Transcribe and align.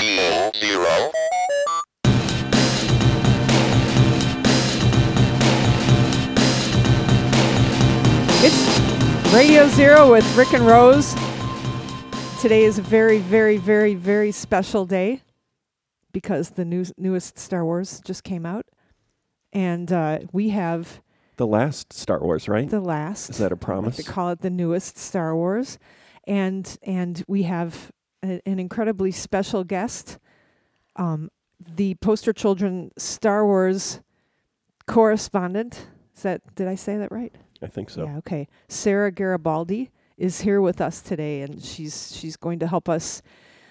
Radio 0.00 0.50
Zero. 0.54 1.10
It's 8.42 9.34
Radio 9.34 9.68
Zero 9.68 10.10
with 10.10 10.24
Rick 10.36 10.54
and 10.54 10.66
Rose. 10.66 11.14
Today 12.40 12.64
is 12.64 12.78
a 12.78 12.82
very, 12.82 13.18
very, 13.18 13.58
very, 13.58 13.94
very 13.94 14.32
special 14.32 14.86
day 14.86 15.20
because 16.12 16.50
the 16.50 16.64
new, 16.64 16.86
newest 16.96 17.38
Star 17.38 17.62
Wars 17.62 18.00
just 18.02 18.24
came 18.24 18.46
out. 18.46 18.64
And 19.52 19.92
uh, 19.92 20.20
we 20.32 20.48
have 20.48 21.02
The 21.36 21.46
last 21.46 21.92
Star 21.92 22.20
Wars, 22.20 22.48
right? 22.48 22.70
the 22.70 22.80
last. 22.80 23.28
Is 23.28 23.36
that 23.36 23.52
a 23.52 23.54
like 23.54 23.60
promise? 23.60 23.96
to 23.96 24.02
call 24.02 24.30
it 24.30 24.40
the 24.40 24.48
newest 24.48 24.96
Star 24.96 25.36
Wars, 25.36 25.78
and 26.26 26.78
and 26.82 27.22
we 27.28 27.42
have 27.42 27.92
a, 28.22 28.40
an 28.46 28.58
incredibly 28.58 29.10
special 29.10 29.64
guest, 29.64 30.18
um, 30.96 31.30
the 31.58 31.94
Poster 31.96 32.32
Children 32.32 32.90
Star 32.96 33.44
Wars 33.44 34.00
correspondent. 34.86 35.86
Is 36.16 36.22
that 36.22 36.54
did 36.54 36.68
I 36.68 36.74
say 36.74 36.96
that 36.96 37.12
right? 37.12 37.34
I 37.62 37.66
think 37.66 37.90
so. 37.90 38.04
Yeah. 38.04 38.16
Okay. 38.18 38.48
Sarah 38.68 39.12
Garibaldi 39.12 39.90
is 40.16 40.40
here 40.40 40.60
with 40.60 40.80
us 40.80 41.00
today, 41.00 41.42
and 41.42 41.62
she's 41.62 42.16
she's 42.16 42.36
going 42.36 42.58
to 42.60 42.66
help 42.66 42.88
us 42.88 43.22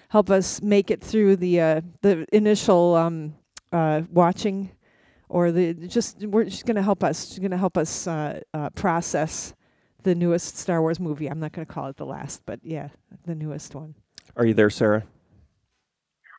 help 0.08 0.30
us 0.30 0.60
make 0.62 0.90
it 0.90 1.02
through 1.02 1.36
the 1.36 1.60
uh, 1.60 1.80
the 2.02 2.26
initial 2.32 2.94
um, 2.94 3.34
uh, 3.72 4.02
watching, 4.10 4.70
or 5.28 5.52
the 5.52 5.74
just 5.74 6.24
we're 6.26 6.48
she's 6.48 6.62
going 6.62 6.76
to 6.76 6.82
help 6.82 7.02
us. 7.02 7.28
She's 7.28 7.38
going 7.38 7.52
to 7.52 7.56
help 7.56 7.76
us 7.76 8.06
uh, 8.06 8.40
uh, 8.54 8.70
process 8.70 9.54
the 10.02 10.14
newest 10.14 10.56
Star 10.56 10.80
Wars 10.80 10.98
movie. 10.98 11.28
I'm 11.28 11.40
not 11.40 11.52
going 11.52 11.66
to 11.66 11.72
call 11.72 11.86
it 11.88 11.96
the 11.96 12.06
last, 12.06 12.42
but 12.46 12.60
yeah, 12.62 12.88
the 13.26 13.34
newest 13.34 13.74
one. 13.74 13.94
Are 14.40 14.46
you 14.46 14.54
there, 14.54 14.70
Sarah? 14.70 15.04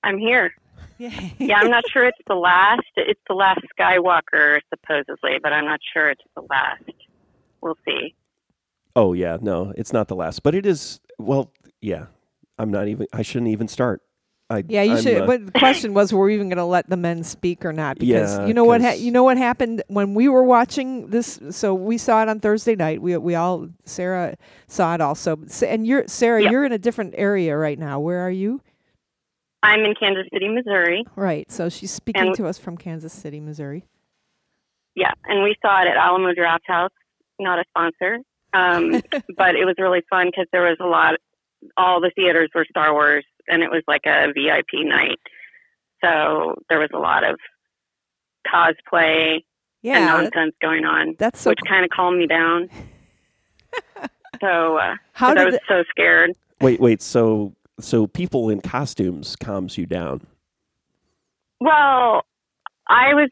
I'm 0.03 0.17
here. 0.17 0.55
Yeah. 0.97 1.29
Yeah, 1.37 1.57
I'm 1.57 1.69
not 1.69 1.83
sure 1.87 2.03
it's 2.03 2.17
the 2.27 2.33
last. 2.33 2.81
It's 2.95 3.21
the 3.27 3.35
last 3.35 3.61
Skywalker, 3.79 4.59
supposedly, 4.73 5.37
but 5.41 5.53
I'm 5.53 5.65
not 5.65 5.81
sure 5.93 6.09
it's 6.09 6.23
the 6.35 6.41
last. 6.49 6.83
We'll 7.61 7.77
see. 7.85 8.15
Oh 8.95 9.13
yeah, 9.13 9.37
no, 9.39 9.71
it's 9.77 9.93
not 9.93 10.07
the 10.07 10.15
last, 10.15 10.41
but 10.41 10.55
it 10.55 10.65
is. 10.65 10.99
Well, 11.19 11.51
yeah. 11.79 12.07
I'm 12.57 12.71
not 12.71 12.87
even. 12.87 13.05
I 13.13 13.21
shouldn't 13.21 13.51
even 13.51 13.67
start. 13.67 14.01
I, 14.51 14.63
Yeah, 14.67 14.83
you 14.83 14.93
I'm, 14.95 15.01
should. 15.01 15.21
uh, 15.21 15.25
but 15.25 15.45
the 15.45 15.51
question 15.53 15.93
was, 15.93 16.11
were 16.13 16.25
we 16.25 16.33
even 16.35 16.49
going 16.49 16.57
to 16.57 16.65
let 16.65 16.89
the 16.89 16.97
men 16.97 17.23
speak 17.23 17.63
or 17.65 17.71
not? 17.73 17.97
Because 17.99 18.37
Yeah, 18.37 18.45
you 18.45 18.53
know 18.53 18.63
what? 18.65 18.81
Ha- 18.81 18.93
you 18.97 19.11
know 19.11 19.23
what 19.23 19.37
happened 19.37 19.81
when 19.87 20.13
we 20.13 20.27
were 20.29 20.43
watching 20.43 21.07
this. 21.07 21.39
So 21.51 21.73
we 21.73 21.97
saw 21.97 22.21
it 22.23 22.29
on 22.29 22.39
Thursday 22.39 22.75
night. 22.75 23.01
We 23.01 23.15
we 23.17 23.35
all 23.35 23.69
Sarah 23.85 24.35
saw 24.67 24.93
it 24.95 25.01
also. 25.01 25.39
And 25.65 25.87
you're 25.87 26.07
Sarah. 26.07 26.41
Yep. 26.43 26.51
You're 26.51 26.65
in 26.65 26.71
a 26.71 26.77
different 26.79 27.13
area 27.17 27.55
right 27.57 27.79
now. 27.79 27.99
Where 27.99 28.19
are 28.19 28.31
you? 28.31 28.61
I'm 29.63 29.81
in 29.81 29.93
Kansas 29.95 30.25
City, 30.33 30.47
Missouri. 30.49 31.05
Right. 31.15 31.49
So 31.51 31.69
she's 31.69 31.91
speaking 31.91 32.27
And- 32.27 32.35
to 32.35 32.47
us 32.47 32.57
from 32.57 32.77
Kansas 32.77 33.13
City, 33.13 33.39
Missouri. 33.39 33.85
Yeah, 34.95 35.13
and 35.25 35.41
we 35.43 35.55
saw 35.61 35.81
it 35.83 35.87
at 35.87 35.95
Alamo 35.95 36.33
Draft 36.33 36.65
House. 36.67 36.91
Not 37.39 37.59
a 37.59 37.63
sponsor, 37.69 38.19
um, 38.53 38.91
but 39.37 39.55
it 39.55 39.65
was 39.65 39.75
really 39.79 40.01
fun 40.09 40.27
because 40.27 40.45
there 40.51 40.63
was 40.63 40.77
a 40.81 40.85
lot. 40.85 41.15
All 41.77 42.01
the 42.01 42.11
theaters 42.15 42.49
were 42.55 42.65
Star 42.69 42.93
Wars, 42.93 43.25
and 43.47 43.61
it 43.63 43.69
was 43.71 43.83
like 43.87 44.05
a 44.05 44.27
VIP 44.33 44.83
night. 44.85 45.19
So 46.03 46.55
there 46.69 46.79
was 46.79 46.89
a 46.93 46.97
lot 46.99 47.23
of 47.23 47.37
cosplay 48.47 49.35
and 49.35 49.43
Yeah, 49.83 50.05
nonsense 50.05 50.55
going 50.61 50.85
on, 50.85 51.15
that's 51.17 51.41
so. 51.41 51.49
which 51.51 51.59
kind 51.67 51.83
of 51.85 51.91
calmed 51.91 52.17
me 52.17 52.27
down. 52.27 52.69
so 54.41 54.77
uh, 54.77 54.95
How 55.13 55.29
'cause 55.33 55.37
I 55.41 55.45
was 55.45 55.53
the- 55.55 55.59
so 55.67 55.83
scared. 55.89 56.31
Wait, 56.61 56.79
wait. 56.79 57.01
So, 57.01 57.53
so 57.79 58.05
people 58.07 58.49
in 58.49 58.61
costumes 58.61 59.35
calms 59.35 59.77
you 59.77 59.85
down. 59.85 60.21
Well, 61.59 62.23
I 62.87 63.13
was. 63.13 63.29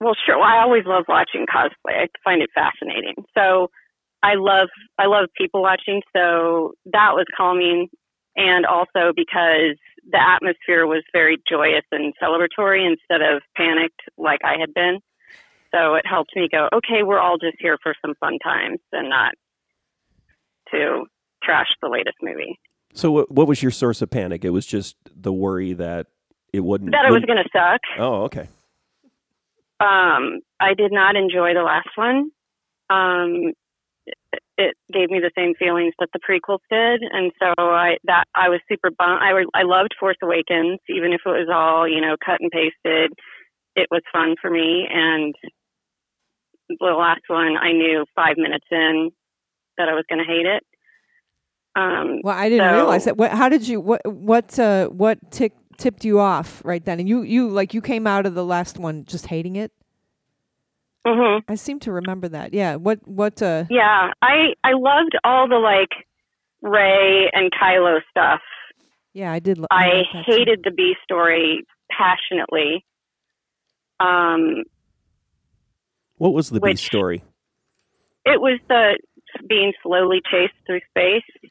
Well, 0.00 0.14
sure. 0.24 0.40
I 0.40 0.62
always 0.62 0.84
love 0.86 1.04
watching 1.08 1.46
cosplay. 1.52 2.02
I 2.04 2.06
find 2.24 2.40
it 2.42 2.50
fascinating. 2.54 3.24
So, 3.36 3.70
I 4.22 4.34
love 4.34 4.68
I 4.98 5.06
love 5.06 5.28
people 5.36 5.62
watching. 5.62 6.02
So 6.16 6.72
that 6.86 7.12
was 7.14 7.26
calming, 7.36 7.88
and 8.36 8.66
also 8.66 9.12
because 9.14 9.76
the 10.10 10.20
atmosphere 10.20 10.86
was 10.86 11.02
very 11.12 11.36
joyous 11.48 11.84
and 11.92 12.14
celebratory 12.22 12.86
instead 12.86 13.20
of 13.20 13.42
panicked 13.56 14.00
like 14.16 14.40
I 14.44 14.58
had 14.58 14.72
been. 14.74 14.98
So 15.74 15.94
it 15.94 16.06
helped 16.06 16.30
me 16.34 16.48
go, 16.50 16.68
okay, 16.72 17.02
we're 17.02 17.20
all 17.20 17.36
just 17.36 17.56
here 17.58 17.76
for 17.82 17.94
some 18.00 18.14
fun 18.20 18.38
times 18.42 18.78
and 18.92 19.10
not 19.10 19.34
to 20.70 21.04
trash 21.42 21.68
the 21.82 21.88
latest 21.88 22.16
movie. 22.22 22.58
So, 22.94 23.10
what, 23.10 23.30
what 23.30 23.46
was 23.46 23.62
your 23.62 23.70
source 23.70 24.00
of 24.00 24.10
panic? 24.10 24.44
It 24.44 24.50
was 24.50 24.66
just 24.66 24.96
the 25.14 25.32
worry 25.32 25.74
that 25.74 26.06
it 26.52 26.60
wouldn't. 26.60 26.92
That 26.92 27.04
it 27.06 27.12
was 27.12 27.24
going 27.26 27.42
to 27.42 27.48
suck. 27.52 27.80
Oh, 27.98 28.22
okay. 28.24 28.48
Um, 29.80 30.40
I 30.58 30.74
did 30.76 30.90
not 30.90 31.14
enjoy 31.14 31.54
the 31.54 31.62
last 31.62 31.90
one. 31.96 32.30
Um, 32.90 33.52
it, 34.56 34.76
gave 34.92 35.10
me 35.10 35.20
the 35.20 35.30
same 35.36 35.54
feelings 35.58 35.94
that 35.98 36.08
the 36.12 36.18
prequels 36.18 36.64
did, 36.70 37.02
and 37.10 37.32
so 37.38 37.54
I 37.58 37.96
that 38.04 38.24
I 38.34 38.48
was 38.48 38.60
super 38.68 38.90
bummed. 38.90 39.20
I 39.22 39.32
I 39.54 39.62
loved 39.62 39.94
Force 39.98 40.16
Awakens, 40.22 40.80
even 40.88 41.12
if 41.12 41.20
it 41.24 41.30
was 41.30 41.48
all 41.52 41.88
you 41.88 42.00
know 42.00 42.16
cut 42.24 42.40
and 42.40 42.50
pasted. 42.50 43.12
It 43.76 43.86
was 43.90 44.02
fun 44.12 44.34
for 44.40 44.50
me, 44.50 44.88
and 44.92 45.34
the 46.68 46.86
last 46.86 47.22
one 47.28 47.56
I 47.56 47.72
knew 47.72 48.04
five 48.14 48.36
minutes 48.36 48.66
in 48.70 49.10
that 49.78 49.88
I 49.88 49.94
was 49.94 50.04
going 50.08 50.18
to 50.18 50.30
hate 50.30 50.46
it. 50.46 50.62
Um, 51.76 52.20
well, 52.24 52.36
I 52.36 52.48
didn't 52.48 52.68
so- 52.68 52.74
realize 52.74 53.04
that. 53.04 53.16
What? 53.16 53.30
How 53.30 53.48
did 53.48 53.66
you? 53.66 53.80
What? 53.80 54.00
What? 54.04 54.58
Uh, 54.58 54.88
what 54.88 55.18
tick, 55.30 55.52
tipped 55.76 56.04
you 56.04 56.18
off 56.18 56.60
right 56.64 56.84
then? 56.84 56.98
And 56.98 57.08
you, 57.08 57.22
you 57.22 57.48
like 57.48 57.72
you 57.72 57.80
came 57.80 58.06
out 58.06 58.26
of 58.26 58.34
the 58.34 58.44
last 58.44 58.78
one 58.78 59.04
just 59.04 59.26
hating 59.26 59.56
it. 59.56 59.72
Mhm. 61.06 61.42
I 61.48 61.54
seem 61.54 61.78
to 61.80 61.92
remember 61.92 62.28
that. 62.28 62.52
Yeah. 62.52 62.76
What? 62.76 62.98
What? 63.06 63.40
Uh, 63.42 63.64
Yeah, 63.70 64.12
I 64.20 64.54
I 64.64 64.72
loved 64.74 65.16
all 65.24 65.48
the 65.48 65.56
like 65.58 65.90
Rey 66.62 67.30
and 67.32 67.50
Kylo 67.52 68.00
stuff. 68.10 68.40
yeah, 69.14 69.32
I 69.32 69.38
did. 69.38 69.58
lo- 69.58 69.66
I 69.70 69.88
liked 69.88 70.08
that 70.12 70.26
too. 70.26 70.32
hated 70.32 70.60
the 70.64 70.70
B 70.70 70.94
story 71.04 71.64
passionately. 71.90 72.84
Um, 74.00 74.64
What 76.18 76.32
was 76.34 76.50
the 76.50 76.60
B 76.60 76.74
story? 76.76 77.22
it 78.26 78.40
was 78.40 78.58
the 78.68 78.98
being 79.48 79.72
slowly 79.82 80.20
chased 80.30 80.52
through 80.66 80.80
space 80.90 81.50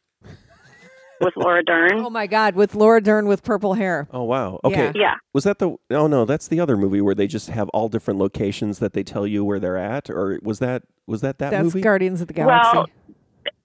with 1.21 1.33
Laura 1.35 1.63
Dern. 1.63 1.99
Oh 1.99 2.09
my 2.09 2.27
God! 2.27 2.55
With 2.55 2.75
Laura 2.75 3.01
Dern 3.01 3.27
with 3.27 3.43
purple 3.43 3.73
hair. 3.73 4.07
Oh 4.11 4.23
wow. 4.23 4.59
Okay. 4.63 4.91
Yeah. 4.95 5.07
Yeah, 5.07 5.13
Was 5.33 5.43
that 5.43 5.59
the? 5.59 5.75
Oh 5.91 6.07
no, 6.07 6.25
that's 6.25 6.47
the 6.47 6.59
other 6.59 6.77
movie 6.77 7.01
where 7.01 7.15
they 7.15 7.27
just 7.27 7.49
have 7.49 7.69
all 7.69 7.89
different 7.89 8.19
locations 8.19 8.79
that 8.79 8.93
they 8.93 9.03
tell 9.03 9.25
you 9.25 9.43
where 9.43 9.59
they're 9.59 9.77
at, 9.77 10.09
or 10.09 10.39
was 10.43 10.59
that 10.59 10.83
was 11.05 11.21
that 11.21 11.39
that 11.39 11.51
That's 11.51 11.63
movie? 11.63 11.81
Guardians 11.81 12.21
of 12.21 12.27
the 12.27 12.33
Galaxy. 12.33 12.77
Well, 12.77 12.85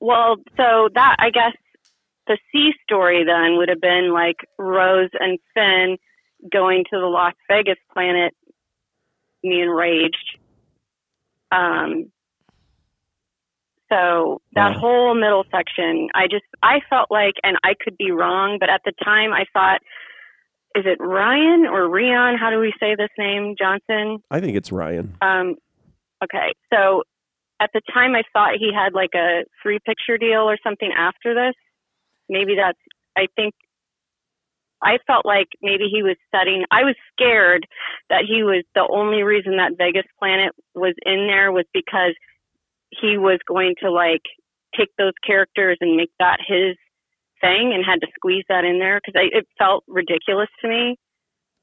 well, 0.01 0.37
so 0.57 0.89
that 0.95 1.17
I 1.19 1.31
guess 1.31 1.55
the 2.27 2.39
C 2.51 2.73
story 2.85 3.25
then 3.25 3.57
would 3.57 3.69
have 3.69 3.81
been 3.81 4.13
like 4.13 4.37
Rose 4.59 5.11
and 5.19 5.39
Finn 5.55 5.99
going 6.51 6.85
to 6.91 6.99
the 6.99 7.07
Las 7.07 7.35
Vegas 7.49 7.79
planet, 7.93 8.35
me 9.43 9.63
enraged. 9.63 10.39
Um, 11.51 12.11
so 13.93 14.41
that 14.55 14.73
Wow. 14.75 14.81
whole 14.81 15.15
middle 15.15 15.45
section, 15.51 16.09
I 16.15 16.27
just 16.27 16.45
I 16.63 16.81
felt 16.89 17.11
like, 17.11 17.35
and 17.43 17.59
I 17.63 17.75
could 17.79 17.97
be 17.99 18.11
wrong, 18.11 18.57
but 18.59 18.71
at 18.71 18.81
the 18.85 18.93
time 19.05 19.33
I 19.33 19.45
thought, 19.53 19.81
is 20.75 20.85
it 20.87 20.99
Ryan 21.01 21.67
or 21.67 21.89
Rion? 21.89 22.39
How 22.39 22.51
do 22.51 22.59
we 22.59 22.73
say 22.81 22.95
this 22.95 23.11
name, 23.19 23.55
Johnson? 23.59 24.23
I 24.31 24.41
think 24.41 24.57
it's 24.57 24.73
Ryan. 24.73 25.15
Um, 25.21 25.57
okay, 26.25 26.55
so 26.73 27.03
at 27.61 27.71
the 27.75 27.83
time 27.93 28.15
I 28.15 28.23
thought 28.33 28.55
he 28.59 28.71
had 28.75 28.95
like 28.95 29.15
a 29.15 29.45
three 29.63 29.79
picture 29.85 30.17
deal 30.17 30.49
or 30.49 30.57
something 30.65 30.91
after 30.97 31.35
this. 31.35 31.55
Maybe 32.29 32.55
that's, 32.57 32.79
I 33.17 33.27
think, 33.37 33.53
I 34.83 34.99
felt 35.07 35.27
like 35.27 35.49
maybe 35.61 35.85
he 35.93 36.03
was 36.03 36.17
setting, 36.35 36.65
I 36.71 36.83
was 36.83 36.97
scared 37.13 37.67
that 38.09 38.25
he 38.27 38.43
was 38.43 38.65
the 38.75 38.89
only 38.91 39.23
reason 39.23 39.59
that 39.59 39.77
Vegas 39.77 40.07
Planet 40.19 40.53
was 40.75 40.95
in 41.05 41.29
there 41.29 41.53
was 41.53 41.67
because 41.75 42.15
he 43.01 43.19
was 43.19 43.39
going 43.47 43.75
to 43.83 43.91
like 43.91 44.23
take 44.77 44.89
those 44.99 45.13
characters 45.27 45.79
and 45.81 45.97
make 45.97 46.11
that 46.19 46.39
his 46.47 46.77
thing 47.41 47.73
and 47.75 47.85
had 47.85 48.01
to 48.01 48.07
squeeze 48.15 48.45
that 48.49 48.65
in 48.65 48.79
there 48.79 49.01
because 49.05 49.21
it 49.33 49.47
felt 49.59 49.85
ridiculous 49.89 50.49
to 50.61 50.69
me 50.69 50.97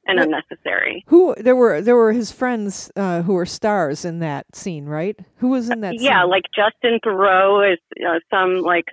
and 0.05 0.19
unnecessary. 0.19 1.03
Who 1.07 1.35
there 1.37 1.55
were 1.55 1.81
there 1.81 1.95
were 1.95 2.13
his 2.13 2.31
friends 2.31 2.91
uh, 2.95 3.21
who 3.21 3.33
were 3.33 3.45
stars 3.45 4.05
in 4.05 4.19
that 4.19 4.55
scene, 4.55 4.85
right? 4.85 5.17
Who 5.37 5.49
was 5.49 5.69
in 5.69 5.81
that? 5.81 5.99
yeah, 5.99 6.21
scene? 6.21 6.29
like 6.29 6.43
Justin 6.55 6.99
Theroux 7.05 7.73
is 7.73 7.79
uh, 8.05 8.19
some 8.29 8.61
like 8.61 8.85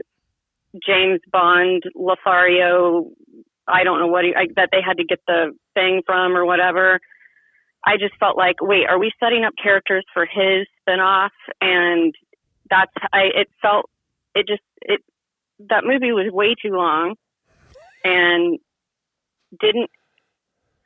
James 0.86 1.20
Bond 1.32 1.84
Lothario. 1.94 3.10
I 3.68 3.82
don't 3.82 3.98
know 3.98 4.06
what 4.06 4.24
he, 4.24 4.34
I, 4.34 4.46
that 4.56 4.68
they 4.70 4.80
had 4.86 4.98
to 4.98 5.04
get 5.04 5.20
the 5.26 5.56
thing 5.74 6.02
from 6.06 6.36
or 6.36 6.44
whatever. 6.44 7.00
I 7.84 7.96
just 7.98 8.14
felt 8.18 8.36
like, 8.36 8.56
wait, 8.60 8.86
are 8.88 8.98
we 8.98 9.12
setting 9.20 9.44
up 9.44 9.54
characters 9.62 10.04
for 10.12 10.26
his 10.26 10.66
spinoff? 10.86 11.30
And 11.60 12.14
that's 12.70 12.92
I. 13.12 13.30
It 13.34 13.48
felt 13.60 13.88
it 14.34 14.46
just 14.46 14.62
it 14.82 15.00
that 15.68 15.84
movie 15.84 16.12
was 16.12 16.30
way 16.32 16.54
too 16.54 16.74
long, 16.74 17.14
and 18.04 18.58
didn't 19.60 19.90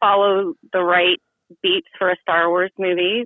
follow 0.00 0.55
the 0.73 0.82
right 0.82 1.19
beats 1.62 1.88
for 1.99 2.11
a 2.11 2.17
Star 2.23 2.49
Wars 2.49 2.71
movie. 2.79 3.25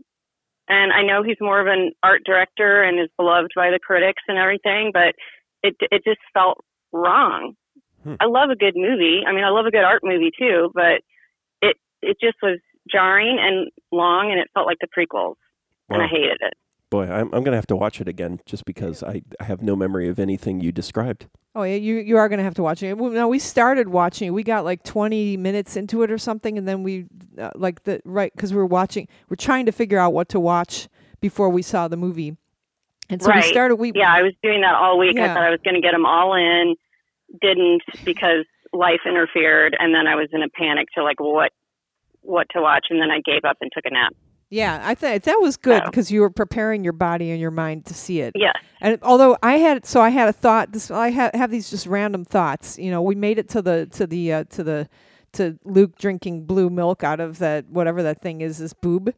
And 0.66 0.92
I 0.92 1.02
know 1.02 1.22
he's 1.22 1.40
more 1.40 1.60
of 1.60 1.66
an 1.66 1.92
art 2.02 2.22
director 2.24 2.82
and 2.82 2.98
is 2.98 3.10
beloved 3.18 3.50
by 3.54 3.70
the 3.70 3.78
critics 3.78 4.22
and 4.28 4.38
everything, 4.38 4.90
but 4.92 5.14
it 5.62 5.76
it 5.90 6.02
just 6.04 6.20
felt 6.32 6.64
wrong. 6.92 7.54
Hmm. 8.02 8.14
I 8.20 8.26
love 8.26 8.50
a 8.50 8.56
good 8.56 8.74
movie. 8.76 9.22
I 9.26 9.32
mean, 9.32 9.44
I 9.44 9.50
love 9.50 9.66
a 9.66 9.70
good 9.70 9.84
art 9.84 10.02
movie 10.02 10.30
too, 10.36 10.70
but 10.74 11.02
it 11.60 11.76
it 12.00 12.16
just 12.20 12.36
was 12.42 12.58
jarring 12.90 13.38
and 13.40 13.70
long, 13.92 14.30
and 14.30 14.40
it 14.40 14.48
felt 14.54 14.66
like 14.66 14.78
the 14.80 14.88
prequels, 14.88 15.36
and 15.90 16.02
I 16.02 16.06
hated 16.06 16.38
it. 16.40 16.54
Boy, 16.94 17.11
I'm, 17.11 17.26
I'm 17.35 17.43
going 17.43 17.46
to 17.46 17.56
have 17.56 17.67
to 17.67 17.75
watch 17.75 18.00
it 18.00 18.06
again 18.06 18.38
just 18.46 18.64
because 18.64 19.02
I, 19.02 19.23
I 19.41 19.44
have 19.44 19.62
no 19.62 19.75
memory 19.75 20.08
of 20.08 20.20
anything 20.20 20.61
you 20.61 20.70
described. 20.70 21.26
Oh 21.56 21.64
yeah, 21.64 21.75
you 21.75 21.96
you 21.96 22.17
are 22.17 22.29
gonna 22.29 22.43
have 22.43 22.55
to 22.55 22.62
watch 22.64 22.82
it. 22.82 22.99
Well, 22.99 23.11
No, 23.11 23.29
we 23.29 23.38
started 23.38 23.88
watching 23.88 24.29
it. 24.29 24.31
We 24.31 24.43
got 24.43 24.64
like 24.64 24.82
twenty 24.82 25.37
minutes 25.37 25.76
into 25.76 26.02
it 26.02 26.11
or 26.11 26.19
something, 26.19 26.58
and 26.58 26.67
then 26.67 26.82
we 26.82 27.06
uh, 27.38 27.50
like 27.55 27.85
the 27.85 28.00
right 28.05 28.32
because 28.35 28.52
we 28.52 28.58
were 28.58 28.67
watching. 28.67 29.06
We're 29.29 29.37
trying 29.37 29.67
to 29.67 29.73
figure 29.73 29.99
out 29.99 30.12
what 30.12 30.29
to 30.31 30.41
watch 30.41 30.88
before 31.20 31.49
we 31.50 31.62
saw 31.62 31.87
the 31.87 31.96
movie, 31.96 32.37
and 33.08 33.23
so 33.23 33.32
we 33.32 33.43
started. 33.43 33.76
We 33.76 33.93
Yeah, 33.94 34.12
I 34.12 34.23
was 34.23 34.32
doing 34.43 34.62
that 34.62 34.75
all 34.75 34.99
week. 34.99 35.17
Yeah. 35.17 35.31
I 35.31 35.35
thought 35.35 35.44
I 35.44 35.50
was 35.50 35.61
going 35.64 35.76
to 35.76 35.81
get 35.81 35.93
them 35.93 36.06
all 36.06 36.35
in, 36.35 36.75
didn't 37.41 37.82
because 38.05 38.44
life 38.73 39.00
interfered, 39.06 39.76
and 39.79 39.94
then 39.94 40.08
I 40.08 40.17
was 40.17 40.29
in 40.32 40.43
a 40.43 40.49
panic 40.49 40.88
to 40.96 41.05
like 41.05 41.20
what 41.20 41.52
what 42.20 42.49
to 42.50 42.62
watch, 42.62 42.87
and 42.91 43.00
then 43.00 43.12
I 43.12 43.20
gave 43.25 43.44
up 43.44 43.58
and 43.61 43.70
took 43.73 43.85
a 43.85 43.91
nap. 43.91 44.12
Yeah, 44.50 44.81
I 44.85 44.94
thought 44.94 45.23
that 45.23 45.41
was 45.41 45.56
good 45.56 45.82
So- 45.82 45.91
because 45.91 46.11
you 46.11 46.20
were 46.20 46.31
preparing 46.31 46.85
your 46.85 46.93
body 46.93 47.31
and 47.31 47.41
your 47.41 47.50
mind 47.50 47.87
to 47.87 47.94
see 47.94 48.20
it. 48.20 48.32
Yeah. 48.37 48.52
And 48.81 48.99
although 49.02 49.37
I 49.43 49.58
had, 49.58 49.87
so 49.87 50.00
I 50.00 50.11
had 50.11 50.29
a 50.29 50.32
thought. 50.32 50.73
This 50.73 50.91
I 50.91 51.11
ha- 51.11 51.31
have 51.35 51.50
these 51.50 51.70
just 51.70 51.87
random 51.87 52.25
thoughts. 52.25 52.79
You 52.79 52.91
know, 52.91 53.00
we 53.02 53.14
made 53.14 53.38
it 53.38 53.49
to 53.50 53.62
the 53.62 53.87
to 53.93 54.06
the 54.06 54.32
uh, 54.32 54.44
to 54.50 54.62
the 54.62 54.88
to 55.32 55.58
Luke 55.64 55.96
drinking 55.99 56.44
blue 56.44 56.70
milk 56.70 57.02
out 57.02 57.19
of 57.20 57.38
that 57.38 57.69
whatever 57.69 58.02
that 58.05 58.20
thing 58.20 58.41
is, 58.41 58.58
this 58.58 58.73
boob. 58.73 59.14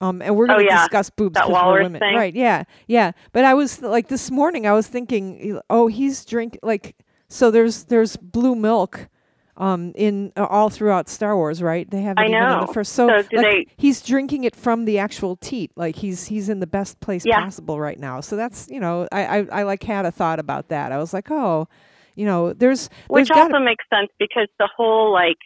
Um, 0.00 0.22
and 0.22 0.34
we're 0.34 0.44
Oh, 0.44 0.54
going 0.54 0.60
to 0.60 0.64
yeah. 0.64 0.78
discuss 0.84 1.10
boobs 1.10 1.34
That 1.34 1.44
'cause 1.44 1.52
we're 1.74 1.82
women, 1.82 2.00
thing? 2.00 2.16
right? 2.16 2.34
Yeah, 2.34 2.64
yeah. 2.86 3.12
But 3.32 3.44
I 3.44 3.52
was 3.52 3.82
like 3.82 4.08
this 4.08 4.30
morning, 4.30 4.66
I 4.66 4.72
was 4.72 4.86
thinking, 4.86 5.60
oh, 5.68 5.88
he's 5.88 6.24
drink 6.24 6.58
like 6.62 6.96
so. 7.28 7.50
There's 7.50 7.84
there's 7.84 8.16
blue 8.16 8.54
milk, 8.54 9.09
um, 9.60 9.92
in 9.94 10.32
uh, 10.36 10.46
all 10.46 10.70
throughout 10.70 11.08
Star 11.08 11.36
Wars, 11.36 11.62
right? 11.62 11.88
They 11.88 12.00
have 12.02 12.16
I 12.18 12.26
know. 12.28 12.64
the 12.66 12.72
first. 12.72 12.92
So, 12.94 13.06
So 13.08 13.14
like, 13.36 13.44
they- 13.44 13.66
he's 13.76 14.00
drinking 14.02 14.44
it 14.44 14.56
from 14.56 14.86
the 14.86 14.98
actual 14.98 15.36
teat. 15.36 15.70
Like 15.76 15.96
he's 15.96 16.26
he's 16.26 16.48
in 16.48 16.58
the 16.60 16.66
best 16.66 16.98
place 17.00 17.24
Yeah. 17.26 17.40
possible 17.44 17.78
right 17.78 17.98
now. 17.98 18.20
So 18.20 18.34
that's 18.36 18.66
you 18.70 18.80
know 18.80 19.06
I, 19.12 19.22
I 19.40 19.46
I 19.60 19.62
like 19.64 19.82
had 19.84 20.06
a 20.06 20.10
thought 20.10 20.38
about 20.40 20.68
that. 20.68 20.90
I 20.92 20.98
was 20.98 21.12
like, 21.12 21.30
oh, 21.30 21.68
you 22.16 22.26
know, 22.26 22.52
there's 22.54 22.88
Which 23.08 23.28
there's 23.28 23.38
also 23.38 23.58
makes 23.60 23.84
sense 23.94 24.10
because 24.18 24.48
the 24.58 24.68
whole 24.76 25.12
like 25.12 25.36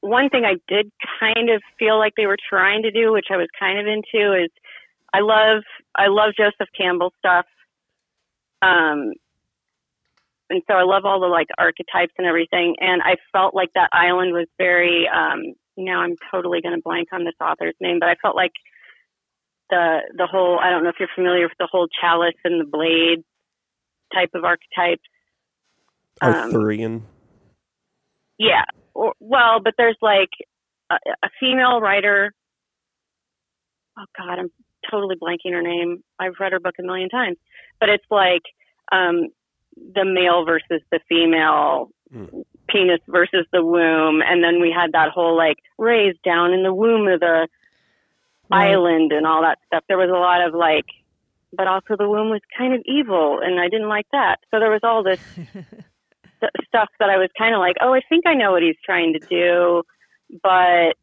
one 0.00 0.28
thing 0.28 0.44
I 0.44 0.54
did 0.68 0.90
kind 1.20 1.50
of 1.50 1.62
feel 1.78 1.98
like 1.98 2.14
they 2.16 2.26
were 2.26 2.36
trying 2.48 2.82
to 2.82 2.90
do, 2.90 3.12
which 3.12 3.26
I 3.30 3.36
was 3.36 3.48
kind 3.58 3.78
of 3.78 3.86
into, 3.86 4.34
is 4.44 4.50
I 5.12 5.20
love 5.20 5.62
I 5.96 6.06
love 6.08 6.34
Joseph 6.36 6.68
Campbell 6.76 7.12
stuff. 7.18 7.46
Um 8.62 9.12
and 10.50 10.62
so 10.66 10.74
I 10.74 10.82
love 10.82 11.04
all 11.04 11.20
the 11.20 11.26
like 11.26 11.48
archetypes 11.58 12.14
and 12.18 12.26
everything. 12.26 12.76
And 12.80 13.02
I 13.02 13.16
felt 13.32 13.54
like 13.54 13.70
that 13.74 13.90
island 13.92 14.32
was 14.32 14.46
very 14.58 15.08
um 15.08 15.54
now 15.76 16.00
I'm 16.00 16.16
totally 16.30 16.60
gonna 16.60 16.82
blank 16.82 17.08
on 17.12 17.24
this 17.24 17.34
author's 17.40 17.74
name, 17.80 17.98
but 18.00 18.08
I 18.08 18.16
felt 18.22 18.36
like 18.36 18.52
the 19.70 19.98
the 20.16 20.26
whole 20.26 20.58
I 20.58 20.70
don't 20.70 20.82
know 20.82 20.90
if 20.90 20.96
you're 20.98 21.08
familiar 21.14 21.44
with 21.44 21.58
the 21.58 21.68
whole 21.70 21.88
chalice 22.00 22.34
and 22.44 22.60
the 22.60 22.70
blade 22.70 23.24
type 24.14 24.30
of 24.34 24.44
archetypes. 24.44 25.02
Um, 26.20 26.50
Yeah. 28.38 28.64
Or, 28.94 29.14
well, 29.20 29.60
but 29.62 29.74
there's 29.76 29.98
like 30.00 30.30
a, 30.90 30.96
a 31.22 31.28
female 31.38 31.80
writer. 31.80 32.32
Oh 33.98 34.04
God, 34.16 34.38
I'm 34.38 34.50
totally 34.90 35.16
blanking 35.16 35.52
her 35.52 35.62
name. 35.62 36.02
I've 36.18 36.34
read 36.40 36.52
her 36.52 36.60
book 36.60 36.74
a 36.78 36.82
million 36.82 37.08
times, 37.08 37.36
but 37.80 37.88
it's 37.88 38.04
like 38.10 38.42
um, 38.90 39.28
the 39.94 40.04
male 40.04 40.44
versus 40.44 40.82
the 40.90 41.00
female, 41.08 41.90
Mm. 42.14 42.42
penis 42.68 43.00
versus 43.06 43.46
the 43.52 43.62
womb, 43.62 44.22
and 44.22 44.42
then 44.42 44.62
we 44.62 44.70
had 44.72 44.92
that 44.92 45.10
whole 45.10 45.36
like 45.36 45.58
raised 45.76 46.22
down 46.22 46.54
in 46.54 46.62
the 46.62 46.72
womb 46.72 47.06
of 47.06 47.20
the 47.20 47.46
Right. 48.50 48.70
island 48.70 49.12
and 49.12 49.26
all 49.26 49.42
that 49.42 49.58
stuff. 49.66 49.84
There 49.88 49.98
was 49.98 50.08
a 50.08 50.12
lot 50.18 50.40
of 50.40 50.54
like, 50.54 50.86
but 51.52 51.66
also 51.66 51.96
the 51.98 52.08
womb 52.08 52.30
was 52.30 52.40
kind 52.56 52.72
of 52.72 52.80
evil, 52.86 53.40
and 53.42 53.60
I 53.60 53.68
didn't 53.68 53.90
like 53.90 54.06
that. 54.12 54.36
So 54.50 54.58
there 54.58 54.70
was 54.70 54.80
all 54.82 55.02
this 55.02 55.20
st- 56.40 56.66
stuff 56.66 56.88
that 56.98 57.10
I 57.10 57.18
was 57.18 57.28
kind 57.36 57.54
of 57.54 57.58
like, 57.60 57.76
oh, 57.82 57.92
I 57.92 58.00
think 58.08 58.26
I 58.26 58.32
know 58.32 58.52
what 58.52 58.62
he's 58.62 58.80
trying 58.82 59.12
to 59.12 59.18
do, 59.18 59.82
but 60.42 60.94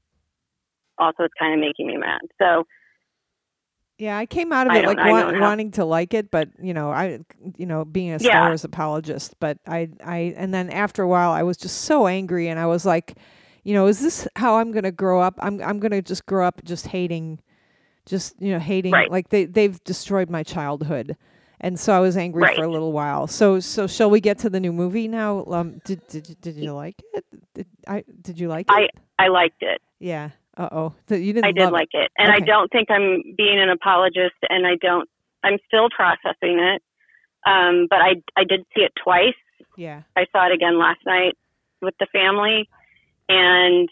also 0.98 1.24
it's 1.25 1.33
kind 1.38 1.54
of 1.54 1.60
making 1.60 1.86
me 1.86 1.98
mad. 1.98 2.21
So 2.42 2.66
yeah. 3.97 4.18
I 4.18 4.25
came 4.25 4.51
out 4.51 4.68
of 4.68 4.74
I 4.74 4.80
it 4.80 4.86
like 4.86 5.39
wanting 5.42 5.71
to 5.71 5.86
like 5.86 6.13
it, 6.13 6.31
but 6.31 6.50
you 6.62 6.74
know 6.74 6.89
I 6.92 7.19
you 7.57 7.65
know 7.65 7.86
being 7.86 8.09
a 8.09 8.13
Yeah. 8.13 8.18
Star 8.31 8.47
Wars 8.50 8.63
apologist, 8.63 9.36
but 9.39 9.57
I 9.68 9.89
I 10.03 10.33
and 10.38 10.53
then 10.53 10.69
after 10.69 11.03
a 11.03 11.07
while 11.07 11.31
I 11.31 11.44
was 11.44 11.57
just 11.57 11.81
so 11.81 12.07
angry 12.07 12.47
and 12.47 12.59
I 12.59 12.65
was 12.65 12.86
like, 12.86 13.18
you 13.63 13.74
know, 13.74 13.88
is 13.88 14.00
this 14.00 14.27
how 14.36 14.57
I'm 14.57 14.71
gonna 14.71 14.92
grow 14.92 15.21
up? 15.21 15.36
I'm 15.39 15.62
I'm 15.62 15.80
gonna 15.80 16.01
just 16.01 16.25
grow 16.25 16.45
up 16.45 16.63
just 16.63 16.88
hating, 16.88 17.39
just 18.06 18.36
you 18.42 18.51
know 18.51 18.59
hating 18.59 18.92
Right. 18.92 19.09
like 19.12 19.30
they 19.30 19.45
they've 19.45 19.81
destroyed 19.83 20.30
my 20.30 20.44
childhood. 20.44 21.15
And 21.62 21.80
so 21.80 21.94
I 21.94 22.00
was 22.00 22.18
angry 22.18 22.44
Right. 22.44 22.56
for 22.57 22.65
a 22.65 22.68
little 22.69 22.92
while. 22.92 23.27
So, 23.27 23.62
so 23.62 23.88
shall 23.88 24.09
we 24.09 24.19
get 24.19 24.38
to 24.39 24.50
the 24.50 24.59
new 24.59 24.74
movie 24.74 25.07
now? 25.07 25.45
Um, 25.45 25.80
did 25.86 26.06
did 26.07 26.27
you- 26.30 26.36
did 26.42 26.56
you 26.57 26.74
like 26.74 27.01
it? 27.13 27.24
Did 27.53 27.65
I 27.88 28.03
did 28.21 28.39
you 28.39 28.50
like 28.50 28.68
it? 28.69 28.74
I 28.74 28.89
I 29.18 29.30
liked 29.30 29.63
it. 29.63 29.81
Yeah. 29.97 30.31
Uh 30.57 30.69
oh. 30.72 30.94
You 31.10 31.34
didn't. 31.34 31.46
I 31.46 31.52
did 31.52 31.72
like 31.72 31.90
it, 31.92 32.12
and 32.18 32.31
I 32.31 32.40
don't 32.40 32.72
think 32.72 32.90
I'm 32.90 33.22
being 33.36 33.60
an 33.60 33.69
apologist, 33.69 34.36
and 34.50 34.66
I 34.66 34.75
don't. 34.81 35.10
I'm 35.44 35.57
still 35.68 35.90
processing 35.90 36.60
it, 36.60 36.81
um, 37.46 37.88
but 37.90 38.00
I 38.00 38.16
I 38.38 38.44
did 38.46 38.62
see 38.75 38.81
it 38.81 38.94
twice. 39.02 39.36
Yeah. 39.78 40.04
I 40.16 40.25
saw 40.31 40.48
it 40.48 40.54
again 40.54 40.80
last 40.80 41.00
night 41.06 41.34
with 41.81 41.96
the 42.00 42.07
family, 42.12 42.69
and 43.28 43.90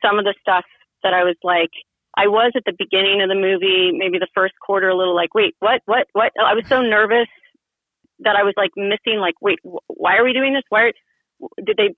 some 0.00 0.18
of 0.18 0.24
the 0.24 0.34
stuff 0.40 0.64
that 1.02 1.14
I 1.14 1.24
was 1.24 1.36
like, 1.42 1.70
I 2.16 2.28
was 2.28 2.52
at 2.54 2.64
the 2.64 2.74
beginning 2.78 3.22
of 3.22 3.28
the 3.28 3.34
movie, 3.34 3.90
maybe 3.92 4.18
the 4.18 4.28
first 4.34 4.54
quarter, 4.64 4.88
a 4.88 4.96
little 4.96 5.14
like, 5.14 5.34
wait, 5.34 5.54
what, 5.58 5.82
what, 5.86 6.06
what? 6.12 6.32
I 6.40 6.54
was 6.54 6.66
so 6.68 6.80
nervous 6.80 7.28
that 8.20 8.36
I 8.36 8.42
was 8.44 8.54
like 8.56 8.70
missing, 8.76 9.18
like, 9.18 9.34
wait, 9.40 9.58
wh- 9.64 9.82
why 9.88 10.16
are 10.16 10.24
we 10.24 10.32
doing 10.32 10.54
this? 10.54 10.62
Why 10.68 10.82
are, 10.82 10.92
did 11.64 11.76
they 11.76 11.94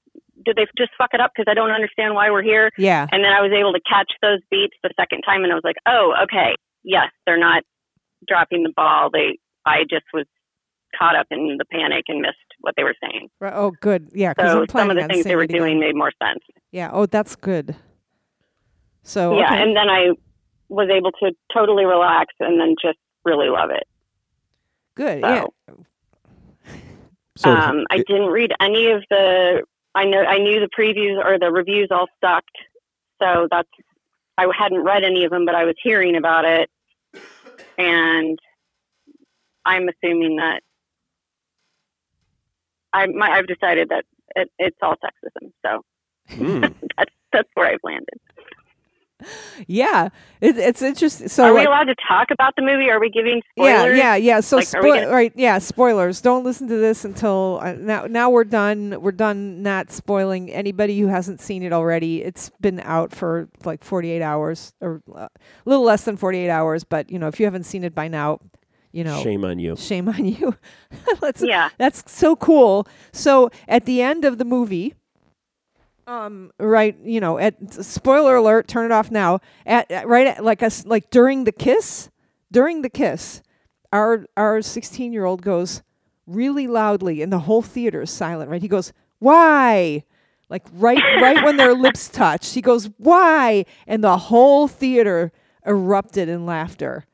did 0.47 0.57
they 0.57 0.67
just 0.79 0.93
fuck 0.97 1.11
it 1.13 1.21
up? 1.21 1.33
Because 1.37 1.51
I 1.51 1.55
don't 1.55 1.71
understand 1.71 2.15
why 2.15 2.31
we're 2.31 2.43
here. 2.43 2.71
Yeah. 2.79 3.07
And 3.13 3.23
then 3.23 3.33
I 3.33 3.43
was 3.43 3.53
able 3.53 3.73
to 3.75 3.81
catch 3.87 4.11
those 4.23 4.39
beats 4.51 4.77
the 4.83 4.91
second 4.99 5.23
time, 5.23 5.43
and 5.45 5.53
I 5.53 5.55
was 5.57 5.65
like, 5.65 5.77
oh, 5.87 6.15
okay, 6.23 6.55
yes, 6.85 7.11
they're 7.27 7.39
not 7.39 7.63
dropping 8.27 8.63
the 8.63 8.73
ball. 8.75 9.11
They, 9.13 9.39
I 9.67 9.83
just 9.91 10.07
was 10.15 10.25
caught 10.99 11.17
up 11.17 11.27
in 11.31 11.57
the 11.59 11.65
panic 11.67 12.05
and 12.09 12.21
missed 12.23 12.37
what 12.61 12.73
they 12.77 12.83
were 12.85 12.95
saying. 13.03 13.29
Right. 13.41 13.53
Oh, 13.55 13.73
good. 13.83 14.09
Yeah. 14.15 14.33
Because 14.33 14.53
So 14.53 14.61
I'm 14.63 14.69
some 14.69 14.91
of 14.91 14.97
the 14.97 15.07
things 15.09 15.25
they 15.25 15.37
were 15.37 15.43
it 15.43 15.51
again. 15.51 15.61
doing 15.61 15.81
made 15.81 15.95
more 15.95 16.13
sense. 16.23 16.41
Yeah. 16.73 16.89
Oh, 16.93 17.05
that's 17.07 17.37
good. 17.37 17.77
So 19.03 19.37
Yeah, 19.39 19.45
okay. 19.53 19.63
and 19.63 19.77
then 19.77 19.89
I 19.91 20.11
was 20.69 20.89
able 20.91 21.13
to 21.13 21.33
totally 21.53 21.85
relax 21.85 22.33
and 22.41 22.59
then 22.61 22.75
just 22.81 22.99
really 23.25 23.49
love 23.49 23.71
it. 23.71 23.85
good. 24.95 25.21
So, 25.23 25.29
Yeah. 25.29 25.75
So 27.39 27.51
um, 27.53 27.85
I 27.91 27.99
didn't 27.99 28.29
read 28.29 28.53
any 28.61 28.91
of 28.93 29.03
the. 29.11 29.63
I 29.97 30.05
know 30.05 30.23
I 30.23 30.37
knew 30.39 30.61
the 30.61 30.69
previews 30.69 31.25
or 31.25 31.39
the 31.39 31.51
reviews 31.51 31.89
all 31.91 32.07
sucked, 32.23 32.57
so 33.21 33.49
that's. 33.51 33.69
I 34.39 34.47
hadn't 34.57 34.85
read 34.85 35.03
any 35.03 35.25
of 35.25 35.31
them, 35.31 35.47
but 35.47 35.55
I 35.55 35.65
was 35.65 35.75
hearing 35.83 36.15
about 36.15 36.45
it, 36.45 36.71
and 37.79 38.39
I'm 39.65 39.89
assuming 39.89 40.37
that. 40.37 40.61
I 42.93 43.07
my, 43.07 43.31
I've 43.31 43.47
decided 43.47 43.89
that 43.89 44.05
it, 44.37 44.51
it's 44.59 44.77
all 44.83 44.97
sexism, 44.97 45.53
so 45.65 45.83
mm, 46.31 46.61
that's 46.97 47.15
that's 47.33 47.49
where 47.55 47.69
I've 47.69 47.81
landed. 47.83 48.21
Yeah. 49.67 50.09
It, 50.41 50.59
it's 50.59 50.83
interesting. 50.83 51.29
So 51.29 51.45
Are 51.45 51.53
we 51.53 51.61
like, 51.61 51.69
allowed 51.69 51.85
to 51.85 51.95
talk 52.07 52.29
about 52.31 52.55
the 52.57 52.63
movie? 52.63 52.91
Are 52.91 53.01
we 53.01 53.11
giving 53.11 53.43
yeah, 53.57 53.79
spoilers? 53.83 53.99
yeah, 53.99 54.15
yeah. 54.15 54.35
yeah. 54.35 54.41
So 54.41 54.57
Like, 54.59 54.75
are 54.75 54.83
we 54.83 54.89
spoil 54.91 55.01
gonna- 55.03 55.15
right, 55.15 55.33
yeah. 55.37 55.59
Spoilers. 55.59 56.21
Don't 56.21 56.45
listen 56.45 56.69
to 56.69 56.77
this 56.77 57.05
until 57.05 57.61
uh, 57.63 57.73
now. 57.73 58.07
Now 58.07 58.31
we're 58.31 58.45
done. 58.45 59.01
We're 59.01 59.13
done. 59.13 59.63
Not 59.63 59.91
spoiling 59.91 60.51
anybody 60.51 60.99
who 61.01 61.07
hasn't 61.09 61.41
seen 61.41 61.63
it 61.63 61.73
already. 61.73 62.23
It's 62.23 62.51
been 62.61 62.81
out 62.81 63.15
for 63.15 63.49
like 63.65 63.83
48 63.83 64.23
hours 64.23 64.75
or 64.81 65.03
uh, 65.15 65.21
a 65.21 65.31
little 65.65 65.85
less 65.85 66.05
than 66.05 66.17
48 66.17 66.51
hours. 66.51 66.85
But 66.85 67.11
you 67.11 67.19
know, 67.19 67.29
if 67.29 67.41
you 67.41 67.47
haven't 67.47 67.65
seen 67.65 67.85
it 67.85 67.95
by 67.95 68.09
now, 68.09 68.41
you 68.93 69.05
know, 69.05 69.23
shame 69.23 69.45
on 69.45 69.59
you. 69.59 69.77
shame 69.77 70.09
on 70.09 70.25
you. 70.25 70.55
Let's 71.21 71.43
Yeah. 71.43 71.71
That's 71.79 72.11
so 72.11 72.37
cool. 72.37 72.87
So 73.13 73.51
at 73.69 73.85
the 73.87 74.01
end 74.03 74.25
of 74.25 74.39
the 74.39 74.45
movie, 74.45 74.95
um, 76.07 76.53
right, 76.59 76.97
you 77.03 77.21
know, 77.21 77.39
at 77.39 77.73
spoiler 77.85 78.37
alert, 78.37 78.69
turn 78.69 78.87
it 78.87 78.93
off 78.93 79.11
now. 79.11 79.41
At, 79.65 79.91
at 79.91 80.09
right, 80.09 80.27
at, 80.27 80.45
like 80.45 80.63
us, 80.63 80.87
like 80.87 81.11
during 81.11 81.45
the 81.45 81.53
kiss, 81.53 82.11
during 82.53 82.83
the 82.83 82.91
kiss, 82.91 83.43
our 83.93 84.27
our 84.37 84.63
sixteen 84.63 85.13
year 85.13 85.25
old 85.25 85.43
goes 85.43 85.83
really 86.27 86.67
loudly, 86.67 87.23
and 87.23 87.33
the 87.33 87.41
whole 87.41 87.63
theater 87.63 88.03
is 88.03 88.11
silent. 88.11 88.51
Right, 88.51 88.63
he 88.63 88.69
goes, 88.69 88.93
"Why?" 89.19 90.05
Like 90.49 90.65
right 90.75 91.03
right 91.21 91.45
when 91.45 91.57
their 91.57 91.75
lips 91.75 92.09
touch, 92.09 92.53
he 92.53 92.61
goes, 92.61 92.89
"Why?" 92.99 93.65
And 93.87 94.03
the 94.05 94.17
whole 94.17 94.69
theater 94.69 95.33
erupted 95.67 96.29
in 96.29 96.47
laughter. 96.47 97.05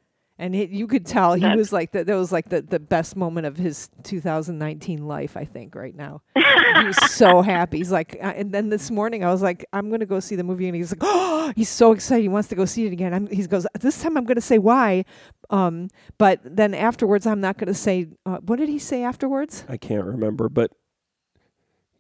And 0.43 0.57
he, 0.57 0.65
you 0.65 0.89
could 0.89 1.07
tell 1.07 1.35
he 1.35 1.43
That's- 1.43 1.57
was 1.57 1.73
like 1.73 1.93
the, 1.93 2.03
that 2.03 2.17
was 2.17 2.33
like 2.33 2.49
the, 2.49 2.63
the 2.63 2.81
best 2.81 3.15
moment 3.15 3.47
of 3.47 3.57
his 3.57 3.89
2019 4.03 5.07
life, 5.07 5.37
I 5.37 5.45
think, 5.45 5.77
right 5.77 5.95
now. 5.95 6.23
he 6.35 6.85
was 6.85 6.97
so 7.13 7.43
happy. 7.43 7.79
He's 7.79 7.93
like, 7.93 8.17
uh, 8.21 8.33
and 8.35 8.51
then 8.51 8.69
this 8.69 8.91
morning 8.91 9.23
I 9.23 9.31
was 9.31 9.41
like, 9.41 9.65
I'm 9.73 9.89
gonna 9.89 10.05
go 10.05 10.19
see 10.19 10.35
the 10.35 10.43
movie, 10.43 10.67
and 10.67 10.75
he's 10.75 10.91
like, 10.91 10.99
oh, 11.01 11.53
he's 11.55 11.69
so 11.69 11.93
excited. 11.93 12.23
He 12.23 12.29
wants 12.29 12.49
to 12.49 12.57
go 12.57 12.65
see 12.65 12.87
it 12.87 12.93
again. 12.93 13.15
I'm, 13.15 13.29
he 13.29 13.47
goes, 13.47 13.69
this 13.79 14.03
time 14.03 14.17
I'm 14.17 14.25
gonna 14.25 14.41
say 14.41 14.59
why, 14.59 15.05
um, 15.51 15.91
but 16.19 16.41
then 16.43 16.75
afterwards 16.75 17.25
I'm 17.25 17.41
not 17.41 17.57
gonna 17.57 17.73
say. 17.73 18.09
Uh, 18.27 18.39
what 18.39 18.59
did 18.59 18.69
he 18.69 18.81
say 18.81 19.05
afterwards? 19.05 19.65
I 19.69 19.77
can't 19.77 20.05
remember, 20.05 20.49
but 20.49 20.73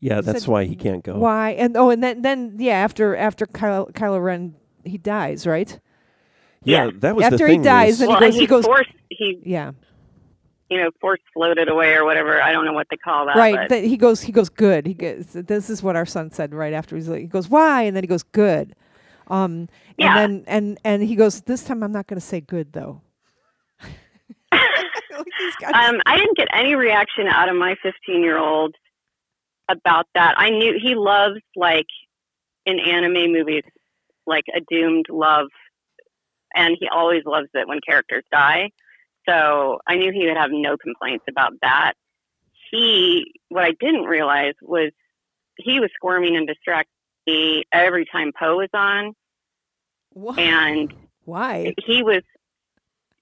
yeah, 0.01 0.17
He 0.17 0.23
that's 0.23 0.41
said 0.47 0.51
why 0.51 0.65
he 0.65 0.75
can't 0.75 1.05
go. 1.05 1.17
Why? 1.17 1.51
And 1.51 1.77
oh, 1.77 1.91
and 1.91 2.03
then 2.03 2.23
then 2.23 2.57
yeah, 2.59 2.75
after 2.79 3.15
after 3.15 3.47
Kylo, 3.47 3.93
Kylo 3.93 4.21
Ren 4.21 4.57
he 4.85 4.99
dies, 4.99 5.47
right? 5.47 5.79
Yeah, 6.65 6.85
Yeah. 6.87 6.91
that 7.01 7.17
was 7.17 7.25
After 7.25 7.39
the 7.39 7.47
he 7.47 7.53
thing. 7.55 7.63
dies, 7.63 7.93
is- 7.95 7.99
then 8.01 8.09
he 8.09 8.13
well, 8.13 8.21
goes- 8.21 8.27
and 8.27 8.35
he 8.35 8.41
he 8.41 8.47
goes- 8.47 8.65
forced 8.65 8.91
he 9.11 9.39
Yeah, 9.45 9.73
you 10.71 10.79
know 10.79 10.91
force 11.01 11.21
floated 11.35 11.69
away 11.69 11.95
or 11.95 12.05
whatever. 12.05 12.41
I 12.43 12.53
don't 12.53 12.65
know 12.65 12.73
what 12.73 12.87
they 12.91 12.97
call 12.97 13.27
that. 13.27 13.37
right. 13.37 13.55
but- 13.55 13.69
That 13.69 13.85
he 13.85 13.97
goes 13.97 14.23
he 14.23 14.33
goes 14.33 14.49
good. 14.49 14.87
He 14.87 14.95
goes. 14.95 15.27
This 15.33 15.69
is 15.71 15.83
what 15.83 15.97
our 15.97 16.07
son 16.07 16.31
said 16.31 16.55
right 16.55 16.73
after 16.73 16.97
he's 16.97 17.09
like, 17.09 17.21
he 17.21 17.27
goes 17.27 17.49
why, 17.49 17.83
and 17.83 17.97
then 17.97 18.03
he 18.03 18.09
goes 18.09 18.23
good. 18.23 18.75
Um, 19.29 19.69
Yeah. 19.99 20.19
and 20.19 20.19
then 20.19 20.45
and 20.47 20.79
and 20.85 21.03
he 21.03 21.15
goes 21.17 21.43
this 21.43 21.65
time 21.65 21.83
I'm 21.83 21.93
not 21.93 22.07
going 22.07 22.21
to 22.21 22.27
say 22.27 22.41
good 22.41 22.73
though. 22.73 23.01
Like, 23.83 23.93
he's 25.39 25.55
got- 25.57 25.75
um, 25.75 26.01
I 26.07 26.17
didn't 26.17 26.37
get 26.37 26.49
any 26.53 26.75
reaction 26.75 27.27
out 27.27 27.49
of 27.49 27.57
my 27.57 27.75
15 27.83 28.23
year 28.23 28.39
old 28.39 28.75
about 29.69 30.07
that. 30.15 30.35
I 30.39 30.51
knew 30.51 30.79
he 30.81 30.95
loves 30.95 31.41
like 31.57 31.87
in 32.67 32.79
anime 32.79 33.33
movies, 33.33 33.65
like 34.27 34.45
a 34.55 34.61
doomed 34.71 35.07
love, 35.09 35.49
and 36.55 36.77
he 36.79 36.89
always 36.89 37.23
loves 37.25 37.49
it 37.55 37.67
when 37.69 37.81
characters 37.87 38.25
die. 38.33 38.71
So 39.29 39.79
I 39.87 39.97
knew 39.97 40.13
he 40.13 40.27
would 40.27 40.37
have 40.37 40.51
no 40.53 40.77
complaints 40.77 41.25
about 41.29 41.53
that. 41.63 41.93
He, 42.71 43.25
what 43.49 43.65
I 43.65 43.73
didn't 43.79 44.05
realize 44.05 44.55
was 44.63 44.91
he 45.59 45.79
was 45.81 45.91
squirming 45.95 46.37
and 46.37 46.47
distracting 46.47 46.91
me 47.27 47.65
every 47.73 48.07
time 48.11 48.33
Poe 48.39 48.57
was 48.57 48.71
on, 48.75 49.13
Wha- 50.15 50.35
and 50.39 50.93
why 51.25 51.75
he 51.87 52.03
was 52.03 52.23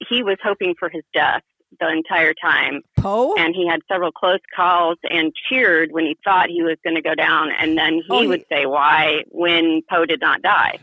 he 0.09 0.23
was 0.23 0.39
hoping 0.43 0.75
for 0.79 0.89
his 0.89 1.03
death 1.13 1.43
the 1.79 1.89
entire 1.89 2.33
time 2.35 2.81
Poe? 2.97 3.35
and 3.37 3.55
he 3.55 3.69
had 3.69 3.81
several 3.93 4.11
close 4.11 4.41
calls 4.57 4.97
and 5.09 5.33
cheered 5.49 5.91
when 5.93 6.05
he 6.07 6.17
thought 6.25 6.49
he 6.49 6.63
was 6.63 6.77
going 6.83 6.97
to 6.97 7.03
go 7.03 7.15
down 7.15 7.51
and 7.61 7.77
then 7.77 7.95
he 7.97 8.03
Oh, 8.09 8.21
he- 8.23 8.27
would 8.29 8.45
say 8.51 8.65
why 8.67 9.23
when 9.29 9.83
poe 9.89 10.07
did 10.07 10.21
not 10.21 10.41
die 10.43 10.79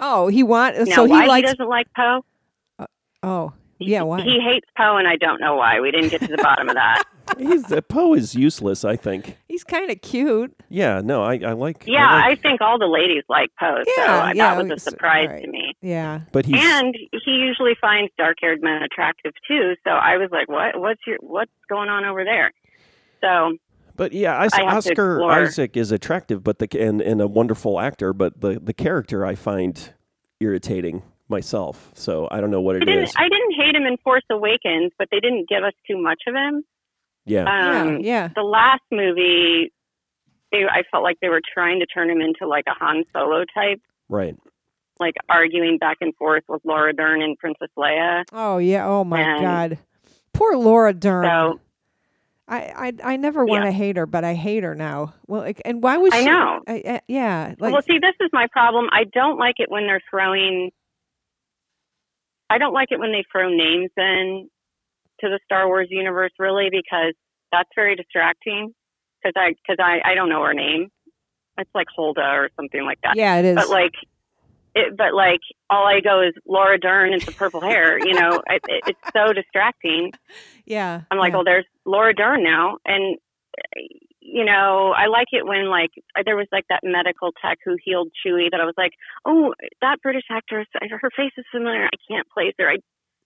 Oh, 0.00 0.28
he 0.28 0.42
want 0.42 0.76
uh, 0.76 0.84
now 0.84 0.94
so 0.94 1.04
he 1.04 1.10
why 1.12 1.26
likes. 1.26 1.48
he 1.48 1.54
doesn't 1.54 1.68
like 1.68 1.86
poe 1.94 2.24
uh, 2.78 2.86
oh, 3.22 3.52
yeah. 3.78 4.02
Why? 4.02 4.22
he 4.22 4.40
hates 4.40 4.66
poe 4.76 4.96
and 4.96 5.06
i 5.08 5.16
don't 5.16 5.40
know 5.40 5.54
why 5.56 5.80
we 5.80 5.90
didn't 5.90 6.08
get 6.10 6.20
to 6.22 6.28
the 6.28 6.42
bottom 6.42 6.68
of 6.68 6.74
that 6.74 7.02
He's, 7.38 7.72
uh, 7.72 7.80
Poe 7.80 8.14
is 8.14 8.36
useless. 8.36 8.84
I 8.84 8.94
think. 8.94 9.36
He's 9.48 9.64
kind 9.64 9.90
of 9.90 10.00
cute. 10.00 10.54
Yeah, 10.68 11.00
no, 11.04 11.24
I, 11.24 11.40
I 11.44 11.52
like. 11.54 11.82
yeah 11.84 12.06
I 12.08 12.30
i 12.30 12.34
think 12.36 12.60
all 12.60 12.78
the 12.78 12.86
ladies 12.86 13.24
like 13.28 13.50
poe 13.58 13.82
so 13.84 13.92
Yeah, 14.00 14.20
I- 14.22 14.32
yeah, 14.32 14.54
that 14.54 14.62
was 14.62 14.70
a 14.70 14.74
uh, 14.74 14.78
surprise 14.78 15.28
right. 15.30 15.42
to 15.44 15.50
me 15.50 15.74
Yeah. 15.82 16.20
but 16.30 16.46
he's 16.46 16.54
and 16.62 16.94
he 17.24 17.32
usually 17.32 17.74
finds 17.80 18.12
dark-haired 18.16 18.62
men 18.62 18.80
attractive 18.82 19.32
too 19.48 19.74
so 19.82 19.90
i 19.90 20.16
was 20.18 20.30
like 20.30 20.48
what 20.48 20.78
what's 20.78 21.00
your 21.04 21.18
what's 21.20 21.50
going 21.68 21.88
on 21.88 22.04
over 22.04 22.22
there 22.24 22.52
so 23.20 23.56
But 23.96 24.12
yeah, 24.12 24.44
Is- 24.44 24.52
I 24.54 24.62
Oscar. 24.62 25.22
Isaac 25.24 25.76
is 25.76 25.90
attractive, 25.92 26.44
but 26.44 26.58
the 26.58 26.68
and, 26.80 27.00
and 27.00 27.20
a 27.20 27.26
wonderful 27.26 27.80
actor, 27.80 28.12
but 28.12 28.40
the 28.40 28.58
the 28.60 28.72
character 28.74 29.24
I 29.24 29.34
find 29.34 29.92
irritating 30.40 31.02
myself. 31.28 31.90
So 31.94 32.28
I 32.30 32.40
don't 32.40 32.50
know 32.50 32.60
what 32.60 32.76
I 32.76 32.78
it 32.78 32.84
didn't, 32.84 33.04
is. 33.04 33.14
I 33.16 33.28
didn't 33.28 33.52
hate 33.56 33.74
him 33.74 33.82
in 33.84 33.96
Force 34.04 34.22
Awakens, 34.30 34.92
but 34.98 35.08
they 35.10 35.18
didn't 35.20 35.48
give 35.48 35.64
us 35.64 35.72
too 35.86 35.96
much 36.00 36.22
of 36.28 36.34
him. 36.34 36.62
yeah, 37.24 37.40
Um, 37.80 37.98
yeah. 37.98 37.98
Yeah. 38.00 38.28
The 38.34 38.42
last 38.42 38.82
movie, 38.92 39.72
they, 40.52 40.64
I 40.70 40.82
felt 40.92 41.02
like 41.02 41.18
they 41.20 41.28
were 41.28 41.40
trying 41.52 41.80
to 41.80 41.86
turn 41.86 42.10
him 42.10 42.20
into 42.20 42.46
like 42.46 42.64
a 42.68 42.74
Han 42.78 43.02
Solo 43.12 43.44
type, 43.54 43.80
right. 44.08 44.36
like 45.00 45.14
arguing 45.28 45.78
back 45.78 45.96
and 46.00 46.14
forth 46.14 46.44
with 46.48 46.60
Laura 46.64 46.92
Dern 46.92 47.22
and 47.22 47.36
Princess 47.38 47.70
Leia. 47.76 48.22
Oh 48.32 48.58
yeah. 48.58 48.86
Oh 48.86 49.02
my 49.02 49.20
And- 49.20 49.40
God. 49.42 49.78
Poor 50.32 50.54
Laura 50.56 50.92
Dern. 50.92 51.24
So 51.24 51.60
I, 52.48 52.92
I 53.04 53.12
I 53.12 53.16
never 53.16 53.44
want 53.44 53.62
to 53.64 53.70
Yeah. 53.70 53.72
hate 53.72 53.96
her, 53.96 54.06
but 54.06 54.24
I 54.24 54.34
hate 54.34 54.62
her 54.62 54.74
now. 54.74 55.14
Well, 55.26 55.40
like, 55.42 55.60
and 55.64 55.82
why 55.82 55.96
was 55.96 56.14
I 56.14 56.20
she? 56.20 56.26
know. 56.26 56.60
I, 56.68 56.82
I, 56.86 57.00
yeah. 57.08 57.54
Like, 57.58 57.72
well, 57.72 57.82
see, 57.82 57.98
this 57.98 58.14
is 58.20 58.30
my 58.32 58.46
problem. 58.52 58.86
I 58.92 59.04
don't 59.04 59.38
like 59.38 59.56
it 59.58 59.70
when 59.70 59.86
they're 59.86 60.02
throwing. 60.10 60.70
I 62.48 62.58
don't 62.58 62.72
like 62.72 62.88
it 62.92 63.00
when 63.00 63.10
they 63.10 63.24
throw 63.32 63.48
names 63.48 63.90
in 63.96 64.48
to 65.20 65.28
the 65.28 65.40
Star 65.44 65.66
Wars 65.66 65.88
universe, 65.90 66.32
really, 66.38 66.68
because 66.70 67.14
that's 67.50 67.70
very 67.74 67.96
distracting. 67.96 68.72
Because 69.22 69.32
I, 69.36 69.54
because 69.66 69.78
I, 69.82 70.12
I 70.12 70.14
don't 70.14 70.28
know 70.28 70.44
her 70.44 70.54
name. 70.54 70.88
It's 71.58 71.70
like 71.74 71.88
Hulda 71.96 72.20
or 72.20 72.50
something 72.54 72.84
like 72.84 72.98
that. 73.02 73.16
yeah, 73.16 73.36
it 73.38 73.44
is. 73.44 73.56
But 73.56 73.70
like, 73.70 73.92
it, 74.76 74.96
but 74.96 75.14
like, 75.14 75.40
all 75.70 75.86
I 75.86 76.00
go 76.00 76.20
is 76.20 76.34
Laura 76.46 76.78
Dern 76.78 77.14
and 77.14 77.22
the 77.22 77.32
purple 77.32 77.60
hair. 77.60 77.98
You 77.98 78.12
know, 78.12 78.42
it, 78.46 78.62
it, 78.68 78.82
it's 78.88 79.12
so 79.16 79.32
distracting. 79.32 80.12
yeah. 80.66 81.00
I'm 81.10 81.18
like, 81.18 81.32
yeah. 81.32 81.38
oh, 81.38 81.44
there's 81.44 81.64
Laura 81.86 82.14
Dern 82.14 82.44
now, 82.44 82.76
and 82.84 83.16
you 84.20 84.44
know, 84.44 84.92
I 84.92 85.06
like 85.06 85.28
it 85.32 85.46
when 85.46 85.70
like 85.70 85.90
there 86.24 86.36
was 86.36 86.48
like 86.52 86.66
that 86.68 86.80
medical 86.82 87.32
tech 87.40 87.58
who 87.64 87.76
healed 87.82 88.10
Chewie 88.20 88.50
that 88.50 88.60
I 88.60 88.66
was 88.66 88.74
like, 88.76 88.92
oh, 89.24 89.54
that 89.80 90.02
British 90.02 90.26
actress, 90.30 90.66
her 90.74 91.10
face 91.16 91.32
is 91.38 91.44
familiar. 91.50 91.86
I 91.86 91.96
can't 92.10 92.28
place 92.28 92.54
her. 92.58 92.68
I, 92.68 92.76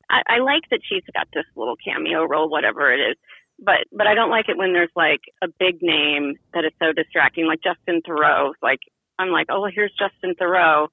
I, 0.09 0.37
I 0.37 0.39
like 0.39 0.63
that 0.71 0.81
she's 0.87 1.03
got 1.13 1.27
this 1.33 1.47
little 1.57 1.77
cameo 1.77 2.27
role, 2.27 2.49
whatever 2.49 2.93
it 2.93 3.01
is. 3.01 3.17
But 3.59 3.91
but 3.91 4.07
I 4.07 4.15
don't 4.15 4.31
like 4.31 4.49
it 4.49 4.57
when 4.57 4.73
there's 4.73 4.95
like 4.95 5.21
a 5.43 5.49
big 5.59 5.83
name 5.83 6.37
that 6.55 6.65
is 6.65 6.73
so 6.79 6.93
distracting, 6.93 7.47
like 7.47 7.61
Justin 7.63 8.03
Theroux. 8.07 8.53
Like 8.63 8.81
I'm 9.19 9.31
like, 9.31 9.47
oh, 9.51 9.67
here's 9.73 9.93
Justin 9.99 10.35
Theroux. 10.41 10.89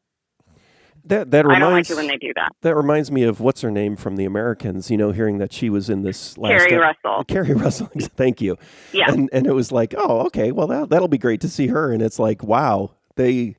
That 1.10 1.32
that 1.32 1.46
I 1.46 1.60
don't 1.60 1.62
like 1.62 1.68
reminds 1.70 1.92
it 1.92 1.96
when 1.98 2.08
they 2.08 2.18
do 2.18 2.34
that. 2.36 2.52
that 2.62 2.76
reminds 2.76 3.12
me 3.12 3.24
of 3.24 3.40
what's 3.40 3.62
her 3.62 3.72
name 3.72 3.96
from 3.96 4.16
the 4.16 4.26
Americans. 4.26 4.92
You 4.92 4.98
know, 4.98 5.12
hearing 5.12 5.38
that 5.38 5.54
she 5.54 5.70
was 5.70 5.90
in 5.90 6.04
this 6.04 6.38
last 6.38 6.68
Keri 6.68 6.74
ep- 6.74 6.82
Russell. 6.82 7.24
Keri 7.26 7.54
Russell. 7.56 7.90
Thank 7.98 8.42
you. 8.42 8.58
Yeah. 8.92 9.12
And 9.12 9.30
and 9.32 9.48
it 9.48 9.54
was 9.54 9.72
like, 9.72 9.94
oh, 9.98 10.26
okay, 10.28 10.52
well 10.52 10.68
that 10.68 10.90
that'll 10.90 11.08
be 11.08 11.18
great 11.18 11.42
to 11.42 11.50
see 11.50 11.68
her. 11.68 11.92
And 11.92 12.02
it's 12.02 12.20
like, 12.20 12.44
wow, 12.44 12.92
they 13.16 13.56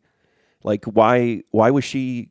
like 0.62 0.84
why 0.84 1.42
why 1.50 1.70
was 1.70 1.84
she? 1.84 2.30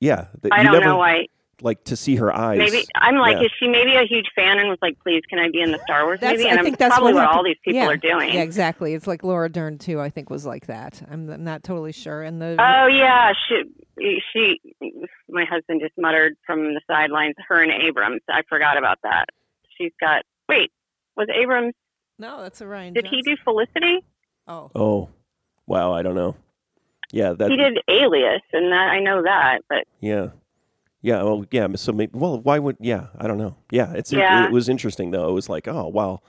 Yeah, 0.00 0.26
I 0.52 0.62
don't 0.62 0.72
never, 0.72 0.84
know 0.84 0.96
why. 0.98 1.28
Like 1.62 1.84
to 1.84 1.96
see 1.96 2.16
her 2.16 2.34
eyes. 2.34 2.58
Maybe 2.58 2.84
I'm 2.94 3.16
like, 3.16 3.36
Yeah. 3.38 3.44
is 3.44 3.50
she 3.58 3.68
maybe 3.68 3.94
a 3.96 4.04
huge 4.04 4.26
fan 4.34 4.58
and 4.58 4.68
was 4.68 4.78
like, 4.82 4.98
please, 5.00 5.22
can 5.28 5.38
I 5.38 5.48
be 5.50 5.60
in 5.60 5.70
the 5.72 5.78
Star 5.84 6.04
Wars 6.04 6.20
That's- 6.20 6.38
movie? 6.38 6.48
I 6.48 6.50
And 6.50 6.58
I'm 6.60 6.64
think 6.64 6.78
that's 6.78 6.94
probably 6.94 7.12
what 7.14 7.26
what, 7.28 7.36
all 7.36 7.44
these 7.44 7.56
people 7.64 7.80
yeah. 7.80 7.86
are 7.88 7.96
doing. 7.96 8.34
Yeah, 8.34 8.42
exactly. 8.42 8.94
It's 8.94 9.06
like 9.06 9.22
Laura 9.22 9.48
Dern 9.48 9.78
too. 9.78 10.00
I 10.00 10.10
think 10.10 10.30
was 10.30 10.44
like 10.46 10.66
that. 10.66 11.02
I'm, 11.10 11.28
I'm 11.30 11.44
not 11.44 11.62
totally 11.62 11.92
sure. 11.92 12.22
And 12.22 12.40
the 12.42 12.56
Oh 12.58 12.86
yeah, 12.86 13.32
she 13.48 14.20
she. 14.32 14.60
My 15.28 15.44
husband 15.44 15.80
just 15.80 15.94
muttered 15.96 16.36
from 16.46 16.74
the 16.74 16.80
sidelines. 16.88 17.34
Her 17.48 17.62
and 17.62 17.70
Abrams. 17.72 18.20
I 18.28 18.42
forgot 18.48 18.76
about 18.76 18.98
that. 19.02 19.26
She's 19.78 19.92
got. 20.00 20.22
Wait, 20.48 20.70
was 21.16 21.28
Abrams? 21.34 21.74
no, 22.18 22.42
that's 22.42 22.60
a 22.60 22.66
Ryan. 22.66 22.94
Did 22.94 23.06
he 23.06 23.22
do 23.22 23.36
Felicity? 23.44 24.04
Oh, 24.46 24.70
Oh, 24.74 25.08
wow, 25.66 25.92
I 25.92 26.02
don't 26.02 26.14
know. 26.14 26.36
Yeah, 27.12 27.32
that 27.32 27.50
He 27.50 27.56
did 27.56 27.78
Alias, 27.88 28.42
and 28.52 28.72
that 28.72 28.90
I 28.90 29.00
know 29.00 29.22
that. 29.22 29.60
But 29.68 29.84
Yeah. 30.00 30.28
Yeah, 31.04 31.22
well, 31.22 31.44
yeah. 31.50 31.68
So, 31.76 31.92
maybe, 31.92 32.18
well, 32.18 32.40
why 32.40 32.58
would? 32.58 32.78
Yeah, 32.80 33.08
I 33.18 33.26
don't 33.26 33.36
know. 33.36 33.56
Yeah, 33.70 33.92
it's 33.92 34.10
it- 34.10 34.20
Yeah. 34.20 34.46
It, 34.46 34.52
was 34.52 34.70
interesting 34.70 35.10
though. 35.10 35.28
It 35.28 35.32
was 35.32 35.50
like, 35.50 35.68
oh, 35.68 35.86
wow, 35.88 36.22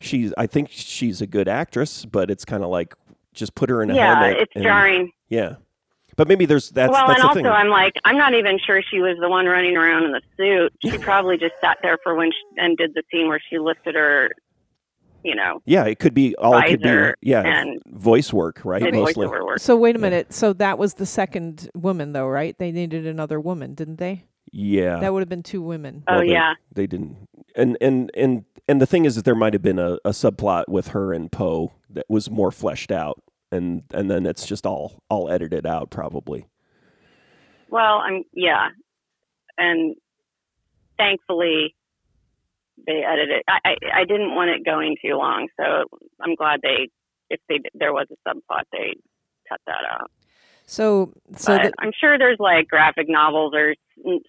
she's. 0.00 0.34
I 0.36 0.48
think 0.48 0.70
she's 0.72 1.22
a 1.22 1.26
good 1.26 1.46
actress, 1.46 2.04
but 2.04 2.28
it's 2.28 2.44
kind 2.44 2.64
of 2.64 2.70
like 2.70 2.96
just 3.32 3.54
put 3.54 3.70
her 3.70 3.80
in 3.80 3.92
a 3.92 3.94
yeah, 3.94 4.18
helmet. 4.18 4.40
it's 4.40 4.52
and- 4.56 4.64
jarring. 4.64 5.12
Yeah, 5.28 5.54
but 6.16 6.26
maybe 6.26 6.46
there's 6.46 6.70
that's 6.70 6.90
well, 6.90 7.06
that's 7.06 7.20
and 7.20 7.28
also 7.28 7.42
thing. 7.42 7.46
I'm 7.46 7.68
like, 7.68 7.94
I'm 8.04 8.16
not 8.18 8.34
even 8.34 8.58
sure 8.58 8.82
she 8.82 8.98
was 8.98 9.18
the 9.20 9.28
one 9.28 9.46
running 9.46 9.76
around 9.76 10.02
in 10.02 10.10
the 10.10 10.22
suit. 10.36 10.72
She 10.80 10.98
probably 11.10 11.38
just 11.38 11.54
sat 11.60 11.78
there 11.80 11.96
for 12.02 12.16
when 12.16 12.32
she, 12.32 12.60
and 12.60 12.76
did 12.76 12.94
the 12.94 13.04
scene 13.08 13.28
where 13.28 13.40
she 13.48 13.60
lifted 13.60 13.94
her, 13.94 14.32
you 15.24 15.34
know, 15.34 15.62
yeah, 15.64 15.84
it 15.84 15.98
could 15.98 16.14
be 16.14 16.34
all. 16.36 16.56
It 16.58 16.68
could 16.68 16.82
be 16.82 17.12
yeah, 17.20 17.42
and 17.42 17.80
voice 17.86 18.32
work, 18.32 18.60
right? 18.64 18.82
Mostly. 18.92 19.26
voiceover 19.26 19.44
work. 19.44 19.58
so 19.60 19.76
wait 19.76 19.96
a 19.96 19.98
Yeah. 19.98 20.02
minute. 20.02 20.32
So 20.32 20.52
that 20.54 20.78
was 20.78 20.94
the 20.94 21.06
second 21.06 21.68
woman, 21.74 22.12
though, 22.12 22.26
right? 22.28 22.56
They 22.58 22.72
needed 22.72 23.06
another 23.06 23.40
woman, 23.40 23.74
didn't 23.74 23.96
they? 23.96 24.24
Yeah. 24.50 24.98
That 25.00 25.12
would 25.12 25.20
have 25.20 25.28
been 25.28 25.42
two 25.42 25.62
women. 25.62 26.02
Oh 26.08 26.14
Well, 26.16 26.20
they- 26.22 26.32
yeah. 26.32 26.54
they 26.74 26.86
didn't. 26.86 27.16
And 27.54 27.76
and 27.80 28.10
and 28.14 28.44
and 28.68 28.80
the 28.80 28.86
thing 28.86 29.04
is 29.04 29.14
that 29.16 29.24
there 29.24 29.34
might 29.34 29.52
have 29.52 29.62
been 29.62 29.78
a, 29.78 29.94
a 30.04 30.10
subplot 30.10 30.68
with 30.68 30.88
her 30.88 31.12
and 31.12 31.30
Poe 31.30 31.72
that 31.90 32.06
was 32.08 32.30
more 32.30 32.50
fleshed 32.50 32.90
out, 32.90 33.20
and 33.50 33.82
and 33.92 34.10
then 34.10 34.24
it's 34.26 34.46
just 34.46 34.66
all 34.66 35.02
all 35.10 35.30
edited 35.30 35.66
out 35.66 35.90
probably. 35.90 36.46
Well, 37.68 37.98
I'm 37.98 38.24
yeah, 38.32 38.68
and 39.58 39.96
thankfully 40.98 41.74
they 42.86 43.02
edited. 43.04 43.42
I, 43.48 43.58
I 43.64 44.00
I 44.00 44.04
didn't 44.04 44.34
want 44.34 44.50
it 44.50 44.64
going 44.64 44.96
too 45.04 45.14
long, 45.14 45.48
so 45.58 45.84
I'm 46.20 46.34
glad 46.34 46.60
they 46.62 46.88
if 47.30 47.40
they 47.48 47.60
there 47.74 47.92
was 47.92 48.06
a 48.10 48.28
subplot, 48.28 48.64
they 48.72 48.94
cut 49.48 49.60
that 49.66 49.84
out. 49.90 50.10
So 50.66 51.12
so 51.36 51.54
the, 51.54 51.72
I'm 51.78 51.92
sure 51.98 52.18
there's 52.18 52.38
like 52.38 52.68
graphic 52.68 53.08
novels 53.08 53.52
or 53.54 53.74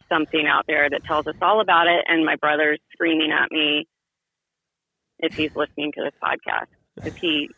something 0.10 0.46
out 0.48 0.66
there 0.68 0.90
that 0.90 1.04
tells 1.06 1.28
us 1.28 1.36
all 1.42 1.62
about 1.62 1.88
it. 1.88 2.06
And 2.08 2.26
my 2.26 2.36
brother's 2.36 2.80
screaming 2.92 3.32
at 3.32 3.52
me 3.52 3.88
if 5.20 5.36
he's 5.36 5.56
listening 5.56 5.92
to 5.94 6.04
this 6.04 6.14
podcast 6.22 6.68
if 6.98 7.16
he 7.18 7.50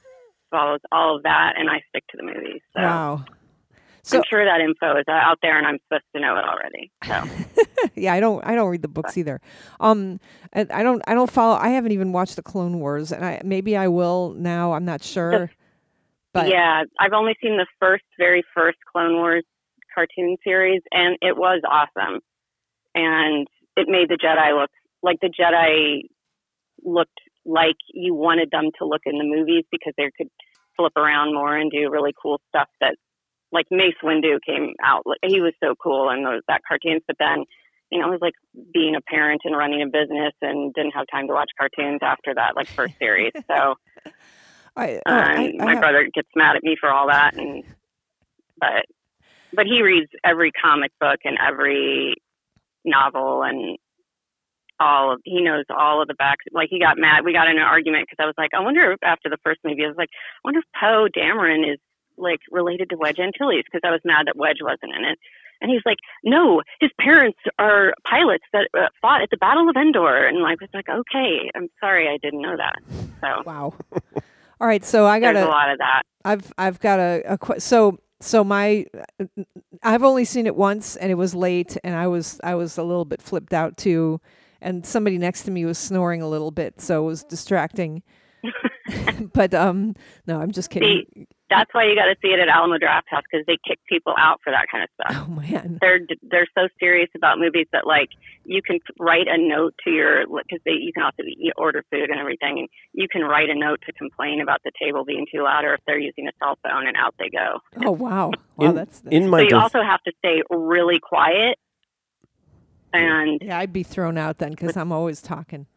follows 0.51 0.79
all 0.91 1.17
of 1.17 1.23
that, 1.23 1.53
and 1.57 1.69
I 1.69 1.81
stick 1.89 2.03
to 2.11 2.17
the 2.17 2.23
movies. 2.23 2.61
So 2.75 2.81
wow. 2.81 3.25
So 4.05 4.17
I'm 4.17 4.23
sure 4.29 4.45
that 4.45 4.61
info 4.61 4.97
is 4.99 5.05
out 5.09 5.39
there, 5.41 5.57
and 5.57 5.65
I'm 5.65 5.79
supposed 5.87 6.03
to 6.15 6.21
know 6.21 6.37
it 6.37 6.45
already. 6.45 6.91
So 7.05 7.91
yeah, 7.95 8.13
I 8.13 8.19
don't 8.19 8.45
I 8.45 8.53
don't 8.53 8.69
read 8.69 8.83
the 8.83 8.87
books 8.87 9.17
either. 9.17 9.41
Um, 9.79 10.19
I 10.53 10.83
don't 10.83 11.01
I 11.07 11.15
don't 11.15 11.31
follow. 11.31 11.55
I 11.55 11.69
haven't 11.69 11.91
even 11.91 12.11
watched 12.11 12.35
the 12.35 12.43
Clone 12.43 12.79
Wars, 12.79 13.11
and 13.11 13.25
I 13.25 13.41
maybe 13.43 13.75
I 13.75 13.87
will 13.87 14.35
now. 14.37 14.73
I'm 14.73 14.85
not 14.85 15.03
sure. 15.03 15.49
But 16.33 16.49
yeah, 16.49 16.83
I've 16.99 17.13
only 17.13 17.35
seen 17.41 17.57
the 17.57 17.65
first, 17.79 18.03
very 18.19 18.43
first 18.53 18.77
Clone 18.91 19.13
Wars 19.13 19.45
cartoon 19.95 20.35
series, 20.43 20.81
and 20.91 21.17
it 21.21 21.37
was 21.37 21.61
awesome. 21.65 22.19
And 22.93 23.47
it 23.77 23.87
made 23.87 24.09
the 24.09 24.17
Jedi 24.21 24.59
look 24.59 24.69
like 25.01 25.17
the 25.21 25.29
Jedi 25.29 26.01
looked 26.83 27.19
like 27.45 27.77
you 27.93 28.13
wanted 28.13 28.49
them 28.51 28.71
to 28.79 28.85
look 28.85 29.01
in 29.05 29.17
the 29.17 29.23
movies 29.23 29.63
because 29.71 29.93
they 29.97 30.11
could 30.17 30.29
flip 30.75 30.93
around 30.97 31.33
more 31.33 31.55
and 31.55 31.71
do 31.71 31.89
really 31.89 32.13
cool 32.21 32.41
stuff 32.49 32.67
that 32.81 32.97
like 33.51 33.65
Mace 33.71 33.95
Windu 34.03 34.39
came 34.45 34.73
out 34.83 35.03
like 35.05 35.19
he 35.25 35.41
was 35.41 35.53
so 35.63 35.75
cool 35.81 36.09
in 36.09 36.23
those 36.23 36.41
that 36.47 36.61
cartoons 36.67 37.01
but 37.07 37.17
then 37.19 37.45
you 37.91 37.99
know 37.99 38.07
it 38.07 38.11
was 38.11 38.21
like 38.21 38.33
being 38.73 38.95
a 38.95 39.01
parent 39.01 39.41
and 39.45 39.55
running 39.55 39.81
a 39.81 39.85
business 39.85 40.33
and 40.41 40.73
didn't 40.73 40.91
have 40.91 41.05
time 41.11 41.27
to 41.27 41.33
watch 41.33 41.49
cartoons 41.57 41.99
after 42.01 42.33
that 42.33 42.55
like 42.55 42.67
first 42.67 42.97
series 42.99 43.31
so 43.47 43.75
I, 44.77 44.99
oh, 45.05 45.11
um, 45.11 45.17
I, 45.17 45.53
I 45.59 45.65
my 45.65 45.71
have- 45.71 45.81
brother 45.81 46.09
gets 46.13 46.29
mad 46.35 46.55
at 46.55 46.63
me 46.63 46.75
for 46.79 46.89
all 46.89 47.07
that 47.07 47.35
and 47.35 47.63
but 48.59 48.85
but 49.53 49.65
he 49.65 49.81
reads 49.81 50.09
every 50.23 50.51
comic 50.51 50.91
book 50.99 51.19
and 51.23 51.37
every 51.41 52.15
novel 52.83 53.43
and 53.43 53.77
all 54.79 55.13
of 55.13 55.21
he 55.23 55.41
knows 55.41 55.63
all 55.69 56.01
of 56.01 56.07
the 56.07 56.13
back 56.15 56.37
like 56.51 56.67
he 56.69 56.79
got 56.79 56.97
mad 56.97 57.23
we 57.23 57.31
got 57.31 57.47
in 57.47 57.57
an 57.57 57.63
argument 57.63 58.05
because 58.09 58.21
i 58.21 58.25
was 58.25 58.35
like 58.37 58.49
i 58.53 58.59
wonder 58.59 58.91
if 58.91 58.99
after 59.03 59.29
the 59.29 59.37
first 59.43 59.59
movie 59.63 59.85
i 59.85 59.87
was 59.87 59.95
like 59.97 60.09
i 60.11 60.39
wonder 60.43 60.59
if 60.59 60.65
poe 60.77 61.07
dameron 61.17 61.71
is 61.71 61.79
like 62.17 62.39
related 62.51 62.89
to 62.89 62.97
wedge 62.97 63.19
antilles 63.19 63.63
because 63.65 63.81
i 63.83 63.91
was 63.91 64.01
mad 64.03 64.27
that 64.27 64.35
wedge 64.35 64.59
wasn't 64.61 64.93
in 64.95 65.05
it 65.05 65.19
and 65.61 65.71
he's 65.71 65.81
like 65.85 65.97
no 66.23 66.61
his 66.79 66.91
parents 66.99 67.39
are 67.59 67.93
pilots 68.09 68.43
that 68.53 68.67
uh, 68.77 68.87
fought 69.01 69.21
at 69.21 69.29
the 69.29 69.37
battle 69.37 69.69
of 69.69 69.75
endor 69.75 70.25
and 70.25 70.37
I 70.45 70.55
was 70.59 70.69
like 70.73 70.89
okay 70.89 71.49
i'm 71.55 71.69
sorry 71.79 72.07
i 72.07 72.17
didn't 72.17 72.41
know 72.41 72.57
that 72.57 72.81
so 73.21 73.43
wow. 73.45 73.73
All 74.61 74.67
right, 74.67 74.85
so 74.85 75.05
I 75.05 75.19
got 75.19 75.33
there's 75.33 75.45
a 75.45 75.49
lot 75.49 75.69
of 75.69 75.79
that 75.79 76.03
I've 76.23 76.53
I've 76.57 76.79
got 76.79 76.99
a, 76.99 77.21
a 77.25 77.37
que- 77.37 77.59
so 77.59 77.99
so 78.21 78.43
my 78.43 78.85
I've 79.83 80.03
only 80.03 80.23
seen 80.25 80.47
it 80.47 80.55
once 80.55 80.95
and 80.95 81.11
it 81.11 81.15
was 81.15 81.35
late 81.35 81.77
and 81.83 81.93
I 81.93 82.07
was 82.07 82.39
I 82.43 82.55
was 82.55 82.77
a 82.77 82.83
little 82.83 83.05
bit 83.05 83.21
flipped 83.21 83.53
out 83.53 83.77
too 83.77 84.21
and 84.61 84.85
somebody 84.85 85.17
next 85.17 85.43
to 85.43 85.51
me 85.51 85.65
was 85.65 85.77
snoring 85.77 86.21
a 86.21 86.29
little 86.29 86.51
bit 86.51 86.79
so 86.79 87.03
it 87.03 87.05
was 87.05 87.23
distracting. 87.23 88.01
but 89.33 89.53
um 89.53 89.93
no, 90.25 90.39
I'm 90.39 90.51
just 90.51 90.69
kidding. 90.69 91.27
That's 91.49 91.73
why 91.73 91.85
you 91.85 91.95
got 91.95 92.05
to 92.05 92.15
see 92.21 92.29
it 92.29 92.39
at 92.39 92.47
alamo 92.49 92.77
draft 92.77 93.07
house 93.09 93.23
because 93.29 93.45
they 93.45 93.57
kick 93.67 93.79
people 93.87 94.13
out 94.17 94.39
for 94.43 94.51
that 94.51 94.65
kind 94.71 94.83
of 94.83 94.89
stuff 94.93 95.27
Oh 95.27 95.31
man. 95.31 95.77
they're 95.81 95.99
they're 96.23 96.47
so 96.57 96.67
serious 96.79 97.09
about 97.15 97.39
movies 97.39 97.67
that 97.71 97.85
like 97.85 98.09
you 98.45 98.61
can 98.61 98.79
write 98.99 99.27
a 99.27 99.37
note 99.37 99.73
to 99.83 99.91
your 99.91 100.25
because 100.27 100.59
they 100.65 100.71
you 100.73 100.91
can 100.93 101.03
also 101.03 101.23
eat, 101.23 101.53
order 101.57 101.83
food 101.91 102.09
and 102.09 102.19
everything 102.19 102.59
and 102.59 102.67
you 102.93 103.07
can 103.11 103.21
write 103.23 103.49
a 103.49 103.55
note 103.55 103.79
to 103.85 103.93
complain 103.93 104.41
about 104.41 104.59
the 104.63 104.71
table 104.81 105.03
being 105.05 105.25
too 105.31 105.43
loud 105.43 105.63
or 105.65 105.73
if 105.75 105.81
they're 105.87 105.99
using 105.99 106.27
a 106.27 106.31
cell 106.39 106.57
phone 106.63 106.87
and 106.87 106.97
out 106.97 107.13
they 107.19 107.29
go 107.29 107.59
Oh 107.85 107.91
wow. 107.91 108.31
Wow, 108.57 108.69
In- 108.69 108.75
that's, 108.75 108.99
that's 108.99 109.15
In 109.15 109.29
my 109.29 109.39
so 109.39 109.43
you 109.43 109.49
def- 109.49 109.63
also 109.63 109.81
have 109.81 110.01
to 110.03 110.11
stay 110.19 110.41
really 110.49 110.99
quiet 110.99 111.57
and 112.93 113.41
Yeah, 113.41 113.59
I'd 113.59 113.73
be 113.73 113.83
thrown 113.83 114.17
out 114.17 114.37
then 114.37 114.55
cuz 114.55 114.77
I'm 114.77 114.91
always 114.91 115.21
talking. 115.21 115.67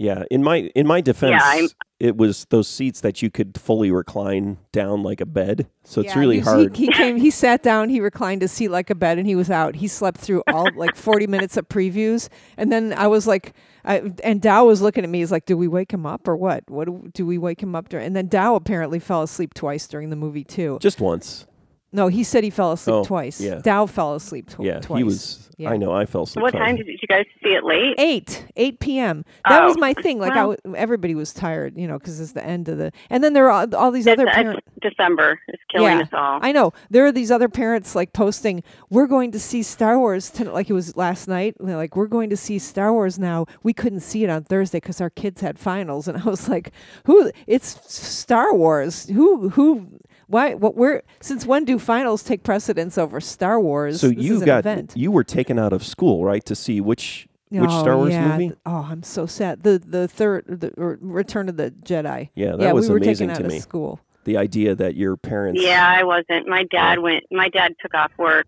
Yeah, 0.00 0.24
in 0.30 0.42
my 0.42 0.70
in 0.74 0.86
my 0.86 1.02
defense, 1.02 1.42
I'm- 1.44 1.68
it 2.00 2.16
was 2.16 2.46
those 2.48 2.66
seats 2.66 3.02
that 3.02 3.20
you 3.20 3.30
could 3.30 3.60
fully 3.60 3.90
recline 3.90 4.56
down 4.72 5.02
like 5.02 5.20
a 5.20 5.26
bed. 5.26 5.66
So 5.84 6.00
it's 6.00 6.14
Yeah, 6.14 6.18
really 6.20 6.36
he- 6.36 6.40
hard. 6.40 6.74
He, 6.74 6.86
he 6.86 6.92
came, 6.92 7.16
he 7.18 7.30
sat 7.30 7.62
down, 7.62 7.90
he 7.90 8.00
reclined 8.00 8.40
his 8.40 8.50
seat 8.50 8.68
like 8.68 8.88
a 8.88 8.94
bed, 8.94 9.18
and 9.18 9.26
he 9.26 9.34
was 9.34 9.50
out. 9.50 9.74
He 9.76 9.86
slept 9.86 10.18
through 10.18 10.42
all 10.48 10.66
like 10.74 10.96
40 10.96 11.26
minutes 11.26 11.58
of 11.58 11.68
previews. 11.68 12.30
And 12.56 12.72
then 12.72 12.94
I 12.96 13.06
was 13.06 13.26
like, 13.26 13.52
I, 13.84 14.10
and 14.24 14.40
Dow 14.40 14.64
was 14.64 14.80
looking 14.80 15.04
at 15.04 15.10
me. 15.10 15.18
He's 15.18 15.30
like, 15.30 15.44
"Do 15.44 15.58
we 15.58 15.68
wake 15.68 15.92
him 15.92 16.06
up 16.06 16.26
or 16.26 16.36
what? 16.38 16.64
What 16.70 16.86
do, 16.86 17.10
do 17.12 17.26
we 17.26 17.36
wake 17.36 17.62
him 17.62 17.74
up 17.74 17.90
during?" 17.90 18.06
And 18.06 18.16
then 18.16 18.28
Dow 18.28 18.54
apparently 18.54 18.98
fell 18.98 19.22
asleep 19.22 19.52
twice 19.52 19.86
during 19.86 20.08
the 20.08 20.16
movie 20.16 20.44
too. 20.44 20.78
Just 20.80 21.00
once. 21.02 21.46
No, 21.92 22.06
he 22.08 22.22
said 22.22 22.44
he 22.44 22.50
fell 22.50 22.72
asleep 22.72 22.94
Oh, 22.94 23.04
twice. 23.04 23.40
yeah. 23.40 23.56
Dow 23.56 23.86
fell 23.86 24.14
asleep 24.14 24.48
tw- 24.48 24.60
Yeah, 24.60 24.78
twice. 24.80 24.98
he 24.98 25.04
was. 25.04 25.46
Yeah. 25.58 25.70
I 25.70 25.76
know. 25.76 25.92
I 25.92 26.06
fell 26.06 26.22
asleep. 26.22 26.42
what 26.42 26.52
twice. 26.52 26.62
time 26.62 26.76
did 26.76 26.86
you 26.86 26.96
guys 27.08 27.26
see 27.42 27.50
it 27.50 27.64
late 27.64 27.94
Eight, 27.98 28.46
eight 28.56 28.78
p.m. 28.80 29.24
That 29.46 29.60
oh, 29.62 29.66
was 29.66 29.76
Oh, 29.76 29.80
my 29.80 29.92
thing. 29.94 30.18
Like 30.18 30.32
I 30.32 30.46
well. 30.46 30.56
w 30.64 30.76
everybody 30.76 31.14
was 31.14 31.34
tired, 31.34 31.76
you 31.76 31.86
know, 31.86 31.98
because 31.98 32.18
it's 32.20 32.32
the 32.32 32.42
end 32.44 32.68
of 32.68 32.78
the. 32.78 32.92
And 33.10 33.22
then 33.22 33.34
there 33.34 33.50
are 33.50 33.50
all, 33.66 33.74
all 33.74 33.90
these 33.90 34.06
other 34.06 34.26
it's, 34.26 34.34
parents. 34.36 34.62
it's 34.82 34.94
december 34.96 35.38
is 35.48 35.60
killing 35.70 35.98
Yeah. 35.98 36.04
us 36.04 36.08
all 36.14 36.38
I 36.40 36.52
know 36.52 36.72
there 36.90 37.04
are 37.04 37.12
these 37.12 37.30
other 37.30 37.48
parents 37.50 37.94
like 37.94 38.14
posting, 38.14 38.62
"We're 38.88 39.06
going 39.08 39.32
to 39.32 39.40
see 39.40 39.62
Star 39.62 39.98
Wars 39.98 40.30
tonight," 40.30 40.54
like 40.54 40.70
it 40.70 40.74
was 40.74 40.96
last 40.96 41.28
night. 41.28 41.56
and 41.58 41.68
they're 41.68 41.76
like, 41.76 41.94
"We're 41.96 42.06
going 42.06 42.30
to 42.30 42.36
see 42.38 42.58
Star 42.58 42.90
Wars 42.92 43.18
now. 43.18 43.44
We 43.62 43.74
couldn't 43.74 44.00
see 44.00 44.24
it 44.24 44.30
on 44.30 44.44
Thursday 44.44 44.78
because 44.78 45.00
our 45.02 45.10
kids 45.10 45.40
had 45.42 45.58
finals." 45.58 46.08
And 46.08 46.16
I 46.16 46.24
was 46.24 46.48
like, 46.48 46.70
"Who? 47.04 47.30
It's 47.46 47.66
Star 47.92 48.54
Wars. 48.54 49.08
Who? 49.10 49.50
Who? 49.50 49.86
Why? 50.30 50.54
What? 50.54 50.76
Where? 50.76 51.02
Since 51.20 51.44
when 51.44 51.64
do 51.64 51.78
finals 51.78 52.22
take 52.22 52.42
precedence 52.42 52.96
over 52.96 53.20
Star 53.20 53.60
Wars? 53.60 54.00
So 54.00 54.08
This 54.08 54.24
you 54.24 54.34
is 54.36 54.42
an 54.42 54.46
got 54.46 54.58
event. 54.60 54.92
you 54.96 55.10
were 55.10 55.24
taken 55.24 55.58
out 55.58 55.72
of 55.72 55.84
school, 55.84 56.24
right, 56.24 56.44
to 56.46 56.54
see 56.54 56.80
which 56.80 57.26
which 57.50 57.70
oh, 57.70 57.80
Star 57.80 57.96
Wars 57.96 58.12
yeah. 58.12 58.38
movie? 58.38 58.54
Oh, 58.64 58.86
I'm 58.88 59.02
so 59.02 59.26
sad. 59.26 59.64
The 59.64 59.82
the 59.84 60.06
third, 60.06 60.44
the 60.46 60.72
Return 61.00 61.48
of 61.48 61.56
the 61.56 61.72
Jedi. 61.72 62.30
Yeah, 62.34 62.52
that 62.52 62.60
yeah, 62.60 62.72
was 62.72 62.88
we 62.88 62.92
were 62.94 62.98
amazing 62.98 63.28
taken 63.28 63.30
out 63.30 63.38
to 63.38 63.46
of 63.46 63.52
me. 63.52 63.60
school. 63.60 64.00
The 64.24 64.36
idea 64.36 64.74
that 64.76 64.94
your 64.96 65.16
parents. 65.16 65.62
yeah 65.62 65.88
i 65.88 66.04
wasn't 66.04 66.46
my 66.46 66.64
dad 66.64 66.98
oh. 66.98 67.02
went 67.02 67.24
my 67.32 67.48
dad 67.48 67.74
took 67.80 67.94
off 67.94 68.12
work 68.18 68.46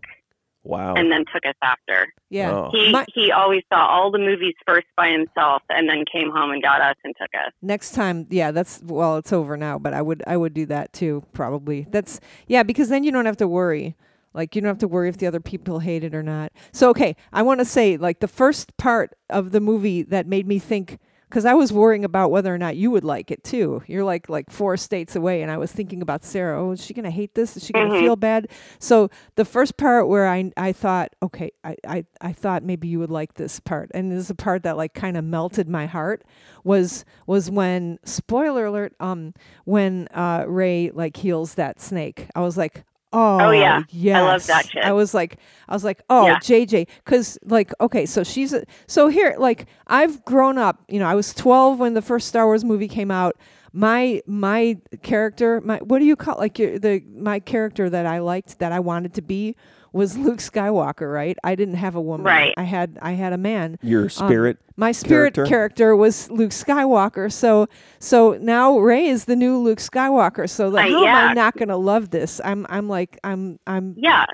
Wow. 0.65 0.95
and 0.95 1.11
then 1.11 1.25
took 1.33 1.45
us 1.45 1.55
after 1.63 2.13
Yeah. 2.31 2.51
Oh. 2.53 2.71
He 2.73 2.93
My- 2.93 3.05
he 3.13 3.33
always 3.33 3.63
saw 3.73 3.85
all 3.87 4.11
the 4.11 4.19
movies 4.19 4.55
first 4.67 4.87
by 4.97 5.09
himself, 5.09 5.63
and 5.69 5.89
then 5.89 6.05
came 6.11 6.31
home 6.31 6.51
and 6.53 6.63
got 6.63 6.81
us 6.81 6.97
and 7.05 7.15
took 7.21 7.31
us. 7.35 7.53
next 7.63 7.93
time 7.93 8.27
yeah 8.31 8.51
that's 8.53 8.81
well 8.85 9.17
it's 9.17 9.33
over 9.33 9.57
now 9.57 9.79
but 9.79 9.93
i 9.93 10.01
would 10.01 10.23
i 10.27 10.37
would 10.37 10.55
do 10.55 10.65
that 10.67 10.93
too 10.93 11.23
probably 11.33 11.87
that's 11.91 12.21
yeah 12.47 12.63
because 12.63 12.89
then 12.89 13.03
you 13.05 13.11
don't 13.11 13.27
have 13.27 13.37
to 13.37 13.49
worry 13.49 13.97
like 14.35 14.55
you 14.55 14.61
don't 14.63 14.69
have 14.69 14.79
to 14.79 14.89
worry 14.89 15.09
if 15.09 15.19
the 15.19 15.27
other 15.27 15.41
people 15.41 15.81
hate 15.81 16.05
it 16.05 16.15
or 16.15 16.23
not 16.23 16.53
so 16.73 16.89
okay 16.91 17.15
i 17.33 17.43
want 17.43 17.59
to 17.61 17.65
say 17.65 17.97
like 17.97 18.21
the 18.21 18.29
first 18.29 18.77
part 18.77 19.15
of 19.31 19.51
the 19.53 19.61
movie 19.61 20.03
that 20.03 20.27
made 20.27 20.47
me 20.47 20.59
think 20.59 20.99
because 21.33 21.47
i 21.47 21.55
was 21.55 21.73
worrying 21.73 22.05
about 22.05 22.31
whether 22.31 22.55
or 22.55 22.59
not 22.59 22.77
you 22.77 22.91
would 22.91 23.05
like 23.05 23.31
it 23.31 23.43
too. 23.43 23.83
You're 23.87 24.05
like 24.05 24.29
like 24.29 24.51
four 24.51 24.77
states 24.77 25.17
away 25.17 25.41
and 25.41 25.51
i 25.51 25.57
was 25.57 25.73
thinking 25.73 26.03
about 26.03 26.25
sarah 26.25 26.63
oh 26.63 26.73
is 26.73 26.85
she 26.85 26.93
gonna 26.93 27.11
hate 27.11 27.35
this? 27.35 27.57
Is 27.57 27.65
she 27.65 27.73
gonna 27.73 27.95
Mhm. 27.95 28.01
feel 28.01 28.17
bad? 28.17 28.49
So 28.79 29.09
the 29.37 29.47
first 29.47 29.79
part 29.79 30.09
where 30.09 30.29
i 30.29 30.53
i 30.59 30.73
thought 30.73 31.17
okay 31.23 31.51
i 31.65 31.75
i, 31.89 32.05
I 32.21 32.33
thought 32.35 32.63
maybe 32.63 32.87
you 32.87 32.99
would 32.99 33.11
like 33.11 33.35
this 33.35 33.61
part 33.61 33.91
and 33.95 34.13
this 34.13 34.19
is 34.21 34.31
a 34.31 34.35
part 34.35 34.63
that 34.65 34.77
like 34.77 34.93
kind 34.93 35.17
of 35.17 35.25
melted 35.25 35.69
my 35.71 35.87
heart 35.87 36.23
was 36.65 37.07
was 37.27 37.51
when 37.51 37.99
spoiler 38.05 38.67
alert 38.67 38.95
um 39.01 39.33
when 39.65 40.09
uh 40.13 40.45
rey 40.47 40.91
like 40.93 41.17
heals 41.17 41.55
that 41.55 41.81
snake 41.81 42.27
i 42.37 42.41
was 42.41 42.59
like 42.59 42.85
Oh, 43.13 43.39
oh 43.41 43.51
yeah. 43.51 43.83
yes. 43.91 44.17
I 44.17 44.21
love 44.23 44.47
that 44.47 44.69
shit. 44.71 44.83
i 44.85 44.93
was 44.93 45.13
like 45.15 45.39
i 45.69 45.75
was 45.75 45.85
like 45.85 46.01
oh 46.11 46.27
Yeah. 46.27 46.37
jj 46.39 46.87
because 47.05 47.39
like 47.45 47.73
okay 47.81 48.07
so 48.07 48.23
she's 48.25 48.53
a, 48.53 48.65
so 48.87 49.09
here 49.09 49.35
like 49.39 49.67
i've 49.87 50.25
grown 50.25 50.57
up 50.59 50.83
you 50.89 50.99
know 50.99 51.07
i 51.07 51.15
was 51.15 51.35
12 51.35 51.79
when 51.79 51.95
the 51.95 52.03
first 52.03 52.29
star 52.29 52.47
wars 52.47 52.65
movie 52.65 52.89
came 52.89 53.11
out 53.11 53.37
my 53.73 54.21
my 54.27 54.79
character 55.03 55.61
my 55.63 55.79
what 55.79 55.99
do 55.99 56.05
you 56.05 56.17
call 56.17 56.37
like 56.39 56.59
your 56.59 56.79
the 56.79 57.03
my 57.15 57.41
character 57.41 57.89
that 57.91 58.07
i 58.07 58.19
liked 58.19 58.59
that 58.59 58.71
i 58.73 58.81
wanted 58.81 59.15
to 59.15 59.23
be 59.23 59.57
was 59.93 60.17
luke 60.19 60.39
skywalker 60.39 61.13
right 61.13 61.37
i 61.45 61.55
didn't 61.55 61.75
have 61.77 61.95
a 61.95 62.01
woman 62.01 62.25
Right. 62.27 62.55
i 62.57 62.63
had 62.65 62.99
i 63.03 63.13
had 63.13 63.33
a 63.33 63.39
man 63.39 63.79
your 63.83 64.05
um, 64.05 64.09
spirit. 64.11 64.59
My 64.77 64.93
spirit 64.93 65.35
character? 65.35 65.47
character. 65.47 65.97
was 65.97 66.31
Luke 66.31 66.51
Skywalker. 66.51 67.31
So 67.33 67.69
so 67.99 68.33
now 68.41 68.79
Rey 68.79 69.07
is 69.07 69.27
the 69.27 69.37
new 69.37 69.59
Luke 69.59 69.79
Skywalker. 69.79 70.49
So 70.49 70.69
like, 70.69 70.91
Uh, 70.91 70.99
how 70.99 71.05
am 71.07 71.31
I 71.31 71.33
not 71.35 71.57
gonna 71.57 71.77
love 71.77 72.11
this? 72.11 72.41
I'm 72.45 72.67
I'm 72.69 72.89
like 72.89 73.19
I'm 73.23 73.59
I'm 73.67 73.95
Yeah, 73.97 74.25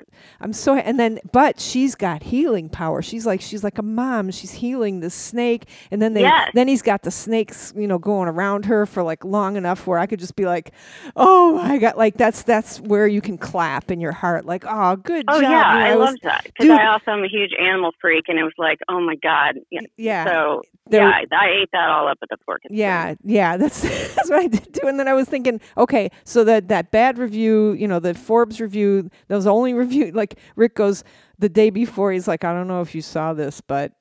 I'm 0.41 0.53
so 0.53 0.75
and 0.77 0.99
then 0.99 1.19
but 1.33 1.61
she's 1.61 1.95
got 1.95 2.23
healing 2.23 2.69
power. 2.69 3.03
She's 3.03 3.27
like 3.27 3.41
she's 3.41 3.65
like 3.65 3.79
a 3.79 3.83
mom. 3.83 4.31
She's 4.31 4.53
healing 4.53 5.01
the 5.01 5.11
snake 5.11 5.69
and 5.91 6.01
then 6.01 6.15
they 6.15 6.23
Yes. 6.23 6.51
then 6.55 6.69
he's 6.69 6.83
got 6.83 7.03
the 7.03 7.11
snakes, 7.11 7.73
you 7.77 7.87
know, 7.87 7.99
going 7.99 8.29
around 8.29 8.65
her 8.67 8.87
for 8.87 9.03
like 9.03 9.25
long 9.25 9.57
enough 9.57 9.87
where 9.87 9.99
I 9.99 10.07
could 10.07 10.21
just 10.21 10.37
be 10.37 10.45
like, 10.47 10.73
"Oh 11.17 11.55
my 11.57 11.79
god, 11.79 11.97
like 11.97 12.17
that's 12.17 12.43
that's 12.43 12.81
where 12.81 13.07
you 13.07 13.21
can 13.21 13.39
clap 13.39 13.91
in 13.91 14.01
your 14.01 14.13
heart 14.13 14.47
like, 14.47 14.65
"Oh, 14.67 14.97
good 14.97 15.25
oh 15.29 15.41
job." 15.41 15.51
yeah, 15.51 15.73
You 15.75 15.81
know, 15.81 15.87
I 15.87 15.93
it 15.93 15.99
was- 15.99 16.07
loved 16.11 16.23
that 16.23 16.45
because 16.45 16.71
I 16.71 16.87
also 16.87 17.11
am 17.11 17.25
a 17.25 17.29
huge 17.29 17.53
animal 17.59 17.93
freak, 18.01 18.25
and 18.29 18.39
it 18.39 18.45
was 18.45 18.53
like, 18.59 18.79
oh 18.89 19.01
my 19.01 19.17
god, 19.17 19.59
yeah, 19.71 19.81
yeah. 19.97 20.25
So 20.29 20.63
There- 20.91 21.03
yeah, 21.03 21.09
I, 21.09 21.25
I 21.37 21.49
ate 21.63 21.69
that 21.73 21.89
all 21.91 22.09
up 22.09 22.19
at 22.23 22.29
the 22.31 22.37
pork. 22.45 22.63
and 22.65 22.77
Yeah, 22.77 23.15
yeah, 23.25 23.57
that's 23.63 23.83
that's 23.83 24.31
what 24.31 24.39
I 24.41 24.47
did 24.49 24.73
too. 24.75 24.87
And 24.87 24.99
then 24.99 25.09
I 25.09 25.15
was 25.15 25.29
thinking, 25.29 25.61
okay, 25.77 26.11
so 26.25 26.45
that 26.45 26.69
that 26.69 26.91
bad 26.91 27.19
review, 27.19 27.73
you 27.73 27.89
know, 27.89 27.99
the 28.01 28.15
Forbes 28.15 28.61
review, 28.61 29.11
that 29.29 29.35
was 29.37 29.45
the 29.45 29.53
only 29.53 29.75
review. 29.85 30.13
Like 30.13 30.39
Rick 30.57 30.75
goes 30.77 31.05
the 31.39 31.49
day 31.49 31.71
before, 31.71 32.13
he's 32.13 32.27
like, 32.29 32.45
I 32.45 32.53
don't 32.53 32.69
know 32.69 32.81
if 32.81 32.95
you 32.95 33.03
saw 33.03 33.33
this, 33.35 33.61
but 33.61 33.93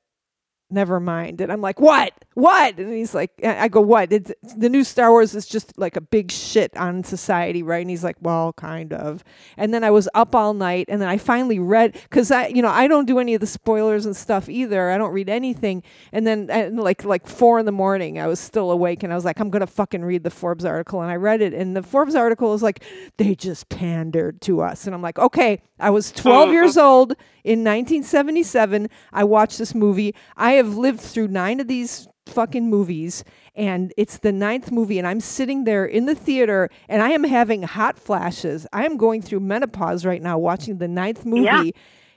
never 0.70 1.00
mind. 1.00 1.40
And 1.40 1.50
I'm 1.50 1.60
like, 1.60 1.80
what? 1.80 2.12
What? 2.34 2.78
And 2.78 2.92
he's 2.92 3.14
like, 3.14 3.32
I 3.44 3.68
go, 3.68 3.80
what? 3.80 4.12
It's, 4.12 4.32
the 4.56 4.68
new 4.68 4.84
Star 4.84 5.10
Wars 5.10 5.34
is 5.34 5.46
just 5.46 5.76
like 5.78 5.96
a 5.96 6.00
big 6.00 6.30
shit 6.30 6.76
on 6.76 7.02
society, 7.04 7.62
right? 7.62 7.80
And 7.80 7.90
he's 7.90 8.04
like, 8.04 8.16
well, 8.20 8.52
kind 8.52 8.92
of. 8.92 9.24
And 9.56 9.72
then 9.72 9.82
I 9.84 9.90
was 9.90 10.08
up 10.14 10.34
all 10.34 10.54
night, 10.54 10.86
and 10.88 11.00
then 11.00 11.08
I 11.08 11.18
finally 11.18 11.58
read 11.58 11.92
because 11.92 12.30
I, 12.30 12.48
you 12.48 12.62
know, 12.62 12.68
I 12.68 12.86
don't 12.86 13.06
do 13.06 13.18
any 13.18 13.34
of 13.34 13.40
the 13.40 13.46
spoilers 13.46 14.06
and 14.06 14.16
stuff 14.16 14.48
either. 14.48 14.90
I 14.90 14.98
don't 14.98 15.12
read 15.12 15.28
anything. 15.28 15.82
And 16.12 16.26
then, 16.26 16.48
and 16.50 16.78
like 16.78 17.04
like 17.04 17.26
four 17.26 17.58
in 17.58 17.66
the 17.66 17.72
morning, 17.72 18.18
I 18.18 18.26
was 18.26 18.40
still 18.40 18.70
awake, 18.70 19.02
and 19.02 19.12
I 19.12 19.16
was 19.16 19.24
like, 19.24 19.40
I'm 19.40 19.50
gonna 19.50 19.66
fucking 19.66 20.04
read 20.04 20.22
the 20.22 20.30
Forbes 20.30 20.64
article, 20.64 21.00
and 21.02 21.10
I 21.10 21.16
read 21.16 21.40
it, 21.40 21.54
and 21.54 21.76
the 21.76 21.82
Forbes 21.82 22.14
article 22.14 22.54
is 22.54 22.62
like, 22.62 22.84
they 23.16 23.34
just 23.34 23.68
pandered 23.68 24.40
to 24.42 24.60
us, 24.60 24.86
and 24.86 24.94
I'm 24.94 25.02
like, 25.02 25.18
okay, 25.18 25.62
I 25.80 25.90
was 25.90 26.12
12 26.12 26.48
uh, 26.48 26.52
years 26.52 26.76
old 26.76 27.12
in 27.44 27.60
1977. 27.60 28.88
I 29.12 29.24
watched 29.24 29.58
this 29.58 29.74
movie. 29.74 30.14
I 30.36 30.52
have 30.52 30.76
lived 30.76 31.00
through 31.00 31.28
nine 31.28 31.60
of 31.60 31.68
these 31.68 32.08
fucking 32.26 32.68
movies 32.68 33.24
and 33.54 33.92
it's 33.96 34.18
the 34.18 34.30
ninth 34.30 34.70
movie 34.70 34.98
and 34.98 35.08
i'm 35.08 35.18
sitting 35.18 35.64
there 35.64 35.86
in 35.86 36.04
the 36.04 36.14
theater 36.14 36.68
and 36.86 37.00
i 37.00 37.08
am 37.08 37.24
having 37.24 37.62
hot 37.62 37.98
flashes 37.98 38.66
i 38.70 38.84
am 38.84 38.98
going 38.98 39.22
through 39.22 39.40
menopause 39.40 40.04
right 40.04 40.20
now 40.20 40.36
watching 40.36 40.76
the 40.76 40.86
ninth 40.86 41.24
movie 41.24 41.44
Yeah. 41.44 41.64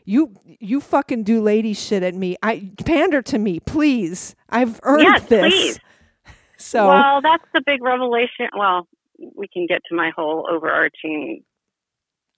you 0.03 0.33
you 0.45 0.81
fucking 0.81 1.23
do 1.23 1.41
lady 1.41 1.73
shit 1.73 2.03
at 2.03 2.13
me 2.13 2.35
i 2.43 2.69
pander 2.85 3.21
to 3.21 3.37
me 3.39 3.61
please 3.61 4.35
i've 4.49 4.81
earned 4.83 5.03
Yes, 5.03 5.23
this 5.27 5.53
please. 5.53 5.79
so 6.57 6.89
Well, 6.89 7.21
that's 7.21 7.45
the 7.53 7.61
big 7.65 7.81
revelation. 7.81 8.49
Well, 8.57 8.87
we 9.35 9.47
can 9.47 9.65
get 9.65 9.81
to 9.89 9.95
my 9.95 10.11
whole 10.15 10.45
overarching 10.51 11.43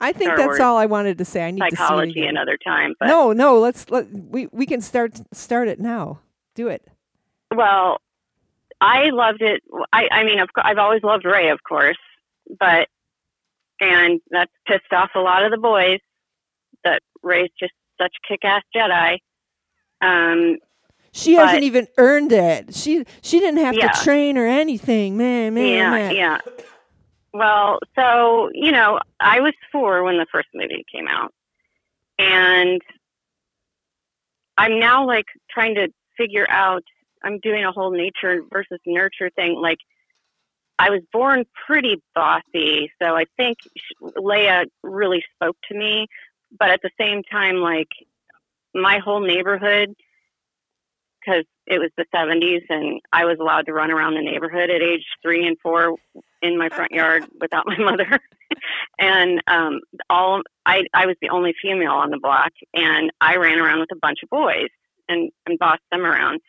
i 0.00 0.12
think 0.12 0.28
Star 0.28 0.36
that's 0.36 0.46
Wars 0.48 0.60
all 0.60 0.76
i 0.76 0.86
wanted 0.86 1.18
to 1.18 1.24
say 1.24 1.44
i 1.46 1.50
need 1.50 1.60
to 1.60 1.70
see 1.70 1.76
psychology 1.76 2.26
another 2.26 2.58
time. 2.64 2.94
But 2.98 3.06
no 3.08 3.32
no 3.32 3.58
let's 3.58 3.90
let 3.90 4.10
we 4.12 4.48
we 4.52 4.66
can 4.66 4.80
start 4.80 5.20
start 5.32 5.68
it 5.68 5.80
now 5.80 6.20
do 6.54 6.68
it 6.68 6.86
well, 7.54 8.00
I 8.80 9.10
loved 9.10 9.40
it. 9.42 9.62
I, 9.92 10.08
I 10.10 10.24
mean, 10.24 10.40
I've 10.56 10.78
always 10.78 11.04
loved 11.04 11.24
Rey, 11.24 11.50
of 11.50 11.60
course, 11.62 11.96
but 12.58 12.88
and 13.80 14.20
that's 14.30 14.50
pissed 14.66 14.92
off 14.92 15.10
a 15.14 15.20
lot 15.20 15.44
of 15.44 15.52
the 15.52 15.58
boys 15.58 16.00
that 16.82 17.00
Rey's 17.22 17.50
just 17.60 17.72
such 18.00 18.12
kick-ass 18.26 18.62
Jedi. 18.74 19.18
Um, 20.00 20.58
She 21.12 21.36
But- 21.36 21.46
hasn't 21.46 21.62
even 21.64 21.86
earned 21.96 22.32
it. 22.32 22.74
She 22.74 23.04
she 23.22 23.38
didn't 23.38 23.60
have 23.64 23.74
Yeah. 23.74 23.92
to 23.92 24.02
train 24.02 24.36
or 24.36 24.46
anything. 24.46 25.16
Man, 25.16 25.54
man, 25.54 25.66
yeah, 25.66 25.90
man. 25.90 26.16
yeah. 26.16 26.38
Well, 27.34 27.80
so 27.96 28.50
you 28.54 28.70
know, 28.70 29.00
I 29.20 29.40
was 29.40 29.54
four 29.72 30.04
when 30.04 30.18
the 30.18 30.26
first 30.30 30.48
movie 30.54 30.84
came 30.94 31.08
out, 31.08 31.34
and 32.18 32.80
I'm 34.56 34.78
now 34.78 35.04
like 35.06 35.26
trying 35.50 35.74
to 35.74 35.88
figure 36.16 36.46
out. 36.48 36.84
I'm 37.24 37.40
doing 37.40 37.64
a 37.64 37.72
whole 37.72 37.90
nature 37.90 38.42
versus 38.52 38.78
nurture 38.86 39.30
thing. 39.34 39.54
Like, 39.60 39.78
I 40.78 40.90
was 40.90 41.00
born 41.12 41.44
pretty 41.66 42.02
bossy, 42.14 42.92
so 43.02 43.16
I 43.16 43.24
think 43.36 43.58
Leia 44.02 44.66
really 44.82 45.24
spoke 45.34 45.56
to 45.70 45.76
me. 45.76 46.06
But 46.56 46.70
at 46.70 46.82
the 46.82 46.90
same 47.00 47.22
time, 47.24 47.56
like 47.56 47.88
my 48.74 48.98
whole 48.98 49.20
neighborhood, 49.20 49.94
because 51.20 51.46
it 51.66 51.78
was 51.78 51.90
the 51.96 52.04
70s 52.14 52.62
and 52.68 53.00
I 53.12 53.24
was 53.24 53.38
allowed 53.40 53.66
to 53.66 53.72
run 53.72 53.90
around 53.90 54.14
the 54.14 54.22
neighborhood 54.22 54.70
at 54.70 54.82
age 54.82 55.04
three 55.22 55.46
and 55.46 55.58
four 55.60 55.96
in 56.42 56.58
my 56.58 56.68
front 56.68 56.92
yard 56.92 57.24
without 57.40 57.66
my 57.66 57.78
mother. 57.78 58.20
and 58.98 59.42
um, 59.46 59.80
all 60.10 60.42
I, 60.66 60.84
I 60.92 61.06
was 61.06 61.16
the 61.22 61.30
only 61.30 61.54
female 61.60 61.92
on 61.92 62.10
the 62.10 62.18
block, 62.18 62.52
and 62.74 63.10
I 63.20 63.36
ran 63.36 63.58
around 63.58 63.80
with 63.80 63.92
a 63.92 63.98
bunch 64.00 64.18
of 64.22 64.30
boys 64.30 64.68
and, 65.08 65.30
and 65.46 65.58
bossed 65.58 65.82
them 65.90 66.04
around. 66.04 66.40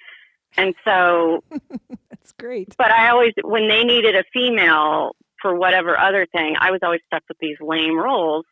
And 0.57 0.73
so, 0.83 1.43
That's 2.09 2.33
great. 2.33 2.75
but 2.77 2.91
I 2.91 3.09
always, 3.09 3.33
when 3.43 3.67
they 3.67 3.83
needed 3.83 4.15
a 4.15 4.23
female 4.33 5.15
for 5.41 5.55
whatever 5.55 5.97
other 5.97 6.25
thing, 6.25 6.55
I 6.59 6.71
was 6.71 6.79
always 6.83 7.01
stuck 7.07 7.23
with 7.27 7.37
these 7.39 7.57
lame 7.61 7.97
roles 7.97 8.45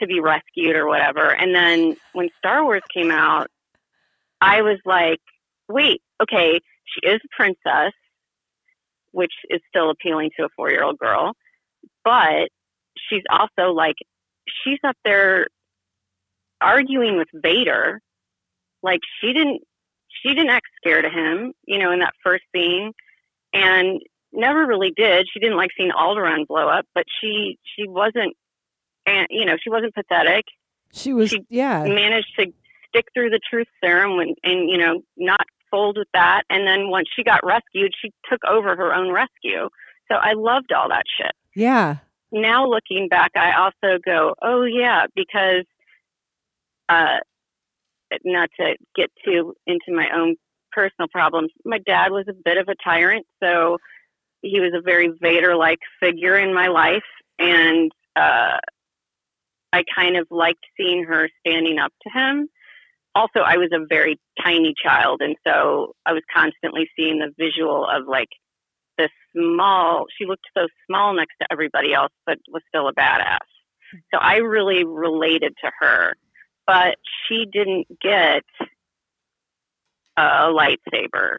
to 0.00 0.06
be 0.06 0.20
rescued 0.20 0.76
or 0.76 0.86
whatever. 0.86 1.30
And 1.30 1.54
then 1.54 1.96
when 2.12 2.28
Star 2.38 2.64
Wars 2.64 2.82
came 2.92 3.10
out, 3.10 3.50
I 4.40 4.62
was 4.62 4.78
like, 4.84 5.20
wait, 5.68 6.02
okay, 6.22 6.60
she 6.84 7.06
is 7.06 7.20
a 7.24 7.28
princess, 7.36 7.92
which 9.12 9.32
is 9.50 9.60
still 9.68 9.90
appealing 9.90 10.30
to 10.36 10.44
a 10.44 10.48
four 10.56 10.70
year 10.70 10.82
old 10.82 10.98
girl, 10.98 11.34
but 12.04 12.48
she's 12.98 13.22
also 13.30 13.72
like, 13.72 13.96
she's 14.62 14.78
up 14.84 14.96
there 15.04 15.46
arguing 16.60 17.16
with 17.16 17.28
Vader. 17.32 18.00
Like 18.82 19.00
she 19.20 19.32
didn't, 19.32 19.62
she 20.22 20.34
didn't 20.34 20.50
act 20.50 20.66
scared 20.76 21.04
of 21.04 21.12
him, 21.12 21.52
you 21.66 21.78
know, 21.78 21.92
in 21.92 22.00
that 22.00 22.14
first 22.22 22.44
scene, 22.54 22.92
and 23.52 24.00
never 24.32 24.66
really 24.66 24.92
did. 24.94 25.26
She 25.32 25.40
didn't 25.40 25.56
like 25.56 25.70
seeing 25.76 25.90
Alderaan 25.90 26.46
blow 26.46 26.68
up, 26.68 26.86
but 26.94 27.04
she 27.20 27.58
she 27.76 27.88
wasn't, 27.88 28.34
and 29.06 29.26
you 29.30 29.44
know, 29.44 29.56
she 29.62 29.70
wasn't 29.70 29.94
pathetic 29.94 30.44
She 30.92 31.12
was 31.12 31.30
She 31.30 31.44
yeah. 31.48 31.84
managed 31.84 32.34
to 32.38 32.52
stick 32.88 33.06
through 33.14 33.30
the 33.30 33.40
truth 33.50 33.66
serum 33.82 34.16
when, 34.16 34.34
and 34.42 34.68
you 34.68 34.78
know 34.78 35.02
not 35.16 35.46
with 35.96 36.08
that 36.14 36.42
and 36.50 36.66
then 36.66 36.88
once 36.88 37.08
she 37.14 37.22
got 37.22 37.44
rescued 37.44 37.92
she 38.00 38.10
took 38.30 38.40
over 38.48 38.76
her 38.76 38.94
own 38.94 39.12
rescue. 39.12 39.68
So 40.10 40.16
i 40.16 40.32
loved 40.34 40.72
all 40.72 40.88
that 40.88 41.04
shit. 41.16 41.32
Yeah. 41.54 41.96
now 42.32 42.66
looking 42.66 43.08
back 43.08 43.32
i 43.36 43.52
also 43.52 43.98
go 44.04 44.34
oh 44.42 44.64
yeah 44.64 45.06
because 45.14 45.64
uh 46.88 47.18
not 48.24 48.48
to 48.58 48.76
get 48.94 49.10
too 49.24 49.54
into 49.66 49.90
my 49.90 50.08
own 50.14 50.36
personal 50.72 51.08
problems 51.08 51.50
my 51.64 51.78
dad 51.78 52.10
was 52.10 52.26
a 52.28 52.32
bit 52.44 52.58
of 52.58 52.68
a 52.68 52.74
tyrant 52.82 53.26
so 53.42 53.78
he 54.42 54.60
was 54.60 54.72
a 54.76 54.82
very 54.82 55.10
vader 55.20 55.56
like 55.56 55.78
figure 56.00 56.36
in 56.38 56.52
my 56.54 56.68
life 56.68 57.10
and 57.38 57.92
uh 58.16 58.58
i 59.72 59.82
kind 59.94 60.16
of 60.16 60.26
liked 60.30 60.64
seeing 60.76 61.04
her 61.04 61.28
standing 61.40 61.78
up 61.78 61.92
to 62.02 62.10
him 62.10 62.48
also 63.14 63.40
I 63.40 63.56
was 63.56 63.70
a 63.72 63.84
very 63.88 64.18
tiny 64.42 64.74
child 64.82 65.20
and 65.22 65.36
so 65.46 65.94
I 66.06 66.12
was 66.12 66.22
constantly 66.34 66.88
seeing 66.96 67.18
the 67.18 67.32
visual 67.38 67.86
of 67.88 68.06
like 68.06 68.28
this 68.98 69.10
small 69.34 70.06
she 70.16 70.24
looked 70.26 70.46
so 70.56 70.66
small 70.86 71.14
next 71.14 71.34
to 71.40 71.46
everybody 71.50 71.92
else 71.94 72.12
but 72.26 72.38
was 72.48 72.62
still 72.68 72.88
a 72.88 72.94
badass. 72.94 73.38
So 74.12 74.18
I 74.20 74.36
really 74.36 74.84
related 74.84 75.54
to 75.64 75.70
her. 75.80 76.14
But 76.66 76.96
she 77.28 77.46
didn't 77.52 77.86
get 78.00 78.42
a 80.16 80.48
lightsaber. 80.50 81.36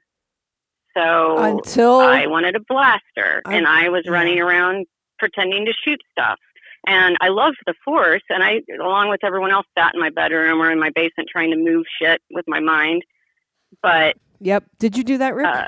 So 0.96 1.38
Until 1.38 2.00
I 2.00 2.28
wanted 2.28 2.56
a 2.56 2.60
blaster 2.60 3.42
I- 3.46 3.56
and 3.56 3.68
I 3.68 3.90
was 3.90 4.08
running 4.08 4.40
around 4.40 4.86
pretending 5.20 5.66
to 5.66 5.74
shoot 5.84 6.00
stuff. 6.12 6.40
And 6.88 7.18
I 7.22 7.30
loved 7.30 7.58
the 7.66 7.74
force 7.84 8.24
and 8.30 8.44
I 8.44 8.62
along 8.80 9.10
with 9.10 9.24
everyone 9.24 9.52
else 9.52 9.66
sat 9.78 9.94
in 9.94 10.00
my 10.00 10.10
bedroom 10.10 10.62
or 10.62 10.72
in 10.72 10.80
my 10.80 10.92
basement 10.92 11.30
trying 11.32 11.52
to 11.52 11.58
move 11.58 11.86
shit 12.02 12.22
with 12.32 12.46
my 12.48 12.60
mind. 12.60 13.04
But 13.82 14.16
Yep. 14.42 14.66
Did 14.80 14.98
you 14.98 15.04
do 15.04 15.18
that, 15.18 15.36
Rick? 15.36 15.48
uh, 15.48 15.68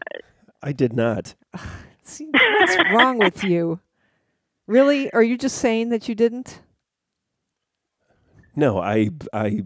I 0.62 0.72
did 0.72 0.94
not. 0.94 1.36
See, 2.04 2.30
what's 2.32 2.78
wrong 2.92 3.18
with 3.18 3.44
you? 3.44 3.80
Really? 4.68 5.12
Are 5.14 5.24
you 5.24 5.38
just 5.38 5.58
saying 5.58 5.90
that 5.90 6.08
you 6.10 6.16
didn't? 6.16 6.62
No, 8.56 8.80
I 8.80 9.10
I 9.34 9.64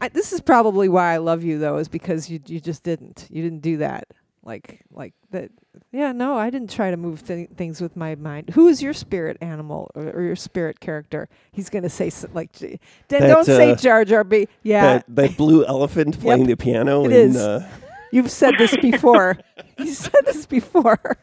I, 0.00 0.08
this 0.08 0.32
is 0.32 0.40
probably 0.40 0.88
why 0.88 1.14
I 1.14 1.18
love 1.18 1.44
you 1.44 1.58
though, 1.58 1.78
is 1.78 1.88
because 1.88 2.28
you 2.28 2.40
you 2.46 2.60
just 2.60 2.82
didn't. 2.82 3.26
You 3.30 3.42
didn't 3.42 3.60
do 3.60 3.76
that. 3.78 4.08
Like 4.44 4.82
like 4.92 5.14
that. 5.30 5.50
Yeah, 5.90 6.12
no, 6.12 6.36
I 6.36 6.50
didn't 6.50 6.70
try 6.70 6.90
to 6.90 6.96
move 6.98 7.26
th- 7.26 7.48
things 7.56 7.80
with 7.80 7.96
my 7.96 8.14
mind. 8.14 8.50
Who 8.50 8.68
is 8.68 8.82
your 8.82 8.92
spirit 8.92 9.38
animal 9.40 9.90
or, 9.94 10.10
or 10.10 10.22
your 10.22 10.36
spirit 10.36 10.80
character? 10.80 11.28
He's 11.50 11.70
gonna 11.70 11.88
say 11.88 12.08
s- 12.08 12.26
like, 12.34 12.52
J- 12.52 12.78
D- 13.08 13.18
That, 13.18 13.26
don't 13.26 13.44
say 13.46 13.70
uh, 13.72 13.76
Jar 13.76 14.04
Jar 14.04 14.22
B. 14.22 14.46
Yeah, 14.62 14.82
that 14.98 15.04
that 15.08 15.36
blue 15.38 15.64
elephant 15.64 16.20
playing 16.20 16.46
the 16.46 16.56
piano 16.56 17.06
It 17.06 17.12
in 17.12 17.30
is. 17.30 17.36
Uh, 17.38 17.66
you've 18.12 18.30
said 18.30 18.54
this 18.58 18.76
before. 18.76 19.38
you 19.78 19.86
said 19.86 20.26
this 20.26 20.44
before. 20.44 21.00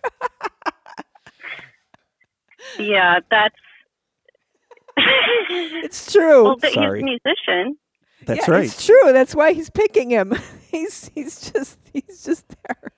yeah, 2.79 3.19
that's 3.29 3.55
it's 4.97 6.11
true. 6.11 6.43
well, 6.43 6.57
but 6.57 6.69
he's 6.69 6.75
Sorry. 6.75 7.01
a 7.01 7.03
musician. 7.03 7.77
that's 8.25 8.47
yeah, 8.47 8.53
right. 8.53 8.65
It's 8.65 8.83
true. 8.85 9.13
That's 9.13 9.35
why 9.35 9.53
he's 9.53 9.69
picking 9.69 10.09
him. 10.09 10.33
he's 10.71 11.09
he's 11.13 11.51
just 11.51 11.77
he's 11.93 12.23
just 12.23 12.45
there. 12.67 12.91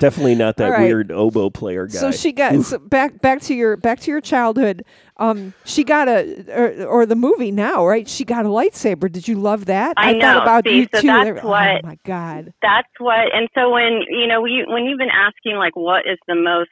Definitely 0.00 0.34
not 0.34 0.56
that 0.56 0.66
All 0.66 0.70
right. 0.72 0.82
weird 0.86 1.12
oboe 1.12 1.50
player 1.50 1.86
guy. 1.86 1.98
So 1.98 2.10
she 2.10 2.32
got 2.32 2.62
so 2.62 2.78
back 2.78 3.20
back 3.20 3.40
to 3.42 3.54
your 3.54 3.76
back 3.76 4.00
to 4.00 4.10
your 4.10 4.20
childhood. 4.20 4.84
Um, 5.18 5.54
she 5.64 5.84
got 5.84 6.08
a 6.08 6.44
or, 6.52 6.86
or 6.86 7.06
the 7.06 7.14
movie 7.14 7.52
now, 7.52 7.86
right? 7.86 8.08
She 8.08 8.24
got 8.24 8.44
a 8.44 8.48
lightsaber. 8.48 9.12
Did 9.12 9.28
you 9.28 9.36
love 9.36 9.66
that? 9.66 9.94
I 9.96 10.12
thought 10.14 10.18
know. 10.18 10.42
about 10.42 10.64
See, 10.66 10.78
you 10.78 10.88
so 10.92 11.00
too. 11.02 11.06
that's 11.06 11.44
what- 11.44 11.84
Oh 11.84 11.86
my 11.86 11.98
god. 12.04 12.52
that's 12.60 12.88
what 12.98 13.32
and 13.32 13.48
so 13.54 13.70
when 13.70 14.00
you 14.08 14.26
know 14.26 14.44
you 14.44 14.64
when 14.66 14.84
you've 14.84 14.98
been 14.98 15.08
asking 15.14 15.56
like 15.56 15.76
what 15.76 16.06
is 16.10 16.18
the 16.26 16.34
most 16.34 16.70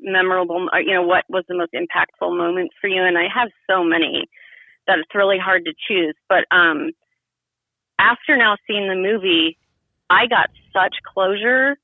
memorable 0.00 0.68
or, 0.72 0.80
you 0.80 0.94
know 0.94 1.02
what 1.02 1.24
was 1.28 1.44
the 1.48 1.56
most 1.56 1.72
impactful 1.72 2.36
moments 2.36 2.74
for 2.80 2.86
you 2.88 3.02
and 3.02 3.18
i 3.18 3.24
have 3.32 3.48
so 3.68 3.82
many 3.82 4.24
that 4.86 4.98
it's 4.98 5.14
really 5.14 5.38
hard 5.38 5.64
to 5.64 5.72
choose 5.88 6.14
but 6.28 6.44
um 6.54 6.90
after 7.98 8.36
now 8.36 8.56
seeing 8.66 8.88
the 8.88 8.94
movie 8.94 9.58
i 10.10 10.26
got 10.26 10.50
such 10.72 10.96
closure 11.14 11.76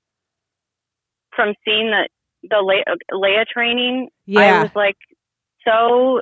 from 1.34 1.54
seeing 1.64 1.90
the 1.90 2.08
the 2.48 2.58
Le- 2.58 2.96
leia 3.12 3.46
training 3.46 4.08
i 4.36 4.52
was 4.52 4.70
like 4.74 4.96
so 5.66 6.20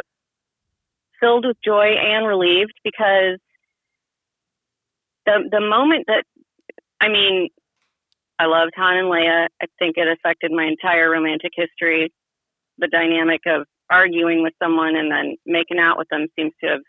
filled 1.20 1.46
with 1.46 1.56
joy 1.64 1.94
and 1.98 2.26
relieved 2.26 2.74
because 2.84 3.38
the 5.26 5.48
the 5.50 5.60
moment 5.60 6.04
that 6.08 6.24
I 7.02 7.08
mean, 7.08 7.48
I 8.38 8.46
loved 8.46 8.72
Han 8.76 8.96
and 8.96 9.08
Leia. 9.08 9.48
I 9.60 9.66
think 9.78 9.96
it 9.98 10.06
affected 10.08 10.52
my 10.52 10.64
entire 10.64 11.10
romantic 11.10 11.52
history. 11.54 12.12
The 12.78 12.88
dynamic 12.88 13.40
of 13.46 13.66
arguing 13.90 14.42
with 14.42 14.54
someone 14.62 14.96
and 14.96 15.10
then 15.10 15.36
making 15.44 15.78
out 15.78 15.98
with 15.98 16.08
them 16.10 16.28
seems 16.38 16.52
to 16.62 16.70
have 16.70 16.80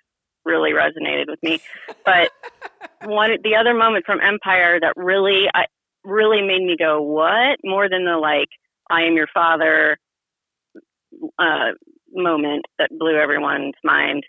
really 0.46 0.72
resonated 0.72 1.28
with 1.28 1.42
me. 1.44 1.62
But 2.06 2.32
one 3.04 3.38
the 3.44 3.56
other 3.56 3.74
moment 3.74 4.06
from 4.06 4.22
Empire 4.22 4.80
that 4.80 4.94
really 4.96 5.46
I 5.54 5.66
really 6.04 6.42
made 6.42 6.64
me 6.64 6.76
go, 6.78 7.02
"What?" 7.02 7.60
more 7.64 7.90
than 7.90 8.06
the 8.06 8.18
like 8.18 8.50
I 8.90 9.04
am 9.04 9.16
your 9.16 9.28
father 9.34 9.98
uh 11.40 11.72
moment 12.12 12.66
that 12.78 12.90
blew 12.92 13.16
everyone's 13.16 13.74
mind 13.84 14.24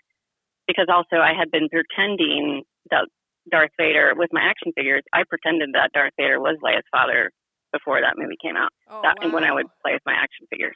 because 0.67 0.87
also 0.89 1.17
I 1.17 1.33
had 1.37 1.51
been 1.51 1.69
pretending 1.69 2.63
that 2.89 3.07
Darth 3.51 3.71
Vader 3.77 4.13
with 4.15 4.29
my 4.31 4.41
action 4.41 4.71
figures. 4.75 5.03
I 5.13 5.23
pretended 5.27 5.69
that 5.73 5.91
Darth 5.93 6.13
Vader 6.17 6.39
was 6.39 6.57
Leia's 6.63 6.83
father 6.91 7.31
before 7.71 8.01
that 8.01 8.15
movie 8.17 8.37
came 8.41 8.55
out. 8.55 8.71
Oh, 8.89 9.01
that 9.03 9.17
when 9.31 9.43
I 9.43 9.51
would 9.51 9.67
play 9.83 9.93
with 9.93 10.01
my 10.05 10.13
action 10.13 10.47
figures, 10.49 10.75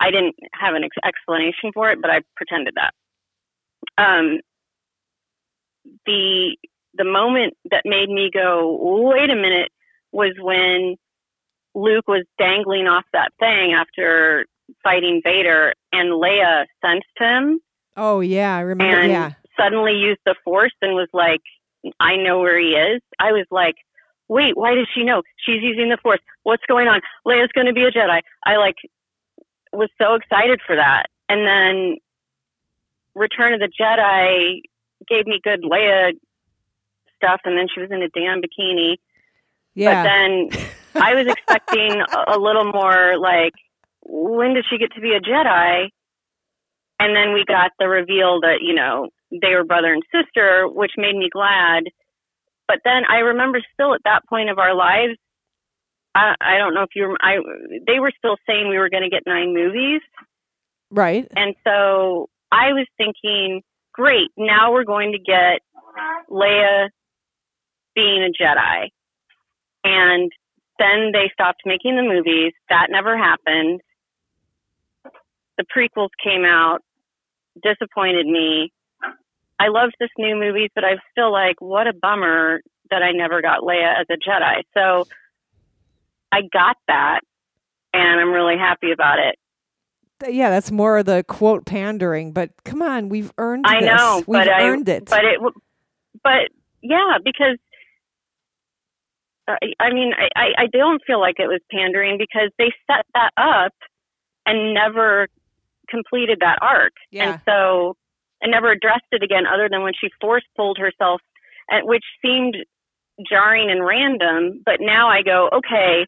I 0.00 0.10
didn't 0.10 0.36
have 0.54 0.74
an 0.74 0.84
ex- 0.84 0.96
explanation 1.04 1.70
for 1.74 1.90
it, 1.90 2.00
but 2.00 2.10
I 2.10 2.20
pretended 2.36 2.74
that. 2.76 2.92
Um, 3.98 4.40
the 6.06 6.56
the 6.94 7.04
moment 7.04 7.54
that 7.70 7.82
made 7.84 8.08
me 8.08 8.30
go, 8.32 8.78
wait 9.14 9.30
a 9.30 9.36
minute, 9.36 9.70
was 10.12 10.32
when 10.40 10.96
Luke 11.74 12.06
was 12.06 12.24
dangling 12.38 12.86
off 12.86 13.04
that 13.12 13.32
thing 13.40 13.72
after 13.72 14.46
fighting 14.82 15.20
Vader, 15.24 15.74
and 15.92 16.10
Leia 16.10 16.66
sensed 16.82 17.06
him 17.18 17.60
Oh 17.96 18.20
yeah, 18.20 18.56
I 18.56 18.60
remember. 18.60 18.96
and 18.96 19.10
yeah. 19.10 19.32
suddenly 19.58 19.92
used 19.92 20.20
the 20.24 20.34
force 20.44 20.72
and 20.80 20.94
was 20.94 21.08
like, 21.12 21.40
I 22.00 22.16
know 22.16 22.40
where 22.40 22.58
he 22.58 22.70
is. 22.70 23.02
I 23.18 23.32
was 23.32 23.46
like, 23.50 23.76
wait, 24.28 24.56
why 24.56 24.74
does 24.74 24.88
she 24.94 25.04
know? 25.04 25.22
She's 25.36 25.62
using 25.62 25.90
the 25.90 25.98
force. 25.98 26.20
What's 26.42 26.64
going 26.66 26.88
on? 26.88 27.00
Leia's 27.26 27.52
going 27.52 27.66
to 27.66 27.72
be 27.72 27.84
a 27.84 27.90
Jedi. 27.90 28.20
I 28.44 28.56
like 28.56 28.76
was 29.72 29.90
so 30.00 30.14
excited 30.14 30.60
for 30.66 30.76
that. 30.76 31.06
And 31.28 31.46
then 31.46 31.96
Return 33.14 33.52
of 33.52 33.60
the 33.60 33.68
Jedi 33.68 34.62
gave 35.08 35.26
me 35.26 35.40
good 35.42 35.62
Leia 35.62 36.12
stuff, 37.16 37.40
and 37.44 37.56
then 37.56 37.66
she 37.72 37.80
was 37.80 37.90
in 37.90 38.02
a 38.02 38.08
damn 38.08 38.40
bikini. 38.42 38.96
Yeah. 39.74 40.02
But 40.02 40.08
then 40.08 41.02
I 41.02 41.14
was 41.14 41.26
expecting 41.32 42.00
a, 42.00 42.36
a 42.36 42.38
little 42.38 42.70
more 42.72 43.18
like, 43.18 43.54
when 44.04 44.54
did 44.54 44.66
she 44.68 44.78
get 44.78 44.92
to 44.94 45.00
be 45.00 45.14
a 45.14 45.20
Jedi? 45.20 45.88
And 46.98 47.16
then 47.16 47.32
we 47.32 47.44
got 47.46 47.72
the 47.78 47.88
reveal 47.88 48.40
that, 48.40 48.58
you 48.60 48.74
know, 48.74 49.08
they 49.30 49.54
were 49.54 49.64
brother 49.64 49.92
and 49.92 50.02
sister, 50.12 50.68
which 50.68 50.92
made 50.96 51.16
me 51.16 51.28
glad. 51.32 51.84
But 52.68 52.78
then 52.84 53.02
I 53.08 53.18
remember 53.18 53.60
still 53.72 53.94
at 53.94 54.02
that 54.04 54.22
point 54.28 54.50
of 54.50 54.58
our 54.58 54.74
lives, 54.74 55.18
I, 56.14 56.34
I 56.40 56.58
don't 56.58 56.74
know 56.74 56.82
if 56.82 56.90
you, 56.94 57.16
I, 57.20 57.36
they 57.86 57.98
were 57.98 58.12
still 58.16 58.36
saying 58.46 58.68
we 58.68 58.78
were 58.78 58.90
going 58.90 59.02
to 59.02 59.08
get 59.08 59.22
nine 59.26 59.54
movies. 59.54 60.02
right. 60.90 61.26
And 61.34 61.54
so 61.64 62.28
I 62.52 62.72
was 62.72 62.86
thinking, 62.98 63.62
great, 63.92 64.30
now 64.36 64.72
we're 64.72 64.84
going 64.84 65.12
to 65.12 65.18
get 65.18 65.60
Leia 66.30 66.88
being 67.94 68.22
a 68.22 68.42
Jedi. 68.42 68.88
And 69.84 70.30
then 70.78 71.10
they 71.12 71.30
stopped 71.32 71.62
making 71.66 71.96
the 71.96 72.02
movies. 72.02 72.52
That 72.68 72.88
never 72.90 73.16
happened. 73.16 73.80
The 75.58 75.64
prequels 75.64 76.10
came 76.22 76.44
out, 76.44 76.78
disappointed 77.62 78.26
me. 78.26 78.72
I 79.60 79.68
loved 79.68 79.94
this 80.00 80.10
new 80.18 80.34
movies, 80.34 80.70
but 80.74 80.84
I'm 80.84 80.98
still 81.10 81.30
like, 81.30 81.60
what 81.60 81.86
a 81.86 81.92
bummer 81.92 82.62
that 82.90 83.02
I 83.02 83.12
never 83.12 83.42
got 83.42 83.60
Leia 83.60 84.00
as 84.00 84.06
a 84.10 84.16
Jedi. 84.16 84.62
So 84.74 85.06
I 86.32 86.40
got 86.52 86.76
that, 86.88 87.20
and 87.92 88.20
I'm 88.20 88.32
really 88.32 88.56
happy 88.56 88.90
about 88.90 89.18
it. 89.18 89.36
Yeah, 90.28 90.50
that's 90.50 90.70
more 90.70 90.98
of 90.98 91.06
the 91.06 91.24
quote 91.24 91.66
pandering, 91.66 92.32
but 92.32 92.50
come 92.64 92.82
on, 92.82 93.08
we've 93.08 93.32
earned 93.38 93.64
I 93.66 93.80
this. 93.80 93.86
know, 93.88 94.16
we've 94.26 94.40
but 94.40 94.48
I- 94.48 94.74
it. 94.88 95.06
but 95.06 95.24
it 95.24 95.40
but 96.22 96.48
yeah 96.82 97.18
because 97.24 97.58
uh, 99.48 99.54
I, 99.62 99.84
I 99.86 99.92
mean 99.92 100.12
I, 100.36 100.62
I 100.62 100.66
don't 100.72 101.02
feel 101.06 101.20
like 101.20 101.36
it 101.38 101.46
was 101.48 101.60
pandering 101.70 102.18
because 102.18 102.50
they 102.58 102.72
set 102.86 103.04
that 103.14 103.30
up 103.36 103.72
and 104.46 104.74
never 104.74 105.28
completed 105.88 106.38
that 106.40 106.58
arc 106.62 106.92
Yeah. 107.10 107.32
and 107.34 107.40
so 107.44 107.96
I 108.42 108.48
never 108.48 108.70
addressed 108.70 109.06
it 109.12 109.22
again 109.22 109.44
other 109.52 109.68
than 109.68 109.82
when 109.82 109.92
she 110.00 110.08
force 110.20 110.44
pulled 110.56 110.78
herself 110.78 111.20
and 111.68 111.86
which 111.86 112.04
seemed 112.24 112.56
jarring 113.28 113.70
and 113.70 113.84
random 113.84 114.62
but 114.64 114.76
now 114.80 115.08
I 115.08 115.22
go 115.22 115.48
okay 115.52 116.06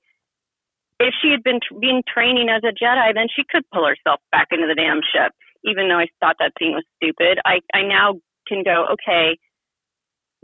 if 1.00 1.14
she 1.20 1.30
had 1.30 1.42
been 1.42 1.60
been 1.80 2.02
training 2.12 2.48
as 2.48 2.62
a 2.64 2.72
Jedi 2.72 3.14
then 3.14 3.26
she 3.34 3.42
could 3.48 3.64
pull 3.72 3.86
herself 3.86 4.20
back 4.32 4.48
into 4.50 4.66
the 4.66 4.74
damn 4.74 5.00
ship 5.02 5.32
even 5.64 5.88
though 5.88 5.98
I 5.98 6.06
thought 6.20 6.36
that 6.38 6.52
scene 6.58 6.72
was 6.72 6.84
stupid 6.96 7.38
I 7.44 7.60
I 7.72 7.82
now 7.82 8.14
can 8.46 8.62
go 8.62 8.86
okay 8.92 9.38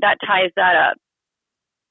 that 0.00 0.16
ties 0.26 0.50
that 0.56 0.76
up 0.76 0.96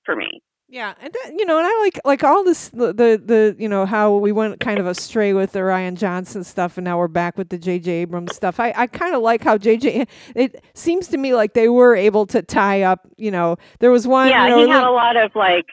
for 0.06 0.15
me. 0.15 0.41
Yeah, 0.72 0.93
and 1.02 1.12
that, 1.12 1.34
you 1.36 1.45
know, 1.45 1.58
and 1.58 1.65
I 1.65 1.80
like 1.82 2.00
like 2.06 2.24
all 2.24 2.43
this 2.43 2.69
the, 2.69 2.93
the 2.93 3.22
the 3.24 3.56
you 3.58 3.67
know 3.67 3.88
how 3.88 4.15
we 4.15 4.32
went 4.32 4.60
kind 4.60 4.80
of 4.80 4.86
astray 4.86 5.34
with 5.34 5.54
the 5.54 5.60
Rian 5.60 5.98
Johnson 5.98 6.43
stuff, 6.43 6.78
and 6.78 6.86
now 6.86 7.00
we're 7.00 7.08
back 7.08 7.39
with 7.39 7.50
the 7.50 7.58
J.J. 7.58 7.91
Abrams 7.91 8.36
stuff. 8.36 8.60
I 8.60 8.72
I 8.76 8.86
kind 8.86 9.15
of 9.15 9.24
like 9.24 9.43
how 9.43 9.58
J.J. 9.58 10.06
It 10.36 10.63
seems 10.76 11.08
to 11.08 11.17
me 11.17 11.34
like 11.34 11.56
they 11.56 11.69
were 11.69 11.95
able 11.95 12.28
to 12.28 12.43
tie 12.43 12.84
up. 12.84 13.08
You 13.17 13.32
know, 13.32 13.58
there 13.80 13.89
was 13.89 14.08
one. 14.08 14.30
yeah, 14.30 14.43
you 14.43 14.50
know, 14.52 14.65
he 14.65 14.69
had 14.69 14.82
look- 14.82 14.89
a 14.89 14.91
lot 14.91 15.17
of 15.17 15.32
like 15.34 15.65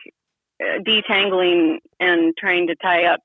Uh, 0.59 0.79
detangling 0.81 1.79
and 2.01 2.35
trying 2.38 2.66
to 2.69 2.75
tie 2.77 3.05
up 3.05 3.21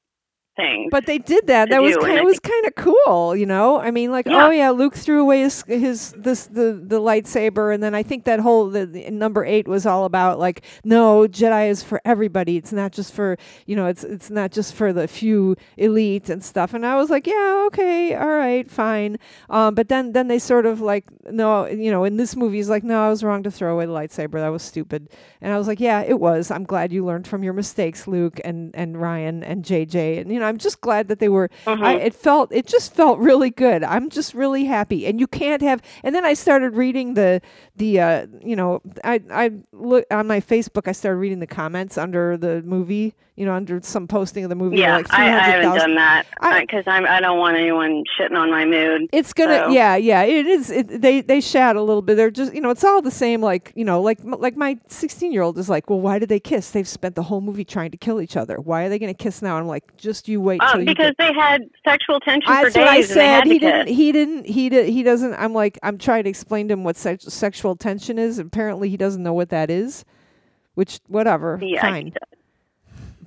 things. 0.56 0.90
But 0.92 1.06
they 1.06 1.18
did 1.18 1.48
that. 1.48 1.70
That 1.70 1.82
was 1.82 1.96
kind. 1.98 2.18
It 2.18 2.26
was 2.26 2.40
kind 2.40 2.66
of 2.66 2.76
cool, 2.76 3.36
you 3.36 3.46
know. 3.46 3.80
I 3.80 3.92
mean, 3.92 4.12
like, 4.12 4.26
Yeah. 4.26 4.48
oh 4.48 4.50
yeah, 4.52 4.70
Luke 4.72 4.96
threw 4.96 5.22
away 5.22 5.42
his 5.42 5.64
his 5.68 6.14
this 6.18 6.48
the 6.48 6.82
the 6.86 7.00
lightsaber, 7.00 7.74
and 7.74 7.82
then 7.82 7.96
I 7.96 8.04
think 8.04 8.26
that 8.26 8.40
whole 8.40 8.70
the, 8.70 8.86
the 8.86 9.10
number 9.10 9.46
eight 9.46 9.68
was 9.68 9.86
all 9.86 10.06
about 10.06 10.40
like, 10.40 10.64
no, 10.84 11.28
Jedi 11.28 11.70
is 11.70 11.82
for 11.84 12.02
everybody. 12.06 12.58
It's 12.58 12.74
not 12.74 12.92
just 12.92 13.14
for 13.14 13.38
you 13.66 13.76
know, 13.76 13.86
it's 13.88 14.04
it's 14.04 14.30
not 14.30 14.52
just 14.52 14.74
for 14.74 14.92
the 14.94 15.08
few 15.08 15.56
elite 15.78 16.30
and 16.30 16.44
stuff. 16.44 16.74
And 16.74 16.86
I 16.86 16.96
was 16.98 17.10
like, 17.10 17.28
yeah, 17.28 17.64
okay, 17.68 18.16
all 18.16 18.28
right, 18.28 18.70
fine. 18.70 19.18
Um, 19.50 19.74
but 19.76 19.88
then 19.88 20.12
then 20.12 20.28
they 20.28 20.40
sort 20.40 20.66
of 20.66 20.82
like, 20.82 21.06
no, 21.30 21.66
you 21.68 21.92
know, 21.92 22.04
in 22.04 22.18
this 22.18 22.36
movie, 22.36 22.58
he's 22.58 22.70
like, 22.70 22.84
no, 22.84 23.02
I 23.02 23.10
was 23.10 23.24
wrong 23.24 23.44
to 23.44 23.52
throw 23.52 23.74
away 23.74 23.86
the 23.86 23.94
lightsaber. 23.94 24.34
That 24.34 24.50
was 24.50 24.64
stupid. 24.64 25.10
And 25.40 25.54
I 25.54 25.58
was 25.58 25.68
like, 25.68 25.80
yeah, 25.80 26.02
it 26.02 26.20
was. 26.20 26.52
I'm 26.52 26.66
glad 26.66 26.92
you 26.92 27.06
learned 27.06 27.28
from 27.28 27.42
your 27.44 27.54
mistakes, 27.54 28.06
Luke 28.08 28.40
and 28.44 28.72
and 28.76 28.96
Rian 28.98 29.44
and 29.46 29.64
JJ. 29.64 30.20
And 30.22 30.32
you 30.32 30.40
know, 30.42 30.48
I'm 30.48 30.58
just 30.58 30.82
glad 30.82 31.08
that 31.08 31.20
they 31.20 31.30
were. 31.30 31.50
Mhm. 31.66 31.84
I, 31.84 31.94
it 31.96 32.14
felt 32.14 32.52
it 32.52 32.66
just 32.68 32.94
felt 32.94 33.20
really 33.20 33.50
good. 33.50 33.84
I'm 33.84 34.10
just 34.10 34.34
really 34.34 34.66
happy. 34.66 35.06
And 35.06 35.20
you 35.20 35.28
can't 35.28 35.62
have. 35.62 35.82
And 36.04 36.14
then 36.14 36.26
I 36.26 36.34
started 36.34 36.76
reading 36.76 37.14
the 37.14 37.42
the 37.78 38.00
uh, 38.02 38.28
you 38.44 38.56
know 38.56 38.82
I 39.04 39.22
I 39.32 39.52
look 39.72 40.06
on 40.12 40.28
my 40.28 40.42
Facebook. 40.42 40.88
I 40.88 40.92
started 40.92 41.18
reading 41.18 41.40
the 41.40 41.48
comments 41.48 41.98
under 41.98 42.36
the 42.38 42.62
movie. 42.64 43.16
You 43.42 43.48
know, 43.48 43.56
under 43.56 43.82
some 43.82 44.08
posting 44.08 44.44
of 44.44 44.52
the 44.52 44.56
movie. 44.56 44.78
yeah, 44.78 44.98
like 44.98 45.12
I, 45.12 45.24
I 45.24 45.26
haven't 45.30 45.62
300,000 45.72 45.80
done 45.90 45.96
that 45.96 46.26
because 46.62 46.84
I'm 46.86 47.08
I 47.08 47.20
don't 47.20 47.40
want 47.40 47.58
anyone 47.58 48.04
shitting 48.16 48.38
on 48.38 48.52
my 48.52 48.66
mood. 48.66 49.10
It's 49.12 49.34
gonna, 49.34 49.64
So- 49.66 49.70
yeah, 49.70 49.96
yeah. 49.96 50.22
It 50.22 50.46
is. 50.46 50.70
It, 50.70 51.02
they 51.02 51.22
they 51.22 51.42
shat 51.42 51.76
a 51.76 51.82
little 51.82 52.04
bit. 52.04 52.18
They're 52.18 52.30
just, 52.30 52.54
you 52.54 52.62
know, 52.62 52.70
it's 52.70 52.84
all 52.84 53.02
the 53.02 53.10
same. 53.10 53.42
Like, 53.42 53.74
you 53.76 53.84
know, 53.84 54.00
like 54.00 54.20
like 54.24 54.56
my 54.56 54.78
sixteen 54.90 55.32
year 55.32 55.42
old 55.42 55.58
is 55.58 55.70
like, 55.70 55.90
well, 55.90 56.00
why 56.00 56.20
did 56.20 56.30
they 56.30 56.40
kiss? 56.40 56.70
They've 56.70 56.88
spent 56.88 57.16
the 57.16 57.24
whole 57.24 57.42
movie 57.42 57.66
trying 57.66 57.90
to 57.90 57.98
kill 57.98 58.22
each 58.22 58.38
other. 58.38 58.58
Why 58.58 58.84
are 58.84 58.90
they 58.90 59.00
gonna 59.00 59.16
kiss 59.16 59.42
now? 59.42 59.58
I'm 59.58 59.66
like, 59.66 59.98
just 59.98 60.28
you 60.30 60.40
wait 60.40 60.62
till 60.62 60.82
Um, 60.82 60.86
because 60.86 61.16
they 61.18 61.34
had 61.34 61.64
sexual 61.84 62.20
tension 62.20 62.46
for 62.48 62.62
That's 62.70 62.76
days 62.76 62.82
what 62.84 62.88
I 62.90 62.96
and 62.98 63.04
they 63.10 63.28
had 63.28 63.40
said. 63.40 63.44
to 63.46 63.50
He 63.50 63.60
kiss. 63.60 63.72
didn't. 63.72 63.88
He 63.88 64.12
didn't. 64.12 64.46
He 64.46 64.70
did. 64.70 64.90
He 64.90 65.02
doesn't. 65.02 65.34
I'm 65.34 65.54
like. 65.54 65.80
I'm 65.82 65.98
trying 65.98 66.26
to 66.26 66.30
explain 66.30 66.68
to 66.68 66.76
him 66.76 66.84
what 66.84 66.96
sex, 66.96 67.26
sexual 67.34 67.76
tension 67.76 68.20
is. 68.20 68.38
Apparently, 68.38 68.88
he 68.88 68.98
doesn't 68.98 69.24
know 69.24 69.34
what 69.34 69.50
that 69.50 69.72
is. 69.72 70.06
Which, 70.76 71.00
whatever. 71.08 71.60
Yeah, 71.62 71.82
fine. 71.82 72.14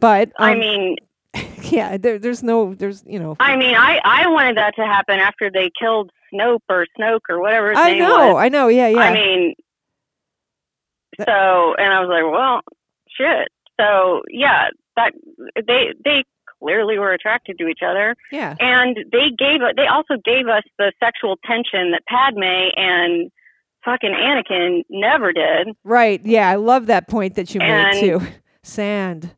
But 0.04 0.32
I 0.38 0.52
um, 0.52 0.58
mean, 0.58 0.96
yeah, 1.62 1.96
there, 1.96 2.18
there's 2.18 2.42
no, 2.42 2.74
there's 2.74 3.02
you 3.06 3.18
know, 3.18 3.36
I 3.40 3.56
mean, 3.56 3.74
I 3.74 3.98
I 4.04 4.26
wanted 4.28 4.58
that 4.58 4.76
to 4.76 4.84
happen 4.84 5.18
after 5.18 5.50
they 5.50 5.70
killed 5.80 6.10
Snope 6.30 6.60
or 6.68 6.86
Snoke 6.98 7.20
or 7.30 7.40
whatever 7.40 7.70
his 7.70 7.78
I 7.78 7.94
know, 7.94 8.34
was. 8.34 8.44
I 8.44 8.48
know, 8.50 8.68
yeah, 8.68 8.88
yeah. 8.88 8.98
I 8.98 9.14
mean, 9.14 9.54
That- 11.16 11.28
so 11.28 11.74
and 11.78 11.90
I 11.90 12.00
was 12.00 12.10
like, 12.10 12.30
well, 12.30 12.60
shit. 13.08 13.48
So 13.80 14.20
yeah, 14.28 14.68
that 14.96 15.14
they 15.66 15.94
they 16.04 16.24
clearly 16.60 16.98
were 16.98 17.14
attracted 17.14 17.56
to 17.60 17.66
each 17.66 17.80
other, 17.82 18.14
yeah, 18.30 18.56
and 18.60 18.98
they 19.10 19.30
gave 19.30 19.60
they 19.74 19.86
also 19.86 20.20
gave 20.22 20.48
us 20.48 20.64
the 20.76 20.92
sexual 21.02 21.38
tension 21.46 21.92
that 21.92 22.02
Padme 22.06 22.42
and 22.76 23.30
fucking 23.86 24.12
Anakin 24.12 24.82
never 24.90 25.32
did. 25.32 25.68
right, 25.82 26.20
yeah. 26.26 26.50
I 26.50 26.56
love 26.56 26.88
that 26.88 27.08
point 27.08 27.36
that 27.36 27.54
you 27.54 27.60
made 27.60 28.00
too. 28.00 28.20
Sand. 28.62 29.34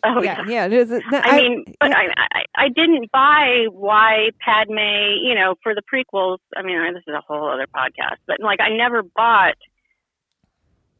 Oh 0.04 0.22
yeah, 0.22 0.42
yeah. 0.48 0.64
it 0.66 0.72
is- 0.72 0.88
that- 0.88 1.26
I 1.26 1.36
mean, 1.36 1.64
but 1.78 1.90
yeah. 1.90 1.96
I, 1.98 2.26
I 2.32 2.64
I 2.64 2.68
didn't 2.68 3.10
buy 3.12 3.66
why 3.70 4.30
Padme, 4.44 4.78
you 5.22 5.34
know, 5.34 5.54
for 5.62 5.74
the 5.74 5.82
prequels. 5.82 6.38
I 6.56 6.62
mean, 6.62 6.78
this 6.94 7.02
is 7.06 7.14
a 7.14 7.20
whole 7.26 7.48
other 7.50 7.66
podcast, 7.66 8.16
but 8.26 8.38
like, 8.40 8.60
I 8.60 8.70
never 8.76 9.02
bought, 9.02 9.56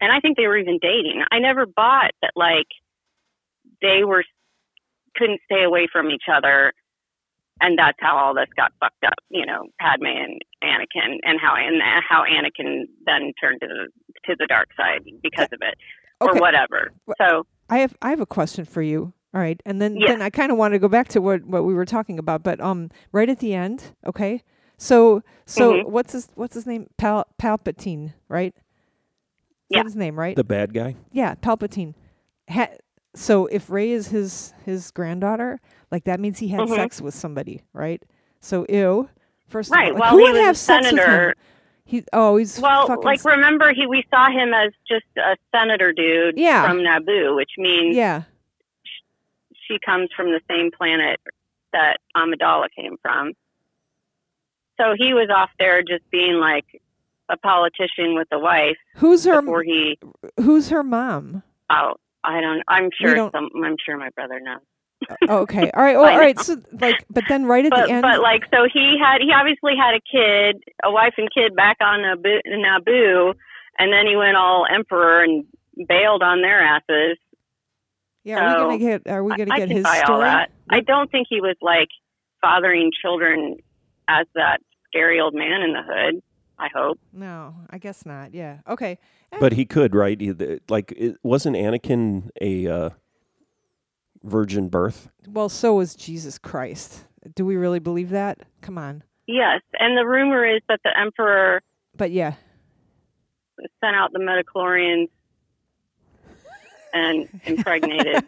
and 0.01 0.13
I 0.13 0.21
think 0.21 0.37
they 0.37 0.47
were 0.47 0.59
even 0.59 0.79
dating. 0.81 1.23
I 1.31 1.39
never 1.39 1.67
bought 1.67 2.11
that 2.23 2.33
like 2.37 2.67
they 3.83 4.05
were 4.05 4.25
couldn't 5.17 5.41
stay 5.47 5.65
away 5.65 5.89
from 5.91 6.11
each 6.11 6.25
other, 6.33 6.73
and 7.61 7.79
that's 7.79 7.99
how 8.01 8.17
all 8.17 8.35
this 8.35 8.49
got 8.57 8.73
fucked 8.81 9.05
up. 9.05 9.15
You 9.31 9.47
know, 9.47 9.65
Padme 9.81 10.07
and 10.07 10.41
Anakin, 10.63 11.19
and 11.23 11.41
how 11.41 11.55
and 11.57 11.81
how 12.09 12.25
Anakin 12.25 12.85
then 13.07 13.33
turned 13.41 13.61
to 13.63 13.67
the 13.67 13.89
to 14.27 14.37
the 14.39 14.47
dark 14.47 14.69
side 14.77 15.05
because 15.23 15.49
of 15.53 15.61
it, 15.63 15.75
or 16.21 16.35
whatever. 16.35 16.91
So 17.19 17.47
I 17.71 17.79
have 17.79 17.97
I 18.03 18.11
have 18.11 18.21
a 18.21 18.27
question 18.27 18.65
for 18.65 18.83
you. 18.83 19.13
All 19.33 19.41
right, 19.41 19.63
and 19.65 19.81
then 19.81 19.97
Yeah. 19.97 20.09
then 20.09 20.23
I 20.23 20.29
kind 20.31 20.51
of 20.51 20.59
want 20.59 20.75
to 20.75 20.79
go 20.81 20.89
back 20.89 21.07
to 21.09 21.21
what 21.21 21.45
what 21.47 21.65
we 21.65 21.73
were 21.73 21.85
talking 21.87 22.19
about, 22.19 22.43
but 22.43 22.61
um, 22.61 22.91
right 23.13 23.29
at 23.29 23.39
the 23.39 23.55
end, 23.55 23.95
okay. 24.05 24.43
So 24.77 25.23
so 25.47 25.75
Mhm. 25.75 25.91
what's 25.91 26.13
his 26.13 26.29
what's 26.35 26.55
his 26.55 26.67
name? 26.67 26.89
Pal 26.99 27.25
Palpatine, 27.41 28.13
right? 28.29 28.53
Is 28.57 28.63
Yeah. 29.69 29.79
that 29.79 29.87
his 29.87 29.97
name, 29.97 30.19
right? 30.19 30.35
The 30.35 30.43
bad 30.45 30.75
guy. 30.75 30.97
yeah, 31.13 31.37
Palpatine. 31.37 31.95
Ha- 32.51 32.71
so 33.15 33.47
if 33.47 33.71
Rey 33.71 33.91
is 33.93 34.09
his 34.09 34.53
his 34.65 34.91
granddaughter, 34.91 35.61
like 35.93 36.05
that 36.05 36.19
means 36.19 36.39
he 36.41 36.49
had 36.49 36.63
Mhm. 36.63 36.75
sex 36.75 37.01
with 37.01 37.15
somebody, 37.15 37.63
right? 37.73 38.03
So 38.41 38.67
ew. 38.69 39.09
First 39.47 39.71
Right, 39.71 39.91
of 39.91 39.95
all, 39.97 40.01
like, 40.01 40.01
well, 40.01 40.11
who 40.13 40.19
he 40.19 40.23
would 40.25 40.33
was 40.33 40.41
a 40.41 40.45
have 40.45 40.57
sex 40.57 40.93
with 40.93 41.01
him? 41.01 41.33
He 41.91 42.05
oh 42.13 42.37
he's 42.37 42.61
Well, 42.61 42.87
fucking 42.87 43.03
like 43.03 43.25
remember 43.25 43.73
he 43.75 43.87
we 43.89 44.05
saw 44.11 44.31
him 44.31 44.55
as 44.55 44.71
just 44.87 45.07
a 45.17 45.37
senator 45.53 45.93
dude 45.93 46.39
Yeah. 46.39 46.65
from 46.69 46.79
Naboo, 46.79 47.35
which 47.35 47.51
means 47.59 47.97
yeah 47.97 48.23
she 49.67 49.79
comes 49.85 50.09
from 50.17 50.27
the 50.31 50.41
same 50.49 50.71
planet 50.77 51.19
that 51.73 51.99
Amidala 52.17 52.67
came 52.77 52.97
from. 53.03 53.33
So 54.81 54.95
he 54.97 55.15
was 55.15 55.29
off 55.35 55.51
there 55.59 55.83
just 55.83 56.09
being 56.11 56.35
like 56.41 56.65
a 57.29 57.37
politician 57.37 58.15
with 58.15 58.29
a 58.33 58.39
wife 58.39 58.77
who's 58.97 59.25
her 59.25 59.41
before 59.43 59.63
he 59.65 59.99
who's 60.37 60.69
her 60.69 60.83
mom? 60.85 61.43
oh 61.71 61.95
I 62.23 62.41
don't 62.41 62.63
I'm 62.69 62.91
sure 63.01 63.31
some 63.33 63.49
I'm 63.65 63.77
sure 63.85 63.97
my 63.97 64.11
brother 64.11 64.39
knows. 64.41 64.61
Okay, 65.29 65.71
All 65.73 65.83
right. 65.83 65.97
Well, 66.01 66.11
all 66.11 66.19
right. 66.19 66.39
So 66.39 66.57
like, 66.73 67.05
but 67.11 67.25
then 67.29 67.45
right 67.47 67.65
at 67.65 67.71
But 67.71 67.87
the 67.87 67.93
end, 67.93 68.03
but 68.03 68.21
like 68.21 68.43
so 68.51 68.67
he 68.73 68.97
had 69.03 69.21
he 69.21 69.33
obviously 69.33 69.73
had 69.77 69.95
a 69.95 70.01
kid, 70.01 70.63
a 70.85 70.91
wife 70.91 71.15
and 71.19 71.29
kid 71.33 71.55
back 71.55 71.77
on 71.81 72.01
Naboo, 72.01 72.41
Naboo 72.47 73.35
and 73.79 73.93
then 73.93 74.07
he 74.07 74.17
went 74.17 74.37
all 74.37 74.67
emperor 74.73 75.23
and 75.23 75.45
bailed 75.89 76.23
on 76.23 76.43
their 76.43 76.61
asses. 76.63 77.19
yeah, 78.25 78.39
are 78.39 78.69
we 78.69 78.79
gonna 78.79 78.79
get 78.79 79.09
are 79.09 79.25
we 79.25 79.31
gonna 79.37 79.53
I 79.55 79.59
get 79.59 79.69
can 79.69 79.77
his 79.79 79.85
buy 79.85 79.99
story? 79.99 80.13
all 80.15 80.21
that. 80.21 80.51
I 80.69 80.81
don't 80.81 81.11
think 81.11 81.27
he 81.31 81.41
was 81.41 81.57
like 81.63 81.89
fathering 82.41 82.91
children 83.01 83.57
as 84.09 84.27
that 84.35 84.59
scary 84.87 85.21
old 85.21 85.35
man 85.35 85.63
in 85.63 85.73
the 85.73 85.83
hood. 85.83 86.23
I 86.59 86.69
hope. 86.75 86.99
No, 87.13 87.55
I 87.71 87.79
guess 87.79 88.05
not. 88.05 88.35
Yeah, 88.35 88.59
okay. 88.69 88.99
But 89.39 89.55
he 89.55 89.65
could, 89.65 89.95
right? 89.95 90.21
Like, 90.69 90.93
it, 90.95 91.17
wasn't 91.23 91.57
Anakin 91.57 92.29
a 92.41 92.67
uh, 92.67 92.91
virgin 94.23 94.69
birth? 94.69 95.09
Well, 95.29 95.49
so 95.49 95.75
was 95.75 95.95
Jesus 95.95 96.39
Christ. 96.39 97.05
Do 97.35 97.45
we 97.45 97.57
really 97.57 97.79
believe 97.79 98.11
that? 98.11 98.41
Come 98.63 98.79
on. 98.79 99.03
Yes, 99.27 99.61
and 99.79 99.97
the 99.97 100.07
rumor 100.07 100.45
is 100.45 100.61
that 100.69 100.81
the 100.83 100.91
emperor 100.99 101.63
But 101.97 102.11
yeah, 102.11 102.35
sent 103.81 103.95
out 103.95 104.13
the 104.13 104.19
midichlorians 104.19 105.09
and 106.93 107.29
impregnated 107.45 108.25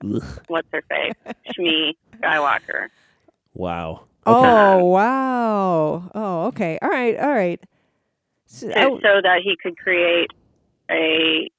what's 0.48 0.68
her 0.72 0.82
face, 0.88 1.12
Shmi 1.58 1.92
Skywalker. 2.22 2.88
Wow. 3.54 4.06
Oh 4.26 4.86
wow. 4.86 6.10
Oh 6.14 6.46
okay. 6.46 6.78
All 6.82 6.88
right. 6.88 7.16
All 7.18 7.30
right. 7.30 7.60
So, 8.46 8.68
to, 8.68 8.78
I- 8.78 8.84
so 9.02 9.20
that 9.22 9.40
he 9.44 9.56
could 9.62 9.76
create 9.76 10.30
a, 10.90 11.50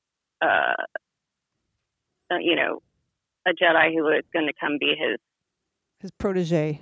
uh, 0.41 0.73
uh, 2.31 2.37
you 2.39 2.55
know, 2.55 2.81
a 3.45 3.51
Jedi 3.53 3.93
who 3.93 4.03
was 4.03 4.23
going 4.33 4.47
to 4.47 4.53
come 4.59 4.77
be 4.79 4.95
his 4.97 5.17
his 5.99 6.11
protege. 6.11 6.81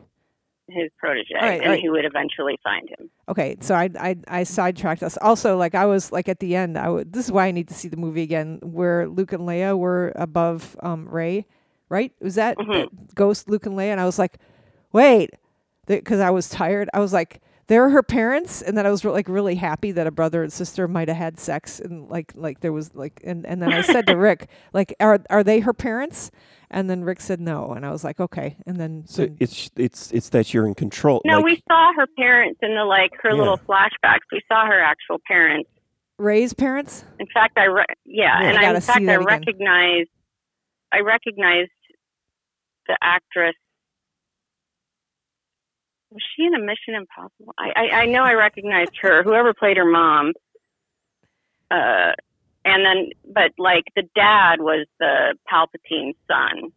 his 0.70 0.90
protege, 0.98 1.36
right, 1.36 1.62
and 1.62 1.70
right. 1.72 1.80
he 1.80 1.90
would 1.90 2.06
eventually 2.06 2.58
find 2.64 2.90
him. 2.90 3.10
Okay, 3.30 3.58
so 3.60 3.76
I 3.76 3.90
I 4.00 4.16
I 4.28 4.44
sidetracked 4.44 5.04
us. 5.04 5.18
Also, 5.22 5.58
like 5.58 5.76
I 5.76 5.86
was 5.86 6.12
like 6.12 6.28
at 6.30 6.40
the 6.40 6.56
end, 6.56 6.78
I 6.78 6.90
would. 6.90 7.14
This 7.14 7.26
is 7.26 7.32
why 7.32 7.48
I 7.48 7.52
need 7.52 7.68
to 7.68 7.74
see 7.74 7.88
the 7.90 7.98
movie 7.98 8.22
again, 8.24 8.60
where 8.64 9.08
Luke 9.08 9.34
and 9.34 9.44
Leia 9.44 9.78
were 9.78 10.12
above 10.16 10.76
um 10.82 11.08
Rey, 11.10 11.46
right? 11.90 12.12
Was 12.22 12.36
that 12.36 12.58
Mhm. 12.58 12.74
that 12.90 13.16
Ghost 13.16 13.50
Luke 13.50 13.66
and 13.66 13.76
Leia? 13.76 13.92
And 13.92 14.00
I 14.02 14.06
was 14.06 14.18
like, 14.18 14.38
wait, 14.94 15.32
because 15.86 16.20
I 16.20 16.30
was 16.32 16.50
tired. 16.50 16.90
I 16.94 17.00
was 17.00 17.14
like, 17.14 17.42
they're 17.68 17.90
her 17.90 18.04
parents, 18.04 18.62
and 18.62 18.78
then 18.78 18.86
I 18.86 18.90
was 18.92 19.06
re- 19.06 19.12
like 19.12 19.28
really 19.30 19.56
happy 19.56 19.92
that 19.94 20.06
a 20.08 20.12
brother 20.12 20.44
and 20.44 20.52
sister 20.52 20.88
might 20.88 21.08
have 21.08 21.18
had 21.18 21.40
sex, 21.40 21.80
and 21.80 22.10
like 22.10 22.32
like 22.36 22.60
there 22.60 22.74
was 22.74 22.94
like, 22.94 23.22
and 23.24 23.46
and 23.46 23.62
then 23.62 23.72
I 23.72 23.82
said 23.82 24.06
to 24.08 24.18
Rick, 24.18 24.48
like, 24.74 24.94
are 25.00 25.20
are 25.30 25.44
they 25.44 25.60
her 25.62 25.74
parents? 25.74 26.30
And 26.72 26.90
then 26.90 27.04
Rick 27.04 27.22
said 27.22 27.40
no, 27.40 27.72
and 27.74 27.86
I 27.86 27.92
was 27.92 28.04
like, 28.04 28.20
okay. 28.20 28.58
And 28.66 28.78
then, 28.78 29.04
So 29.06 29.26
then- 29.26 29.38
it's 29.40 29.70
it's 29.76 30.12
it's 30.12 30.30
that 30.30 30.54
you're 30.54 30.66
in 30.66 30.74
control. 30.74 31.22
No, 31.24 31.38
like, 31.38 31.46
we 31.46 31.64
saw 31.70 31.94
her 31.96 32.08
parents 32.18 32.60
in 32.64 32.74
the 32.76 32.84
like 32.84 33.12
her 33.22 33.30
Yeah. 33.30 33.36
little 33.36 33.58
flashbacks. 33.60 34.22
We 34.32 34.42
saw 34.52 34.66
her 34.66 34.80
actual 34.82 35.20
parents. 35.28 35.70
Rey's 36.18 36.54
parents. 36.54 37.06
In 37.20 37.28
fact, 37.34 37.58
I 37.58 37.66
re- 37.66 37.86
yeah, 38.06 38.42
Yeah, 38.42 38.50
and 38.50 38.58
I 38.58 38.72
I, 38.72 38.74
in 38.76 38.82
fact 38.82 39.02
I 39.02 39.06
that 39.06 39.16
again. 39.22 39.26
recognized 39.26 40.10
I 40.92 41.00
recognized 41.00 41.72
the 42.88 42.98
actress. 43.02 43.56
Was 46.14 46.24
she 46.36 46.44
in 46.46 46.54
a 46.54 46.60
Mission 46.60 46.94
Impossible? 46.96 47.54
I 47.58 47.72
I, 47.76 47.90
I 48.02 48.06
know 48.06 48.24
I 48.24 48.34
recognized 48.34 48.94
her. 49.02 49.24
Whoever 49.24 49.54
played 49.54 49.78
her 49.78 49.86
mom. 49.86 50.34
Uh, 51.72 52.12
and 52.66 52.86
then, 52.86 53.10
but 53.34 53.52
like 53.58 53.84
the 53.96 54.04
dad 54.16 54.60
was 54.62 54.86
the 55.00 55.36
Palpatine 55.52 56.14
son. 56.28 56.72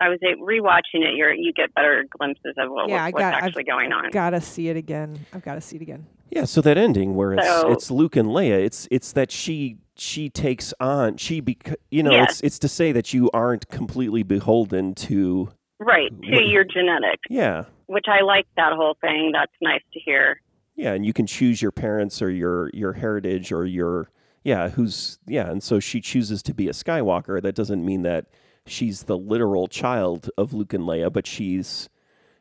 I 0.00 0.08
was 0.08 0.18
rewatching 0.20 1.06
it. 1.06 1.14
You 1.14 1.28
you 1.36 1.52
get 1.52 1.72
better 1.74 2.04
glimpses 2.18 2.54
of 2.58 2.70
what, 2.70 2.88
Yeah, 2.88 3.04
I 3.04 3.10
what's 3.10 3.20
got- 3.22 3.34
I've 3.34 3.44
actually 3.44 3.64
going 3.64 3.92
on. 3.92 4.10
Gotta 4.10 4.40
see 4.40 4.68
it 4.68 4.76
again. 4.76 5.24
I've 5.32 5.42
got 5.44 5.54
to 5.54 5.60
see 5.60 5.76
it 5.76 5.82
again. 5.82 6.06
Yeah, 6.30 6.44
so 6.46 6.60
that 6.62 6.76
ending 6.76 7.14
where 7.14 7.34
it's 7.34 7.46
So- 7.46 7.70
it's 7.70 7.90
Luke 7.90 8.16
and 8.16 8.28
Leia, 8.28 8.64
it's 8.64 8.88
it's 8.90 9.12
that 9.12 9.30
she 9.30 9.76
she 9.94 10.28
takes 10.28 10.74
on 10.80 11.18
she 11.18 11.40
bec- 11.40 11.76
you 11.90 12.02
know 12.02 12.10
Yeah. 12.12 12.24
it's 12.24 12.40
it's 12.40 12.58
to 12.60 12.68
say 12.68 12.90
that 12.92 13.14
you 13.14 13.30
aren't 13.32 13.68
completely 13.68 14.22
beholden 14.24 14.94
to 14.96 15.50
right 15.82 16.10
to 16.22 16.30
What- 16.30 16.46
your 16.46 16.64
genetics, 16.64 17.22
yeah 17.30 17.64
which 17.86 18.06
I 18.08 18.22
like 18.22 18.46
that 18.56 18.72
whole 18.72 18.96
thing. 19.02 19.32
That's 19.34 19.52
nice 19.60 19.82
to 19.92 20.00
hear. 20.00 20.40
yeah 20.76 20.92
and 20.94 21.04
you 21.04 21.12
can 21.12 21.26
choose 21.26 21.60
your 21.60 21.72
parents 21.72 22.22
or 22.22 22.30
your 22.30 22.70
your 22.72 22.94
heritage 22.94 23.52
or 23.52 23.66
your 23.66 24.08
yeah 24.44 24.70
who's 24.70 25.18
yeah 25.26 25.50
and 25.50 25.62
so 25.62 25.78
she 25.80 26.00
chooses 26.00 26.42
to 26.44 26.54
be 26.54 26.68
a 26.68 26.72
Skywalker. 26.72 27.40
That 27.42 27.54
doesn't 27.54 27.84
mean 27.84 28.02
that 28.02 28.26
she's 28.66 29.02
the 29.04 29.18
literal 29.18 29.66
child 29.68 30.30
of 30.38 30.52
Luke 30.54 30.72
and 30.72 30.84
Leia, 30.84 31.12
but 31.12 31.26
she's 31.26 31.88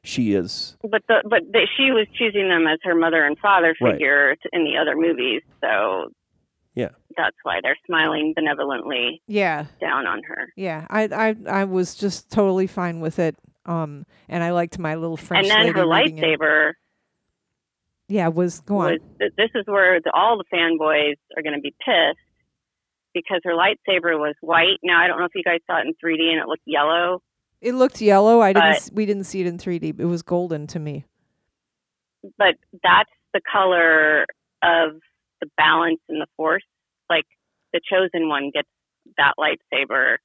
she 0.04 0.34
is 0.34 0.78
But 0.82 1.04
the 1.08 1.22
but 1.30 1.42
the, 1.52 1.68
she 1.78 1.92
was 1.92 2.08
choosing 2.18 2.48
them 2.50 2.66
as 2.68 2.80
her 2.84 2.96
mother 2.96 3.24
and 3.26 3.38
father 3.38 3.76
Right. 3.82 3.94
figure 3.94 4.36
t- 4.42 4.50
in 4.54 4.64
the 4.64 4.78
other 4.78 4.96
movies, 4.96 5.42
so 5.62 6.12
Yeah. 6.74 6.90
that's 7.18 7.36
why 7.44 7.60
they're 7.62 7.78
smiling 7.86 8.34
benevolently 8.36 9.22
Yeah, 9.28 9.66
down 9.82 10.08
on 10.08 10.22
her. 10.24 10.54
yeah. 10.56 10.88
I 10.90 11.04
I 11.12 11.36
I 11.62 11.64
was 11.66 11.96
just 11.96 12.32
totally 12.32 12.68
fine 12.68 13.00
with 13.02 13.20
it. 13.20 13.36
Um, 13.66 14.06
and 14.30 14.44
I 14.44 14.52
liked 14.52 14.80
my 14.80 14.96
little 14.96 15.18
French 15.18 15.48
and 15.48 15.52
then 15.52 15.66
lady 15.68 15.80
her 15.80 15.88
reading 15.88 16.18
it. 16.18 16.24
lightsaber 16.40 16.72
Yeah, 18.08 18.30
was 18.30 18.62
go 18.62 18.78
on. 18.80 18.92
was 18.94 19.00
th- 19.20 19.34
this 19.38 19.50
is 19.56 19.64
where 19.68 20.00
the, 20.02 20.12
all 20.14 20.38
the 20.38 20.46
fanboys 20.52 21.16
are 21.38 21.44
going 21.44 21.56
to 21.56 21.62
be 21.62 21.72
pissed 21.86 22.18
because 23.14 23.42
her 23.44 23.52
lightsaber 23.54 24.18
was 24.18 24.36
white. 24.42 24.78
Now 24.84 25.00
I 25.04 25.08
don't 25.08 25.20
know 25.20 25.26
if 25.26 25.32
you 25.36 25.44
guys 25.44 25.60
saw 25.68 25.80
it 25.80 25.86
in 25.88 25.94
3D 25.94 26.32
and 26.32 26.40
it 26.42 26.48
looked 26.48 26.64
yellow, 26.66 27.22
It 27.62 27.74
looked 27.76 28.02
yellow. 28.02 28.40
I 28.42 28.54
didn't. 28.54 28.90
We 28.94 29.06
didn't 29.06 29.26
see 29.26 29.42
it 29.42 29.48
in 29.48 29.58
3D. 29.58 30.00
It 30.00 30.06
was 30.06 30.22
golden 30.24 30.66
to 30.68 30.80
me. 30.80 31.06
but 32.38 32.56
that's 32.82 33.12
the 33.34 33.42
color 33.52 34.26
of 34.64 35.00
the 35.42 35.50
balance 35.58 36.00
in 36.10 36.20
the 36.20 36.28
force. 36.38 36.64
Like 37.10 37.26
the 37.74 37.82
chosen 37.92 38.30
one 38.30 38.52
gets 38.54 38.70
that 39.18 39.34
lightsaber 39.40 40.18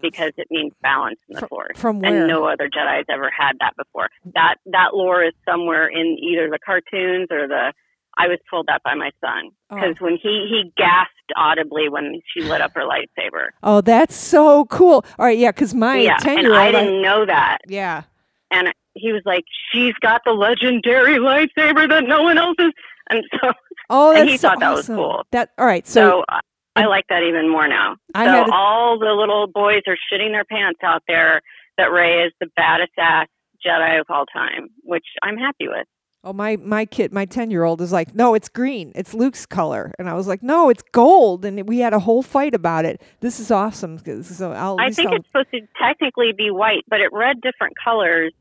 because 0.00 0.32
it 0.36 0.46
means 0.50 0.72
balance 0.82 1.18
in 1.28 1.34
the 1.34 1.40
Fr- 1.40 1.46
force. 1.48 1.78
from 1.78 2.00
where? 2.00 2.20
And 2.20 2.28
no 2.28 2.44
other 2.46 2.68
Jedi 2.68 2.96
has 2.98 3.06
ever 3.10 3.30
had 3.36 3.54
that 3.60 3.74
before. 3.76 4.08
That 4.34 4.56
that 4.66 4.94
lore 4.94 5.24
is 5.24 5.32
somewhere 5.48 5.88
in 5.88 6.16
either 6.20 6.48
the 6.50 6.58
cartoons 6.64 7.28
or 7.30 7.48
the. 7.48 7.72
I 8.16 8.28
was 8.28 8.38
told 8.48 8.68
that 8.68 8.80
by 8.84 8.94
my 8.94 9.10
son 9.20 9.50
Oh. 9.70 9.74
because 9.74 9.96
when 10.00 10.12
he 10.12 10.46
he 10.48 10.72
gasped 10.76 11.32
audibly 11.36 11.88
when 11.88 12.20
she 12.32 12.42
lit 12.42 12.60
up 12.60 12.72
her 12.74 12.82
lightsaber. 12.82 13.48
Oh, 13.64 13.80
that's 13.80 14.14
so 14.14 14.66
cool. 14.66 15.04
All 15.18 15.26
right, 15.26 15.36
yeah, 15.36 15.50
because 15.50 15.74
my 15.74 15.98
yeah, 15.98 16.16
ten 16.18 16.38
and 16.38 16.46
year 16.46 16.54
I 16.54 16.70
didn't 16.70 17.02
know 17.02 17.26
that. 17.26 17.58
yeah, 17.66 18.04
And 18.52 18.68
he 18.94 19.10
was 19.12 19.22
like, 19.26 19.42
"She's 19.72 19.94
got 19.94 20.20
the 20.24 20.30
legendary 20.30 21.18
lightsaber 21.18 21.88
that 21.88 22.04
no 22.06 22.22
one 22.22 22.38
else 22.38 22.54
has." 22.60 22.72
And 23.10 23.22
so, 23.42 23.52
oh, 23.90 24.10
And 24.10 24.20
that's 24.20 24.30
he 24.30 24.36
so 24.38 24.48
thought 24.48 24.60
that 24.60 24.70
was 24.70 24.80
awesome. 24.80 24.96
cool. 24.96 25.22
That 25.32 25.50
all 25.58 25.66
right. 25.66 25.86
So, 25.86 26.00
so, 26.20 26.24
I- 26.28 26.40
I 26.76 26.86
like 26.86 27.04
that 27.08 27.22
even 27.22 27.48
more 27.48 27.68
now. 27.68 27.96
I 28.16 28.24
so 28.26 28.44
a- 28.50 28.52
all 28.52 28.98
the 28.98 29.12
little 29.12 29.46
boys 29.46 29.82
are 29.86 29.96
shitting 30.12 30.32
their 30.32 30.44
pants 30.44 30.80
out 30.82 31.02
there 31.06 31.40
that 31.78 31.92
Rey 31.92 32.24
is 32.24 32.32
the 32.40 32.48
baddest 32.56 32.92
ass 32.98 33.28
Jedi 33.64 34.00
of 34.00 34.06
all 34.08 34.26
time, 34.26 34.68
which 34.82 35.06
I'm 35.22 35.36
happy 35.36 35.68
with. 35.68 35.86
oh 36.24 36.32
my 36.32 36.56
my 36.56 36.84
kid, 36.84 37.12
my 37.12 37.26
ten 37.26 37.50
year 37.52 37.62
old 37.64 37.80
is 37.80 37.92
like, 37.92 38.12
no, 38.14 38.34
it's 38.34 38.48
green. 38.48 38.90
It's 38.96 39.14
Luke's 39.14 39.46
color, 39.46 39.92
and 40.00 40.08
I 40.10 40.14
was 40.14 40.26
like, 40.26 40.42
no, 40.42 40.68
it's 40.68 40.82
gold, 40.90 41.44
and 41.44 41.68
we 41.68 41.78
had 41.78 41.92
a 41.92 41.98
whole 42.00 42.22
fight 42.24 42.54
about 42.56 42.84
it. 42.84 43.00
This 43.20 43.38
is 43.38 43.50
awesome. 43.52 43.98
So 44.24 44.50
I'll. 44.52 44.76
I 44.80 44.90
think 44.90 45.10
I'll- 45.10 45.16
it's 45.16 45.26
supposed 45.28 45.50
to 45.52 45.60
technically 45.80 46.32
be 46.36 46.50
white, 46.50 46.82
but 46.88 47.00
it 47.00 47.12
read 47.12 47.40
different 47.40 47.74
colors 47.82 48.32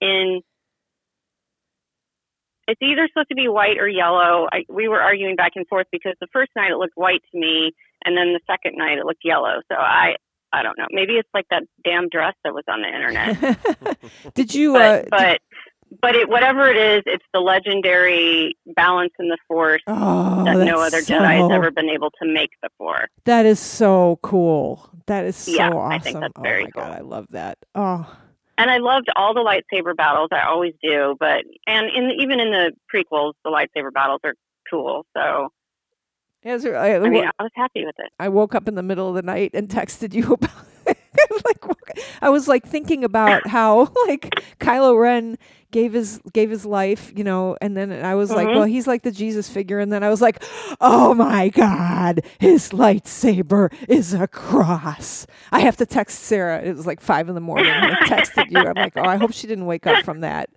in 0.00 0.40
it's 2.68 2.82
either 2.82 3.08
supposed 3.08 3.30
to 3.30 3.34
be 3.34 3.48
white 3.48 3.78
or 3.78 3.88
yellow. 3.88 4.46
I, 4.52 4.64
we 4.68 4.88
were 4.88 5.00
arguing 5.00 5.36
back 5.36 5.52
and 5.56 5.66
forth 5.66 5.86
because 5.90 6.12
the 6.20 6.28
first 6.32 6.50
night 6.54 6.70
it 6.70 6.76
looked 6.76 6.96
white 6.96 7.22
to 7.32 7.38
me, 7.38 7.72
and 8.04 8.16
then 8.16 8.34
the 8.34 8.40
second 8.46 8.76
night 8.76 8.98
it 8.98 9.06
looked 9.06 9.24
yellow. 9.24 9.62
So 9.72 9.74
I, 9.76 10.16
I 10.52 10.62
don't 10.62 10.76
know. 10.78 10.86
Maybe 10.90 11.14
it's 11.14 11.28
like 11.32 11.46
that 11.50 11.62
damn 11.82 12.08
dress 12.10 12.34
that 12.44 12.52
was 12.52 12.64
on 12.68 12.82
the 12.82 12.88
internet. 12.88 13.98
did 14.34 14.54
you? 14.54 14.76
uh, 14.76 15.04
but 15.08 15.10
but 15.10 15.40
but 16.02 16.14
it 16.14 16.28
whatever 16.28 16.68
it 16.68 16.76
is, 16.76 17.02
it's 17.06 17.24
the 17.32 17.40
legendary 17.40 18.54
balance 18.76 19.12
in 19.18 19.28
the 19.28 19.38
force 19.48 19.82
oh, 19.86 20.44
that 20.44 20.58
no 20.58 20.80
that's 20.80 20.94
other 20.94 21.02
Jedi 21.02 21.40
has 21.40 21.50
ever 21.50 21.70
been 21.70 21.88
able 21.88 22.10
to 22.22 22.30
make 22.30 22.50
before. 22.62 23.08
That 23.24 23.46
is 23.46 23.58
so 23.58 24.18
cool. 24.22 24.90
That 25.06 25.24
is 25.24 25.36
so 25.36 25.52
Yeah, 25.52 25.70
awesome. 25.70 25.92
I 25.92 25.98
think 25.98 26.20
that's 26.20 26.34
oh 26.36 26.42
very 26.42 26.64
my 26.64 26.70
cool. 26.70 26.82
god, 26.82 26.98
I 26.98 27.00
love 27.00 27.26
that. 27.30 27.58
Oh, 27.74 28.14
And 28.58 28.70
I 28.70 28.78
loved 28.78 29.08
all 29.16 29.32
the 29.32 29.40
lightsaber 29.40 29.96
battles. 29.96 30.28
I 30.32 30.42
always 30.42 30.74
do, 30.82 31.16
but 31.18 31.44
and 31.66 31.88
in 31.88 32.10
even 32.18 32.40
in 32.40 32.50
the 32.50 32.72
prequels, 32.92 33.32
the 33.44 33.50
lightsaber 33.50 33.92
battles 33.92 34.20
are 34.24 34.34
cool. 34.70 35.06
So 35.16 35.48
Yes, 36.42 36.64
I, 36.64 36.94
uh, 36.94 37.04
I 37.04 37.08
mean, 37.08 37.24
I 37.24 37.42
was 37.42 37.52
happy 37.54 37.84
with 37.84 37.96
it. 37.98 38.12
I 38.18 38.28
woke 38.28 38.54
up 38.54 38.68
in 38.68 38.74
the 38.74 38.82
middle 38.82 39.08
of 39.08 39.14
the 39.14 39.22
night 39.22 39.52
and 39.54 39.68
texted 39.68 40.12
you 40.12 40.32
about 40.34 40.50
like 41.44 41.64
I 42.20 42.30
was 42.30 42.48
like 42.48 42.66
thinking 42.66 43.04
about 43.04 43.46
how 43.46 43.92
like 44.06 44.30
Kylo 44.60 45.00
Ren 45.00 45.38
gave 45.70 45.92
his 45.92 46.20
gave 46.32 46.50
his 46.50 46.64
life, 46.64 47.12
you 47.14 47.24
know, 47.24 47.56
and 47.60 47.76
then 47.76 47.92
I 47.92 48.14
was 48.14 48.30
like, 48.30 48.48
Mhm. 48.48 48.54
well, 48.54 48.64
he's 48.64 48.86
like 48.86 49.02
the 49.02 49.10
Jesus 49.10 49.48
figure, 49.48 49.78
and 49.78 49.92
then 49.92 50.02
I 50.02 50.08
was 50.08 50.22
like, 50.22 50.42
oh 50.80 51.14
my 51.14 51.48
God, 51.50 52.22
his 52.38 52.70
lightsaber 52.70 53.72
is 53.88 54.14
a 54.14 54.26
cross. 54.26 55.26
I 55.52 55.60
have 55.60 55.76
to 55.78 55.86
text 55.86 56.20
Sarah. 56.20 56.62
It 56.62 56.74
was 56.74 56.86
like 56.86 57.00
five 57.00 57.28
in 57.28 57.34
the 57.34 57.40
morning. 57.40 57.70
I 57.70 57.90
texted 58.04 58.50
you. 58.50 58.58
I'm 58.58 58.74
like, 58.74 58.96
oh, 58.96 59.02
I 59.02 59.16
hope 59.16 59.32
she 59.32 59.46
didn't 59.46 59.66
wake 59.66 59.86
up 59.86 60.04
from 60.04 60.20
that. 60.20 60.50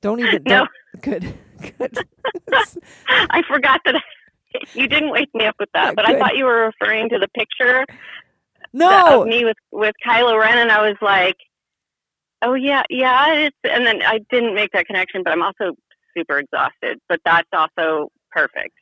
Don't 0.00 0.20
even. 0.20 0.42
No. 0.44 0.66
Don't, 0.94 1.02
good. 1.02 1.34
Good. 1.78 1.98
I 3.08 3.42
forgot 3.48 3.80
that 3.84 4.00
you 4.74 4.86
didn't 4.86 5.10
wake 5.10 5.28
me 5.34 5.44
up 5.44 5.56
with 5.58 5.70
that, 5.74 5.96
but 5.96 6.06
Good. 6.06 6.14
I 6.14 6.18
thought 6.20 6.36
you 6.36 6.44
were 6.44 6.66
referring 6.66 7.08
to 7.08 7.18
the 7.18 7.26
picture 7.28 7.84
no. 8.72 9.22
of 9.22 9.28
me 9.28 9.44
with 9.44 9.56
with 9.72 9.96
Kylo 10.06 10.38
Ren, 10.40 10.58
and 10.58 10.70
I 10.70 10.86
was 10.86 10.96
like, 11.02 11.36
"Oh 12.42 12.54
yeah, 12.54 12.82
yeah." 12.90 13.34
It's, 13.34 13.56
and 13.64 13.86
then 13.86 14.02
I 14.02 14.20
didn't 14.30 14.54
make 14.54 14.70
that 14.72 14.86
connection, 14.86 15.22
but 15.22 15.32
I'm 15.32 15.42
also 15.42 15.74
super 16.16 16.38
exhausted. 16.38 16.98
But 17.08 17.20
that's 17.24 17.48
also 17.52 18.08
perfect. 18.30 18.74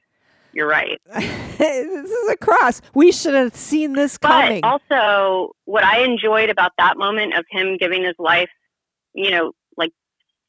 You're 0.53 0.69
right. 0.69 0.99
this 1.59 2.11
is 2.11 2.29
a 2.31 2.37
cross. 2.39 2.81
We 2.95 3.13
should 3.13 3.35
have 3.35 3.55
seen 3.55 3.93
this 3.93 4.17
But 4.17 4.29
coming. 4.29 4.65
also, 4.65 5.53
what 5.67 5.85
I 5.85 6.01
enjoyed 6.01 6.49
about 6.49 6.73
that 6.79 6.97
moment 6.97 7.37
of 7.37 7.45
him 7.51 7.77
giving 7.79 8.05
his 8.05 8.15
life, 8.19 8.49
you 9.13 9.31
know, 9.31 9.53
like 9.77 9.91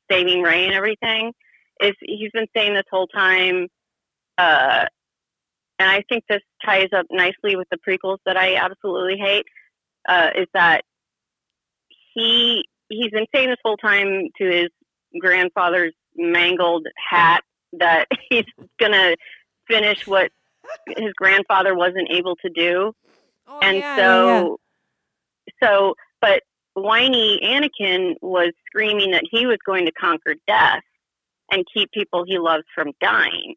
saving 0.10 0.44
Rey 0.44 0.64
and 0.64 0.74
everything, 0.74 1.34
is 1.82 1.92
he's 2.00 2.32
been 2.32 2.48
saying 2.56 2.74
this 2.74 2.86
whole 2.90 3.08
time, 3.08 3.68
uh, 4.38 4.86
and 5.78 5.90
I 5.90 6.04
think 6.10 6.24
this 6.30 6.42
ties 6.66 6.88
up 6.96 7.06
nicely 7.12 7.58
with 7.58 7.68
the 7.70 7.78
prequels 7.78 8.20
that 8.26 8.38
I 8.38 8.56
absolutely 8.56 9.18
hate, 9.18 9.46
uh, 10.08 10.30
is 10.36 10.48
that 10.54 10.84
he 12.14 12.64
he's 12.90 13.12
been 13.12 13.26
saying 13.34 13.50
this 13.50 13.58
whole 13.64 13.78
time 13.78 14.30
to 14.38 14.46
his 14.46 14.68
grandfather's 15.20 15.94
mangled 16.16 16.86
hat 17.10 17.42
that 17.74 18.08
he's 18.30 18.46
gonna 18.80 19.16
finish 19.68 20.06
what 20.08 20.32
his 20.88 21.14
grandfather 21.16 21.76
wasn't 21.76 22.10
able 22.12 22.36
to 22.38 22.50
do 22.50 22.92
Oh, 23.50 23.60
and 23.62 23.78
yeah, 23.78 23.96
yeah, 23.98 24.26
yeah. 24.26 24.40
so 24.42 24.58
so 25.64 25.96
but 26.22 26.44
whiny 26.74 27.40
anakin 27.44 28.16
was 28.22 28.52
screaming 28.68 29.12
that 29.12 29.24
he 29.32 29.46
was 29.46 29.58
going 29.66 29.86
to 29.86 29.92
conquer 29.94 30.36
death 30.48 30.84
and 31.52 31.64
keep 31.74 31.90
people 31.92 32.26
he 32.28 32.38
loves 32.38 32.66
from 32.76 32.92
dying 33.00 33.56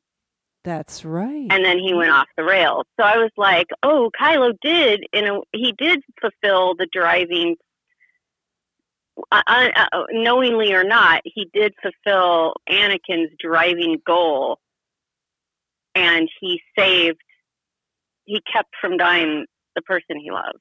that's 0.63 1.05
right. 1.05 1.49
and 1.51 1.65
then 1.65 1.79
he 1.79 1.93
went 1.93 2.11
off 2.13 2.29
the 2.37 2.45
rails 2.45 2.85
so 2.99 3.05
i 3.05 3.17
was 3.17 3.31
like 3.37 3.67
oh 3.83 4.11
kylo 4.21 4.53
did 4.63 5.05
you 5.13 5.23
know 5.23 5.43
he 5.53 5.73
did 5.77 6.01
fulfill 6.21 6.75
the 6.77 6.87
driving 6.93 7.57
uh, 9.33 9.69
knowingly 10.11 10.73
or 10.73 10.85
not 10.85 11.21
he 11.25 11.51
did 11.53 11.75
fulfill 11.83 12.55
anakin's 12.69 13.31
driving 13.39 14.01
goal 14.07 14.59
and 15.95 16.29
he 16.41 16.61
saved 16.79 17.21
he 18.25 18.41
kept 18.53 18.71
from 18.81 18.97
dying 18.97 19.47
the 19.75 19.83
person 19.83 20.19
he 20.19 20.31
loved 20.31 20.61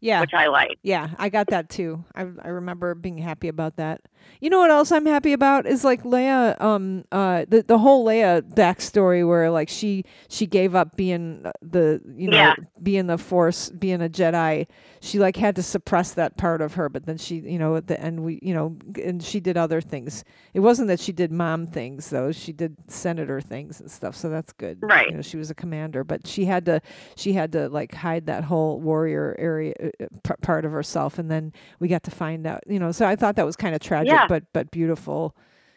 yeah, 0.00 0.20
which 0.20 0.34
I 0.34 0.48
like. 0.48 0.78
yeah, 0.82 1.10
I 1.18 1.28
got 1.28 1.48
that 1.48 1.68
too. 1.68 2.04
I 2.14 2.26
I 2.42 2.48
remember 2.48 2.94
being 2.94 3.18
happy 3.18 3.48
about 3.48 3.76
that. 3.76 4.02
You 4.40 4.50
know 4.50 4.58
what 4.58 4.70
else 4.70 4.90
I'm 4.92 5.06
happy 5.06 5.32
about 5.32 5.66
is 5.66 5.84
like 5.84 6.02
Leia. 6.02 6.60
Um, 6.60 7.04
uh, 7.12 7.44
the 7.48 7.62
the 7.62 7.78
whole 7.78 8.04
Leia 8.06 8.42
backstory 8.42 9.26
where 9.26 9.50
like 9.50 9.68
she 9.68 10.04
she 10.28 10.46
gave 10.46 10.74
up 10.74 10.96
being 10.96 11.42
uh, 11.44 11.52
the 11.62 12.00
you 12.16 12.28
know 12.28 12.36
Yeah. 12.36 12.54
being 12.82 13.06
the 13.06 13.18
Force, 13.18 13.70
being 13.70 14.02
a 14.02 14.08
Jedi. 14.08 14.66
She 15.02 15.18
like 15.18 15.36
had 15.36 15.56
to 15.56 15.62
suppress 15.62 16.12
that 16.12 16.36
part 16.36 16.60
of 16.60 16.74
her, 16.74 16.88
but 16.88 17.06
then 17.06 17.16
she 17.18 17.36
you 17.36 17.58
know 17.58 17.76
at 17.76 17.86
the 17.86 17.98
end 18.00 18.22
we 18.22 18.38
you 18.42 18.54
know 18.54 18.76
and 19.02 19.22
she 19.22 19.40
did 19.40 19.56
other 19.56 19.80
things. 19.80 20.24
It 20.54 20.60
wasn't 20.60 20.88
that 20.88 21.00
she 21.00 21.12
did 21.12 21.32
mom 21.32 21.66
things 21.66 22.10
though. 22.10 22.32
She 22.32 22.52
did 22.52 22.76
senator 22.88 23.40
things 23.40 23.80
and 23.80 23.90
stuff. 23.90 24.14
So 24.16 24.28
that's 24.28 24.52
good. 24.52 24.78
Right. 24.82 25.08
You 25.08 25.16
know, 25.16 25.22
she 25.22 25.36
was 25.36 25.50
a 25.50 25.54
commander, 25.54 26.04
but 26.04 26.26
she 26.26 26.44
had 26.44 26.64
to 26.66 26.80
she 27.16 27.32
had 27.32 27.52
to 27.52 27.68
like 27.68 27.94
hide 27.94 28.26
that 28.26 28.44
whole 28.44 28.80
warrior 28.80 29.36
area 29.38 29.74
uh, 29.82 29.86
uh, 30.04 30.06
p- 30.22 30.34
part 30.42 30.64
of 30.64 30.72
herself 30.72 31.18
and 31.18 31.30
then 31.30 31.52
we 31.78 31.88
got 31.88 32.02
to 32.02 32.10
find 32.10 32.46
out 32.46 32.62
you 32.66 32.78
know 32.78 32.90
so 32.92 33.06
i 33.06 33.14
thought 33.16 33.36
that 33.36 33.44
was 33.46 33.56
kind 33.56 33.74
of 33.74 33.80
tragic 33.80 34.08
Yeah. 34.09 34.09
But 34.28 34.44
but 34.52 34.70
beautiful 34.70 35.34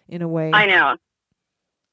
in 0.08 0.22
a 0.22 0.28
way 0.28 0.52
I 0.54 0.66
know, 0.66 0.96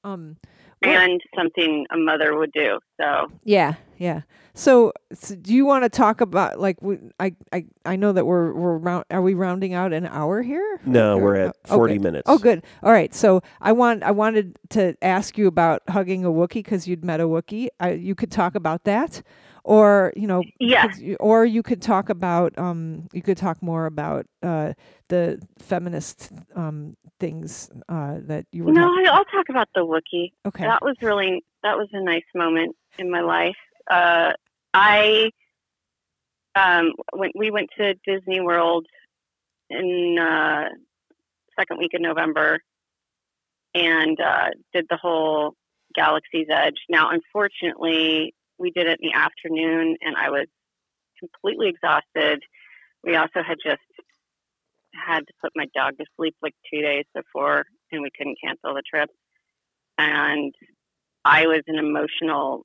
um 0.04 0.36
what- 0.80 0.90
and 0.90 1.20
something 1.36 1.86
a 1.90 1.96
mother 1.96 2.36
would 2.36 2.52
do. 2.52 2.78
So 3.00 3.30
yeah 3.44 3.74
yeah 3.98 4.22
so, 4.52 4.92
so 5.12 5.36
do 5.36 5.54
you 5.54 5.64
want 5.64 5.84
to 5.84 5.88
talk 5.88 6.20
about 6.20 6.58
like 6.58 6.82
we, 6.82 6.98
I, 7.20 7.34
I 7.52 7.64
i 7.86 7.94
know 7.96 8.12
that 8.12 8.26
we're 8.26 8.52
we're 8.52 8.78
round 8.78 9.04
are 9.10 9.22
we 9.22 9.32
rounding 9.34 9.74
out 9.74 9.92
an 9.92 10.06
hour 10.06 10.42
here 10.42 10.80
No, 10.84 11.16
Or- 11.18 11.22
we're 11.22 11.34
at 11.36 11.56
oh, 11.70 11.76
40 11.76 11.94
good. 11.94 12.02
minutes. 12.02 12.22
Oh, 12.26 12.36
good. 12.38 12.64
All 12.82 12.92
right. 12.92 13.14
So 13.14 13.42
I 13.60 13.72
want 13.72 14.02
I 14.02 14.10
wanted 14.10 14.56
to 14.70 14.96
ask 15.02 15.38
you 15.38 15.46
about 15.46 15.82
hugging 15.88 16.24
a 16.24 16.30
Wookiee 16.30 16.54
because 16.64 16.88
you'd 16.88 17.04
met 17.04 17.20
a 17.20 17.24
Wookiee. 17.28 17.68
I, 17.78 17.92
you 17.92 18.14
could 18.14 18.30
talk 18.32 18.54
about 18.54 18.84
that, 18.84 19.22
or 19.70 20.12
you 20.16 20.26
know, 20.26 20.42
Yeah. 20.58 20.88
could 20.88 21.16
or 21.20 21.44
you 21.44 21.62
could 21.62 21.80
talk 21.80 22.10
about 22.10 22.58
um, 22.58 23.06
you 23.12 23.22
could 23.22 23.36
talk 23.36 23.62
more 23.62 23.86
about 23.86 24.26
uh, 24.42 24.72
the 25.08 25.40
feminist 25.58 26.32
um 26.56 26.96
things 27.20 27.70
uh 27.88 28.16
that 28.30 28.46
you 28.50 28.64
were. 28.64 28.72
no, 28.72 28.82
talking- 28.88 29.06
I'll 29.06 29.24
talk 29.26 29.48
about 29.48 29.68
the 29.76 29.82
Wookiee. 29.86 30.32
okay. 30.46 30.64
That 30.64 30.82
was 30.82 30.96
really 31.00 31.44
that 31.62 31.76
was 31.76 31.88
a 31.92 32.02
nice 32.02 32.28
moment 32.34 32.74
in 32.98 33.10
my 33.10 33.20
life. 33.20 33.60
Uh, 33.88 34.32
I 34.74 35.30
um, 36.56 36.92
when 37.12 37.30
we 37.36 37.52
went 37.52 37.70
to 37.78 37.94
Disney 38.04 38.40
World 38.40 38.86
in 39.68 40.18
uh, 40.18 40.64
second 41.56 41.78
week 41.78 41.94
of 41.94 42.00
November 42.00 42.58
and 43.74 44.18
uh, 44.20 44.48
did 44.74 44.86
the 44.90 44.96
whole 44.96 45.54
Galaxy's 45.94 46.48
Edge. 46.50 46.78
Now, 46.88 47.10
unfortunately, 47.10 48.34
we 48.60 48.70
did 48.70 48.86
it 48.86 49.00
in 49.02 49.08
the 49.08 49.16
afternoon, 49.16 49.96
and 50.00 50.16
I 50.16 50.30
was 50.30 50.46
completely 51.18 51.68
exhausted. 51.68 52.42
We 53.02 53.16
also 53.16 53.42
had 53.46 53.56
just 53.64 53.80
had 54.94 55.20
to 55.20 55.32
put 55.42 55.52
my 55.56 55.66
dog 55.74 55.96
to 55.98 56.04
sleep 56.16 56.36
like 56.42 56.54
two 56.72 56.82
days 56.82 57.04
before, 57.14 57.64
and 57.90 58.02
we 58.02 58.10
couldn't 58.16 58.38
cancel 58.42 58.74
the 58.74 58.82
trip. 58.88 59.08
And 59.98 60.54
I 61.24 61.46
was 61.46 61.62
an 61.66 61.76
emotional 61.76 62.64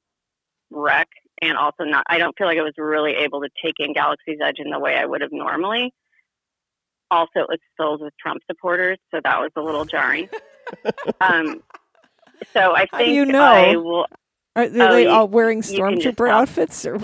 wreck 0.71 1.07
and 1.41 1.57
also 1.57 1.83
not. 1.83 2.03
I 2.07 2.17
don't 2.17 2.37
feel 2.37 2.47
like 2.47 2.57
I 2.57 2.63
was 2.63 2.73
really 2.77 3.13
able 3.13 3.41
to 3.41 3.49
take 3.63 3.75
in 3.79 3.93
Galaxy's 3.93 4.39
Edge 4.43 4.59
in 4.59 4.69
the 4.69 4.79
way 4.79 4.95
I 4.95 5.05
would 5.05 5.21
have 5.21 5.31
normally. 5.31 5.93
Also, 7.11 7.39
it 7.39 7.47
was 7.49 7.59
filled 7.77 8.01
with 8.01 8.13
Trump 8.19 8.41
supporters, 8.49 8.97
so 9.11 9.21
that 9.23 9.39
was 9.39 9.51
a 9.55 9.61
little 9.61 9.85
jarring. 9.85 10.27
um, 11.21 11.61
so 12.51 12.75
I 12.75 12.87
think 12.87 13.13
you 13.13 13.25
know? 13.25 13.43
I 13.43 13.75
will. 13.75 14.07
Are 14.55 14.67
they, 14.69 14.81
Oh, 14.81 14.93
they 14.93 15.07
all 15.07 15.27
wearing 15.27 15.61
you 15.63 15.63
can 15.63 15.99
just 15.99 16.17
stormtrooper 16.17 16.29
outfits? 16.29 16.85
Or 16.85 16.97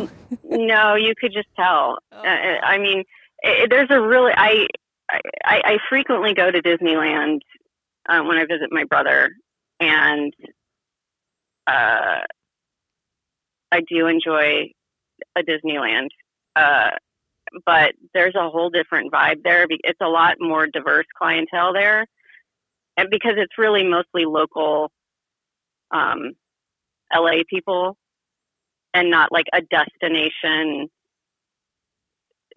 No, 0.44 0.96
you 0.96 1.14
could 1.20 1.34
just 1.34 1.50
tell. 1.56 1.98
Oh. 2.12 2.18
Uh, 2.18 2.60
I 2.64 2.78
mean, 2.78 3.04
it, 3.44 3.70
there's 3.70 3.90
a 3.90 4.00
really 4.00 4.32
I, 4.36 4.68
I 5.12 5.20
I 5.44 5.78
frequently 5.90 6.34
go 6.34 6.50
to 6.50 6.62
Disneyland 6.62 7.40
uh, 8.08 8.22
when 8.24 8.38
I 8.38 8.46
visit 8.46 8.70
my 8.72 8.86
brother, 8.86 9.32
and 9.80 10.34
uh, 11.68 12.22
I 13.72 13.82
do 13.88 14.08
enjoy 14.08 14.72
a 15.38 15.42
Disneyland. 15.44 16.08
Uh, 16.56 16.92
but 17.66 17.94
there's 18.14 18.36
a 18.36 18.50
whole 18.50 18.70
different 18.70 19.12
vibe 19.12 19.44
there. 19.44 19.66
It's 19.70 20.00
a 20.02 20.08
lot 20.08 20.38
more 20.40 20.68
diverse 20.68 21.06
clientele 21.18 21.74
there, 21.74 22.06
and 22.98 23.10
because 23.10 23.34
it's 23.36 23.58
really 23.58 23.84
mostly 23.84 24.26
local, 24.26 24.90
um, 25.92 26.32
LA 27.14 27.44
people, 27.50 27.98
and 28.94 29.10
not 29.10 29.32
like 29.32 29.48
a 29.54 29.62
destination 29.62 30.90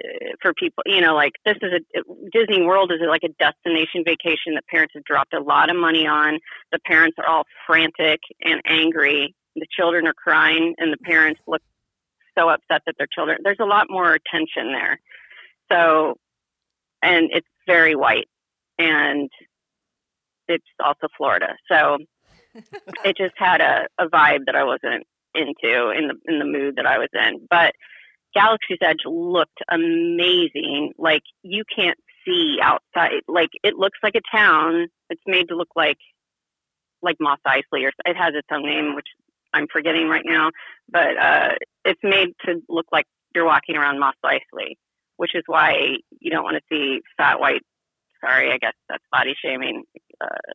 uh, 0.02 0.34
for 0.42 0.52
people. 0.54 0.82
You 0.86 1.00
know, 1.00 1.14
like 1.14 1.32
this 1.44 1.56
is 1.62 1.72
a 1.72 2.00
Disney 2.32 2.64
World 2.64 2.92
is 2.92 2.98
like 3.06 3.22
a 3.24 3.32
destination 3.38 4.02
vacation 4.04 4.54
that 4.54 4.66
parents 4.66 4.94
have 4.94 5.04
dropped 5.04 5.34
a 5.34 5.40
lot 5.40 5.70
of 5.70 5.76
money 5.76 6.06
on. 6.06 6.38
The 6.72 6.78
parents 6.86 7.16
are 7.18 7.28
all 7.28 7.44
frantic 7.66 8.20
and 8.42 8.60
angry. 8.66 9.34
The 9.56 9.66
children 9.70 10.06
are 10.06 10.14
crying, 10.14 10.74
and 10.78 10.92
the 10.92 10.98
parents 10.98 11.40
look 11.46 11.62
so 12.36 12.48
upset 12.48 12.82
that 12.86 12.96
their 12.98 13.06
children. 13.12 13.38
There's 13.44 13.60
a 13.60 13.64
lot 13.64 13.86
more 13.88 14.14
attention 14.14 14.72
there. 14.72 15.00
So, 15.70 16.14
and 17.02 17.30
it's 17.32 17.46
very 17.66 17.94
white, 17.94 18.28
and 18.78 19.30
it's 20.48 20.64
also 20.84 21.08
Florida. 21.16 21.54
So, 21.70 21.98
it 23.04 23.16
just 23.16 23.34
had 23.36 23.60
a, 23.60 23.86
a 23.98 24.08
vibe 24.08 24.46
that 24.46 24.56
I 24.56 24.64
wasn't 24.64 25.06
into 25.34 25.90
in 25.90 26.08
the 26.08 26.14
in 26.26 26.38
the 26.38 26.44
mood 26.44 26.76
that 26.76 26.86
I 26.86 26.98
was 26.98 27.08
in. 27.12 27.46
But 27.50 27.74
Galaxy's 28.34 28.78
Edge 28.82 29.04
looked 29.04 29.58
amazing. 29.70 30.92
Like 30.98 31.22
you 31.42 31.64
can't 31.74 31.98
see 32.24 32.58
outside. 32.62 33.22
Like 33.28 33.50
it 33.62 33.74
looks 33.76 33.98
like 34.02 34.14
a 34.14 34.36
town. 34.36 34.88
It's 35.10 35.22
made 35.26 35.48
to 35.48 35.56
look 35.56 35.70
like 35.76 35.98
like 37.02 37.16
Mos 37.20 37.38
Eisley, 37.46 37.84
or 37.84 37.92
it 38.06 38.16
has 38.16 38.34
its 38.34 38.48
own 38.50 38.64
name, 38.64 38.94
which 38.94 39.08
I'm 39.52 39.66
forgetting 39.72 40.08
right 40.08 40.24
now. 40.24 40.50
But 40.90 41.16
uh, 41.18 41.52
it's 41.84 42.00
made 42.02 42.30
to 42.46 42.60
look 42.68 42.86
like 42.92 43.06
you're 43.34 43.44
walking 43.44 43.76
around 43.76 44.00
Mos 44.00 44.14
Eisley, 44.24 44.76
which 45.16 45.34
is 45.34 45.42
why 45.46 45.96
you 46.20 46.30
don't 46.30 46.44
want 46.44 46.56
to 46.56 46.62
see 46.70 47.00
fat 47.16 47.40
white. 47.40 47.62
Sorry, 48.20 48.52
I 48.52 48.58
guess 48.58 48.72
that's 48.88 49.04
body 49.12 49.34
shaming. 49.42 49.82
Uh, 50.20 50.52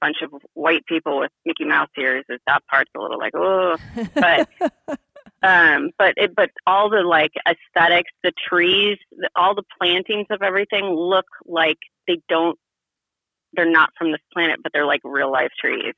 bunch 0.00 0.18
of 0.22 0.30
white 0.54 0.84
people 0.86 1.20
with 1.20 1.30
Mickey 1.44 1.64
Mouse 1.64 1.88
ears. 1.98 2.24
Is 2.28 2.40
that 2.46 2.62
part's 2.70 2.90
a 2.96 3.00
little 3.00 3.18
like 3.18 3.34
oh, 3.34 3.76
but 4.14 4.48
um, 5.42 5.90
but 5.98 6.14
it, 6.16 6.34
but 6.34 6.50
all 6.66 6.90
the 6.90 7.02
like 7.02 7.32
aesthetics, 7.48 8.10
the 8.22 8.32
trees, 8.48 8.98
the, 9.10 9.28
all 9.36 9.54
the 9.54 9.64
plantings 9.78 10.26
of 10.30 10.42
everything 10.42 10.84
look 10.84 11.26
like 11.46 11.78
they 12.06 12.20
don't. 12.28 12.58
They're 13.54 13.70
not 13.70 13.90
from 13.96 14.12
this 14.12 14.20
planet, 14.32 14.60
but 14.62 14.72
they're 14.72 14.86
like 14.86 15.00
real 15.04 15.32
life 15.32 15.50
trees 15.58 15.94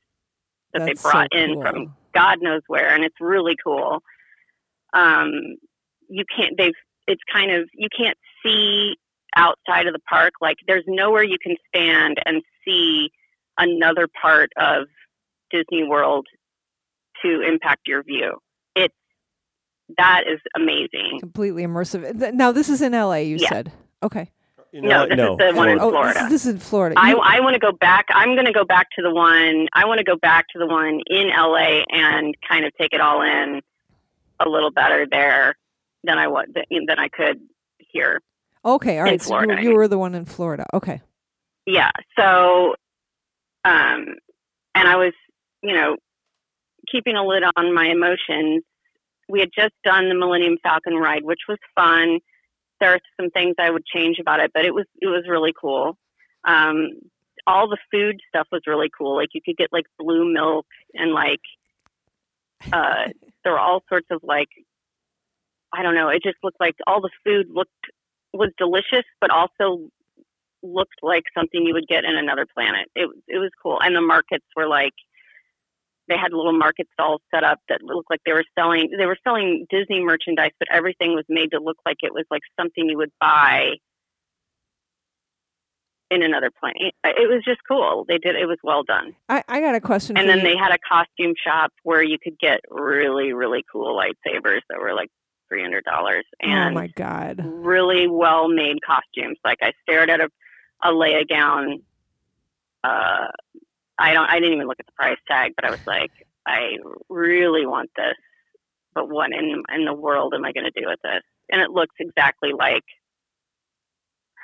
that 0.73 0.85
That's 0.85 1.01
they 1.01 1.09
brought 1.09 1.27
so 1.33 1.39
in 1.39 1.61
from 1.61 1.95
God 2.13 2.39
knows 2.41 2.61
where, 2.67 2.93
and 2.93 3.03
it's 3.03 3.15
really 3.19 3.55
cool. 3.63 4.01
Um, 4.93 5.31
you 6.09 6.23
can't. 6.35 6.57
They've. 6.57 6.73
It's 7.07 7.21
kind 7.33 7.51
of 7.51 7.67
you 7.73 7.87
can't 7.95 8.17
see 8.43 8.95
outside 9.35 9.87
of 9.87 9.93
the 9.93 9.99
park. 10.09 10.33
Like 10.41 10.57
there's 10.67 10.83
nowhere 10.87 11.23
you 11.23 11.37
can 11.41 11.55
stand 11.67 12.17
and 12.25 12.41
see 12.65 13.11
another 13.57 14.07
part 14.21 14.51
of 14.57 14.85
Disney 15.51 15.83
World 15.87 16.27
to 17.23 17.41
impact 17.41 17.87
your 17.87 18.03
view. 18.03 18.37
It's 18.75 18.93
that 19.97 20.23
is 20.27 20.39
amazing. 20.55 21.19
completely 21.19 21.63
immersive. 21.63 22.33
Now 22.33 22.51
this 22.51 22.69
is 22.69 22.81
in 22.81 22.93
LA. 22.93 23.15
You 23.17 23.37
Yeah. 23.39 23.49
said 23.49 23.71
okay. 24.03 24.31
No, 24.73 25.05
this 25.05 25.19
is 25.19 25.37
the 25.37 25.51
one 25.53 25.67
in 25.67 25.79
Oh, 25.81 25.89
Florida. 25.89 26.13
This, 26.29 26.45
is- 26.45 26.53
this 26.53 26.63
is 26.63 26.69
Florida. 26.69 26.95
I, 26.97 27.11
I 27.11 27.39
want 27.41 27.55
to 27.55 27.59
go 27.59 27.73
back. 27.73 28.05
I'm 28.11 28.35
going 28.35 28.45
to 28.45 28.53
go 28.53 28.63
back 28.63 28.87
to 28.95 29.01
the 29.01 29.13
one. 29.13 29.67
I 29.73 29.83
want 29.85 29.97
to 29.97 30.05
go 30.05 30.15
back 30.15 30.45
to 30.53 30.59
the 30.59 30.65
one 30.65 31.01
in 31.07 31.27
LA 31.27 31.83
and 31.89 32.33
kind 32.47 32.63
of 32.63 32.71
take 32.79 32.93
it 32.93 33.01
all 33.01 33.21
in 33.21 33.59
a 34.39 34.47
little 34.47 34.71
better 34.71 35.05
there 35.11 35.55
than 36.05 36.17
I 36.17 36.27
was 36.27 36.47
than 36.55 36.97
I 36.97 37.09
could 37.09 37.41
here. 37.79 38.21
okay, 38.63 38.97
all 38.99 39.03
right. 39.03 39.21
So 39.21 39.27
Florida, 39.27 39.61
you, 39.61 39.71
you 39.71 39.75
were 39.75 39.89
the 39.89 39.97
one 39.97 40.15
in 40.15 40.23
Florida. 40.23 40.65
Okay. 40.73 41.01
Yeah. 41.65 41.91
So, 42.17 42.75
um, 43.63 44.15
and 44.75 44.87
I 44.87 44.95
was, 44.95 45.13
you 45.61 45.73
know, 45.73 45.97
keeping 46.91 47.15
a 47.15 47.25
lid 47.25 47.43
on 47.55 47.73
my 47.73 47.87
emotions. 47.87 48.63
We 49.29 49.39
had 49.39 49.49
just 49.55 49.73
done 49.83 50.09
the 50.09 50.15
Millennium 50.15 50.57
Falcon 50.63 50.95
ride, 50.95 51.23
which 51.23 51.41
was 51.47 51.59
fun. 51.75 52.19
There 52.79 52.93
are 52.93 52.99
some 53.19 53.29
things 53.29 53.55
I 53.59 53.69
would 53.69 53.85
change 53.85 54.17
about 54.19 54.39
it, 54.39 54.51
but 54.53 54.65
it 54.65 54.73
was 54.73 54.85
it 54.99 55.07
was 55.07 55.25
really 55.27 55.53
cool. 55.59 55.97
Um, 56.43 56.89
all 57.45 57.69
the 57.69 57.77
food 57.91 58.19
stuff 58.27 58.47
was 58.51 58.61
really 58.67 58.89
cool. 58.95 59.15
Like 59.15 59.29
you 59.33 59.41
could 59.43 59.57
get 59.57 59.69
like 59.71 59.85
blue 59.99 60.31
milk 60.31 60.65
and 60.93 61.13
like 61.13 61.41
uh, 62.73 63.09
there 63.43 63.53
were 63.53 63.59
all 63.59 63.83
sorts 63.87 64.07
of 64.11 64.21
like 64.23 64.49
I 65.73 65.83
don't 65.83 65.95
know. 65.95 66.09
It 66.09 66.23
just 66.23 66.37
looked 66.43 66.59
like 66.59 66.75
all 66.87 67.01
the 67.01 67.11
food 67.23 67.47
looked 67.49 67.71
was 68.33 68.51
delicious, 68.57 69.05
but 69.19 69.29
also 69.29 69.89
looked 70.63 71.01
like 71.01 71.23
something 71.37 71.65
you 71.65 71.73
would 71.73 71.87
get 71.87 72.03
in 72.05 72.15
another 72.15 72.45
planet. 72.53 72.87
It 72.95 73.09
it 73.27 73.37
was 73.39 73.51
cool, 73.61 73.79
and 73.81 73.95
the 73.95 74.01
markets 74.01 74.45
were 74.55 74.67
like 74.67 74.93
they 76.07 76.17
had 76.17 76.33
little 76.33 76.57
market 76.57 76.87
stalls 76.93 77.21
set 77.33 77.43
up 77.43 77.59
that 77.69 77.81
looked 77.83 78.09
like 78.09 78.19
they 78.25 78.33
were 78.33 78.43
selling 78.57 78.89
they 78.97 79.05
were 79.05 79.17
selling 79.23 79.65
Disney 79.69 80.01
merchandise, 80.03 80.51
but 80.59 80.67
everything 80.71 81.13
was 81.15 81.25
made 81.29 81.51
to 81.51 81.59
look 81.59 81.77
like 81.85 81.97
it 82.01 82.13
was 82.13 82.25
like 82.29 82.41
something 82.59 82.89
you 82.89 82.97
would 82.97 83.11
buy 83.19 83.71
in 86.09 86.23
another 86.23 86.51
planet. 86.59 86.93
It 87.05 87.29
was 87.29 87.41
just 87.45 87.61
cool. 87.65 88.03
They 88.07 88.17
did 88.17 88.35
it 88.35 88.45
was 88.45 88.57
well 88.63 88.83
done. 88.83 89.15
I, 89.29 89.43
I 89.47 89.61
got 89.61 89.75
a 89.75 89.79
question 89.81 90.17
And 90.17 90.27
then 90.27 90.39
you. 90.39 90.43
they 90.43 90.57
had 90.57 90.73
a 90.73 90.77
costume 90.87 91.33
shop 91.41 91.71
where 91.83 92.03
you 92.03 92.17
could 92.21 92.37
get 92.37 92.59
really 92.69 93.31
really 93.33 93.63
cool 93.71 93.95
lightsabers 93.97 94.59
that 94.69 94.79
were 94.79 94.93
like 94.93 95.09
three 95.47 95.61
hundred 95.61 95.85
dollars 95.85 96.25
oh 96.43 96.47
and 96.49 96.75
my 96.75 96.87
god. 96.87 97.39
really 97.45 98.07
well 98.09 98.49
made 98.49 98.77
costumes. 98.85 99.37
Like 99.45 99.59
I 99.61 99.71
stared 99.83 100.09
at 100.09 100.19
a, 100.19 100.29
a 100.83 100.89
Leia 100.89 101.27
gown. 101.27 101.81
Uh, 102.83 103.27
I 103.97 104.13
don't. 104.13 104.29
I 104.29 104.35
didn't 104.39 104.53
even 104.55 104.67
look 104.67 104.79
at 104.79 104.85
the 104.85 104.91
price 104.93 105.17
tag, 105.27 105.53
but 105.55 105.65
I 105.65 105.71
was 105.71 105.85
like, 105.85 106.11
I 106.47 106.77
really 107.09 107.65
want 107.65 107.91
this. 107.95 108.15
But 108.95 109.09
what 109.09 109.31
in 109.31 109.63
in 109.73 109.85
the 109.85 109.93
world 109.93 110.33
am 110.35 110.43
I 110.45 110.51
going 110.51 110.65
to 110.71 110.81
do 110.81 110.87
with 110.87 110.99
this? 111.03 111.21
And 111.51 111.61
it 111.61 111.71
looks 111.71 111.95
exactly 111.99 112.51
like 112.57 112.83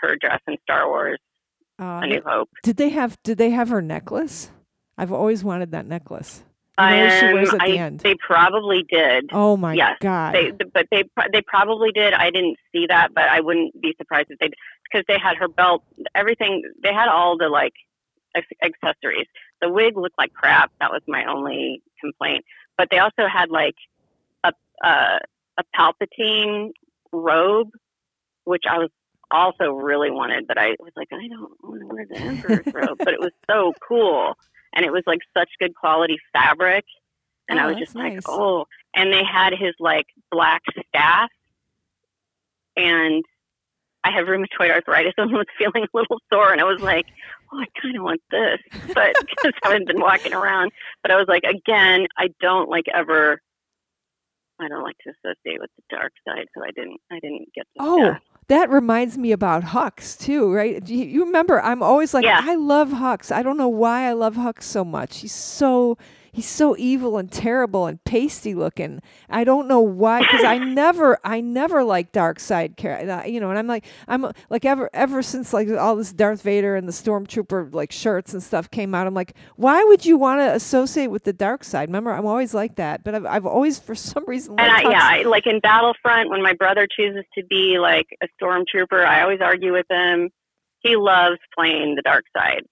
her 0.02 0.16
dress 0.16 0.40
in 0.48 0.58
Star 0.64 0.88
Wars: 0.88 1.20
Uh, 1.80 2.02
A 2.04 2.08
New 2.08 2.22
Hope. 2.26 2.50
did 2.64 2.78
they 2.78 2.90
have 2.90 3.18
did 3.24 3.38
they 3.38 3.50
have 3.50 3.70
her 3.70 3.82
necklace? 3.82 4.52
I've 4.98 5.12
always 5.12 5.44
wanted 5.44 5.72
that 5.72 5.86
necklace. 5.86 6.44
What 6.78 7.20
she 7.20 7.34
wears 7.34 7.54
at 7.54 7.62
I- 7.62 7.72
the 7.72 7.78
end. 7.80 8.00
They 8.02 8.16
probably 8.16 8.84
did. 8.90 9.30
oh 9.34 9.58
my 9.58 9.74
yes, 9.74 9.98
god. 10.00 10.36
They, 10.36 10.52
but 10.52 10.88
they 10.92 11.04
they 11.32 11.42
probably 11.42 11.92
did. 11.92 12.14
I 12.14 12.30
didn't 12.30 12.58
see 12.72 12.86
that, 12.88 13.14
but 13.14 13.24
I 13.24 13.40
wouldn't 13.42 13.80
be 13.82 13.96
surprised 13.98 14.30
if 14.30 14.40
they 14.40 14.50
because 14.84 15.04
they 15.08 15.18
had 15.20 15.38
her 15.38 15.48
belt, 15.48 15.84
everything. 16.16 16.62
They 16.84 16.94
had 16.94 17.10
all 17.10 17.38
the 17.38 17.50
like 17.50 17.74
accessories. 18.64 19.28
The 19.62 19.70
wig 19.70 19.98
looked 19.98 20.18
like 20.18 20.34
crap. 20.34 20.72
That 20.80 20.92
was 20.92 21.02
my 21.08 21.26
only 21.26 21.82
complaint. 22.00 22.46
But 22.78 22.90
they 22.92 23.00
also 23.00 23.28
had 23.28 23.50
like 23.50 23.76
a 24.44 24.52
uh, 24.84 25.20
a 25.58 25.64
Palpatine 25.76 26.72
robe, 27.12 27.70
which 28.44 28.64
I 28.70 28.78
was 28.78 28.90
also 29.32 29.72
really 29.72 30.12
wanted. 30.12 30.46
But 30.48 30.58
I 30.60 30.76
was 30.80 30.92
like, 30.96 31.08
I 31.12 31.28
don't 31.28 31.52
want 31.64 31.82
to 31.82 31.88
wear 31.88 32.06
the 32.06 32.18
Emperor's 32.18 32.66
robe. 32.74 32.98
But 33.00 33.14
it 33.14 33.20
was 33.20 33.32
so 33.50 33.74
cool, 33.88 34.36
and 34.78 34.86
it 34.86 34.92
was 34.94 35.04
like 35.06 35.20
such 35.36 35.50
good 35.60 35.76
quality 35.76 36.18
fabric. 36.32 36.86
And 37.50 37.60
Oh, 37.60 37.64
I 37.64 37.66
was 37.68 37.78
just 37.78 37.96
like, 37.96 38.20
oh. 38.28 38.66
And 38.96 39.12
they 39.12 39.24
had 39.24 39.52
his 39.54 39.74
like 39.80 40.06
black 40.32 40.62
staff, 40.90 41.30
and 42.76 43.24
I 44.04 44.12
have 44.12 44.28
rheumatoid 44.28 44.72
arthritis 44.72 45.14
and 45.18 45.32
was 45.34 45.46
feeling 45.58 45.84
a 45.84 45.98
little 45.98 46.20
sore, 46.32 46.52
and 46.52 46.62
I 46.62 46.66
was 46.66 46.82
like, 46.82 47.06
oh, 47.52 47.60
I 47.60 47.66
kind 47.82 47.98
of 47.98 48.04
want 48.04 48.22
this, 48.32 48.60
but 48.94 49.14
because 49.20 49.54
I 49.64 49.68
haven't 49.70 49.88
been 49.88 50.00
walking 50.00 50.34
around. 50.34 50.72
But 51.02 51.12
I 51.12 51.16
was 51.18 51.28
like, 51.28 51.44
again, 51.44 52.08
I 52.18 52.30
don't 52.40 52.70
like 52.70 52.86
ever. 52.94 53.42
I 54.60 54.68
don't 54.70 54.84
like 54.84 54.98
to 55.06 55.12
associate 55.12 55.60
with 55.60 55.70
the 55.78 55.96
dark 55.96 56.14
side, 56.28 56.48
so 56.56 56.64
I 56.64 56.72
didn't. 56.72 57.00
I 57.12 57.20
didn't 57.20 57.48
get 57.54 57.66
the 57.76 57.84
Oh, 57.84 57.98
staff. 58.10 58.22
That 58.50 58.70
reminds 58.70 59.18
me 59.18 59.32
about 59.32 59.64
Hux 59.64 60.18
too, 60.18 60.54
right? 60.54 60.88
You, 60.88 61.04
you 61.06 61.26
remember? 61.26 61.62
I'm 61.62 61.84
always 61.84 62.14
like, 62.14 62.24
Yeah. 62.24 62.40
I 62.42 62.56
love 62.56 62.90
Hux. 62.90 63.32
I 63.32 63.44
don't 63.44 63.58
know 63.58 63.68
why 63.68 64.04
I 64.08 64.14
love 64.14 64.36
Hux 64.36 64.64
so 64.64 64.86
much. 64.86 65.20
He's 65.20 65.34
so 65.34 65.98
he's 66.32 66.48
so 66.48 66.76
evil 66.78 67.18
and 67.18 67.32
terrible 67.32 67.86
and 67.86 68.04
pasty 68.04 68.54
looking. 68.54 69.02
I 69.30 69.44
don't 69.44 69.68
know 69.68 69.80
why 69.80 70.26
cuz 70.26 70.44
I 70.44 70.58
never 70.82 71.18
I 71.24 71.42
never 71.42 71.84
liked 71.84 72.14
dark 72.14 72.40
side 72.40 72.78
character, 72.78 73.12
uh, 73.12 73.26
you 73.26 73.40
know, 73.40 73.50
and 73.50 73.60
I'm 73.60 73.68
like 73.68 73.86
I'm 74.08 74.32
like 74.50 74.66
ever 74.66 74.90
ever 74.94 75.22
since 75.22 75.54
like 75.54 75.70
all 75.70 75.96
this 75.96 76.14
Darth 76.14 76.42
Vader 76.42 76.76
and 76.76 76.88
the 76.88 76.92
stormtrooper 76.92 77.74
like 77.74 77.92
shirts 77.92 78.34
and 78.34 78.42
stuff 78.42 78.70
came 78.70 78.94
out, 78.96 79.08
I'm 79.08 79.14
like, 79.14 79.36
why 79.56 79.84
would 79.84 80.06
you 80.06 80.18
want 80.18 80.42
to 80.42 80.54
associate 80.54 81.08
with 81.08 81.24
the 81.24 81.34
dark 81.34 81.64
side? 81.64 81.90
Remember, 81.90 82.12
I'm 82.12 82.26
always 82.26 82.54
like 82.54 82.76
that, 82.76 83.04
but 83.04 83.16
I've 83.16 83.26
I've 83.26 83.46
always 83.46 83.80
for 83.80 83.96
some 83.96 84.24
reason 84.28 84.56
and 84.58 84.72
I, 84.72 84.82
yeah, 84.90 85.00
I, 85.02 85.24
like 85.24 85.48
in 85.48 85.60
Battlefront, 85.60 86.30
when 86.30 86.42
my 86.42 86.54
brother 86.54 86.88
chooses 86.88 87.26
to 87.38 87.44
be 87.44 87.80
like 87.80 88.08
a 88.22 88.28
stormtrooper, 88.42 89.06
I 89.06 89.22
always 89.22 89.42
argue 89.42 89.74
with 89.74 89.86
him. 89.90 90.30
He 90.80 90.96
loves 90.96 91.40
playing 91.56 91.96
the 91.96 92.02
dark 92.02 92.26
side 92.36 92.64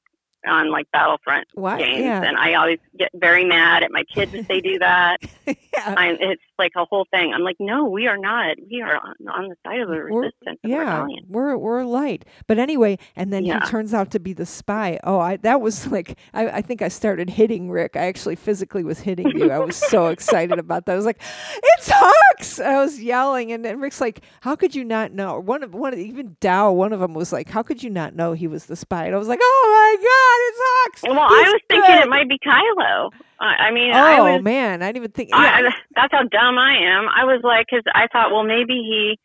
on 0.47 0.71
like 0.71 0.87
Battlefront 0.91 1.47
why? 1.53 1.77
games, 1.79 1.99
Yeah. 2.03 2.21
and 2.23 2.37
I 2.37 2.53
always 2.55 2.79
get 2.97 3.09
very 3.15 3.45
mad 3.45 3.83
at 3.83 3.91
my 3.91 4.03
kids 4.03 4.33
if 4.33 4.47
they 4.47 4.61
do 4.61 4.77
that. 4.79 5.17
yeah. 5.45 5.53
I, 5.77 6.17
it's 6.19 6.41
like 6.57 6.71
a 6.77 6.85
whole 6.85 7.05
thing. 7.11 7.33
I'm 7.33 7.41
like, 7.43 7.57
no, 7.59 7.85
we 7.85 8.07
are 8.07 8.17
not. 8.17 8.55
We 8.71 8.81
are 8.81 8.95
on, 8.97 9.15
on 9.33 9.49
the 9.49 9.55
side 9.65 9.79
of 9.81 9.87
the 9.89 9.95
We're- 9.95 10.27
resistance. 10.27 10.59
yeah, 10.63 10.99
rebellion. 11.01 11.25
we're 11.29 11.57
we're 11.57 11.83
light. 11.83 12.25
But 12.47 12.59
anyway, 12.59 12.97
and 13.15 13.31
then 13.33 13.45
Yeah. 13.45 13.59
he 13.63 13.69
turns 13.69 13.93
out 13.93 14.11
to 14.11 14.19
be 14.19 14.33
the 14.33 14.45
spy. 14.45 14.99
Oh, 15.03 15.19
I 15.19 15.37
that 15.37 15.61
was 15.61 15.87
like 15.91 16.17
I, 16.33 16.47
I 16.47 16.61
think 16.61 16.81
I 16.81 16.87
started 16.87 17.29
hitting 17.29 17.69
Rick. 17.69 17.95
I 17.95 18.05
actually 18.07 18.35
physically 18.35 18.83
was 18.83 18.99
hitting 18.99 19.29
you. 19.37 19.51
I 19.51 19.59
was 19.59 19.75
so 19.75 20.07
excited 20.07 20.57
about 20.59 20.85
that. 20.85 20.93
I 20.93 20.95
was 20.95 21.05
like, 21.05 21.21
"It's 21.63 21.89
Hux!" 21.89 22.63
I 22.63 22.79
was 22.81 23.01
yelling, 23.01 23.51
and 23.51 23.63
then 23.65 23.79
Rick's 23.79 23.99
like, 24.01 24.21
"How 24.41 24.55
could 24.55 24.75
you 24.75 24.83
not 24.83 25.11
know?" 25.11 25.39
One 25.39 25.63
of 25.63 25.73
one 25.73 25.93
of, 25.93 25.99
even 25.99 26.37
Dow, 26.39 26.71
one 26.71 26.93
of 26.93 26.99
them 26.99 27.13
was 27.13 27.31
like, 27.33 27.49
"How 27.49 27.63
could 27.63 27.83
you 27.83 27.89
not 27.89 28.15
know 28.15 28.33
he 28.33 28.47
was 28.47 28.65
the 28.65 28.75
spy?" 28.75 29.05
And 29.05 29.15
I 29.15 29.17
was 29.17 29.27
like, 29.27 29.39
"Oh 29.41 29.97
my 29.99 30.03
God, 30.03 30.34
it's 30.39 30.59
Hux!" 31.03 31.09
Well, 31.09 31.19
I 31.19 31.43
He's 31.43 31.53
was 31.53 31.61
thinking 31.69 31.95
it 31.95 32.09
might 32.09 32.29
be 32.29 32.38
Kylo. 32.39 33.11
I, 33.39 33.67
I 33.67 33.71
mean, 33.71 33.93
I 33.93 34.19
Oh 34.19 34.33
was. 34.36 34.43
man, 34.43 34.81
I 34.81 34.88
didn't 34.88 34.97
even 34.97 35.11
think. 35.11 35.29
Yeah, 35.29 35.38
I- 35.38 35.61
that's 35.95 36.11
how 36.11 36.23
dumb 36.23 36.57
I 36.57 36.77
am. 36.77 37.07
I 37.09 37.25
was 37.25 37.41
like, 37.43 37.67
because 37.69 37.83
I 37.93 38.07
thought, 38.11 38.31
well, 38.31 38.43
maybe 38.43 38.73
he, 38.73 39.19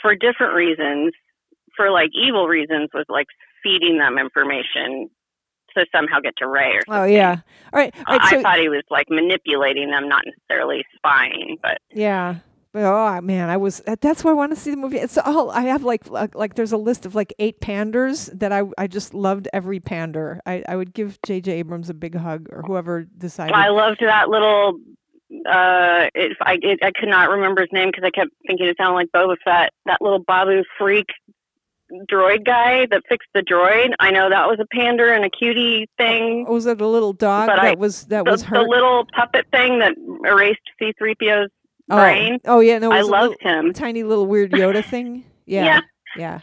for 0.00 0.14
different 0.14 0.54
reasons, 0.54 1.12
for 1.76 1.90
like 1.90 2.10
evil 2.14 2.46
reasons, 2.48 2.88
was 2.94 3.06
like 3.08 3.26
feeding 3.62 3.98
them 3.98 4.18
information 4.18 5.08
to 5.76 5.86
somehow 5.94 6.20
get 6.20 6.34
to 6.36 6.46
Rey 6.48 6.72
or 6.76 6.82
something. 6.86 7.02
oh 7.02 7.04
yeah. 7.04 7.40
All 7.72 7.80
right, 7.80 7.94
all 8.06 8.14
right. 8.16 8.20
I 8.22 8.30
So 8.30 8.42
thought 8.42 8.58
he 8.58 8.68
was 8.68 8.82
like 8.90 9.06
manipulating 9.08 9.90
them, 9.90 10.08
not 10.08 10.22
necessarily 10.26 10.84
spying, 10.96 11.56
but 11.62 11.78
Yeah. 11.90 12.36
But, 12.72 12.84
Oh 12.84 13.20
man, 13.20 13.50
I 13.50 13.56
was 13.58 13.82
that's 14.00 14.24
why 14.24 14.30
I 14.30 14.34
want 14.34 14.52
to 14.52 14.56
see 14.56 14.70
the 14.70 14.76
movie. 14.78 14.96
It's 14.98 15.18
all 15.18 15.50
I 15.50 15.62
have. 15.62 15.82
Like, 15.84 16.08
like, 16.08 16.34
like 16.34 16.54
there's 16.54 16.72
a 16.72 16.76
list 16.78 17.04
of 17.06 17.14
like 17.14 17.34
eight 17.38 17.60
panders 17.60 18.26
that 18.34 18.50
I, 18.52 18.62
I 18.78 18.86
just 18.86 19.12
loved 19.14 19.46
every 19.52 19.78
pander. 19.80 20.40
I, 20.46 20.64
I 20.68 20.76
would 20.76 20.94
give 20.94 21.18
J.J. 21.26 21.52
Abrams 21.52 21.90
a 21.90 21.94
big 21.94 22.14
hug 22.14 22.48
or 22.50 22.62
whoever 22.62 23.04
decided. 23.18 23.54
I 23.54 23.68
loved 23.68 23.98
that 24.00 24.28
little. 24.30 24.78
Uh, 25.30 26.08
if 26.14 26.36
I 26.42 26.58
it, 26.62 26.78
I 26.82 26.92
could 26.98 27.08
not 27.08 27.30
remember 27.30 27.62
his 27.62 27.70
name 27.72 27.88
because 27.88 28.04
I 28.04 28.10
kept 28.10 28.30
thinking 28.46 28.66
it 28.66 28.76
sounded 28.78 28.94
like 28.94 29.08
Boba 29.14 29.36
Fett. 29.44 29.72
That 29.86 30.00
little 30.00 30.18
Babu 30.20 30.62
Frik 30.78 31.06
droid 32.10 32.44
guy 32.46 32.86
that 32.90 33.02
fixed 33.08 33.28
the 33.34 33.40
droid. 33.40 33.92
I 34.00 34.10
know 34.10 34.30
that 34.30 34.46
was 34.48 34.58
a 34.60 34.66
pander 34.74 35.12
and 35.12 35.24
a 35.24 35.30
cutie 35.30 35.88
thing. 35.98 36.46
was 36.48 36.64
it 36.66 36.80
a 36.80 36.86
little 36.86 37.12
dog 37.12 37.48
But 37.48 37.56
that 37.56 37.64
I- 37.64 37.74
was 37.74 38.04
that 38.06 38.24
the, 38.24 38.30
was 38.30 38.44
the 38.44 38.62
little 38.62 39.04
puppet 39.14 39.46
thing 39.50 39.78
that 39.80 39.94
erased 40.26 40.60
C-3PO's 40.78 41.50
oh, 41.92 41.96
brain. 41.96 42.38
oh 42.46 42.60
yeah, 42.60 42.78
no, 42.78 42.90
I 42.92 43.00
loved 43.02 43.36
little, 43.44 43.60
him. 43.66 43.72
tiny 43.72 44.02
little 44.02 44.26
weird 44.26 44.52
Yoda 44.52 44.84
thing. 44.90 45.24
Yeah, 45.46 45.64
Yeah. 45.64 45.80
yeah. 46.16 46.38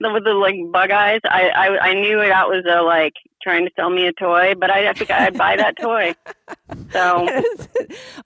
The- 0.00 0.12
With 0.12 0.24
the 0.24 0.32
like 0.34 0.56
bug 0.72 0.90
eyes, 0.90 1.20
I, 1.24 1.48
I 1.50 1.78
I 1.90 1.94
knew 1.94 2.16
that 2.18 2.48
was 2.48 2.64
a 2.68 2.82
like 2.82 3.12
trying 3.42 3.64
to 3.66 3.70
sell 3.76 3.88
me 3.90 4.06
a 4.06 4.12
toy, 4.12 4.54
but 4.58 4.68
I, 4.70 4.88
I 4.88 4.92
think 4.94 5.10
I'd 5.12 5.36
buy 5.38 5.56
that 5.56 5.76
toy. 5.80 6.14
So 6.92 7.26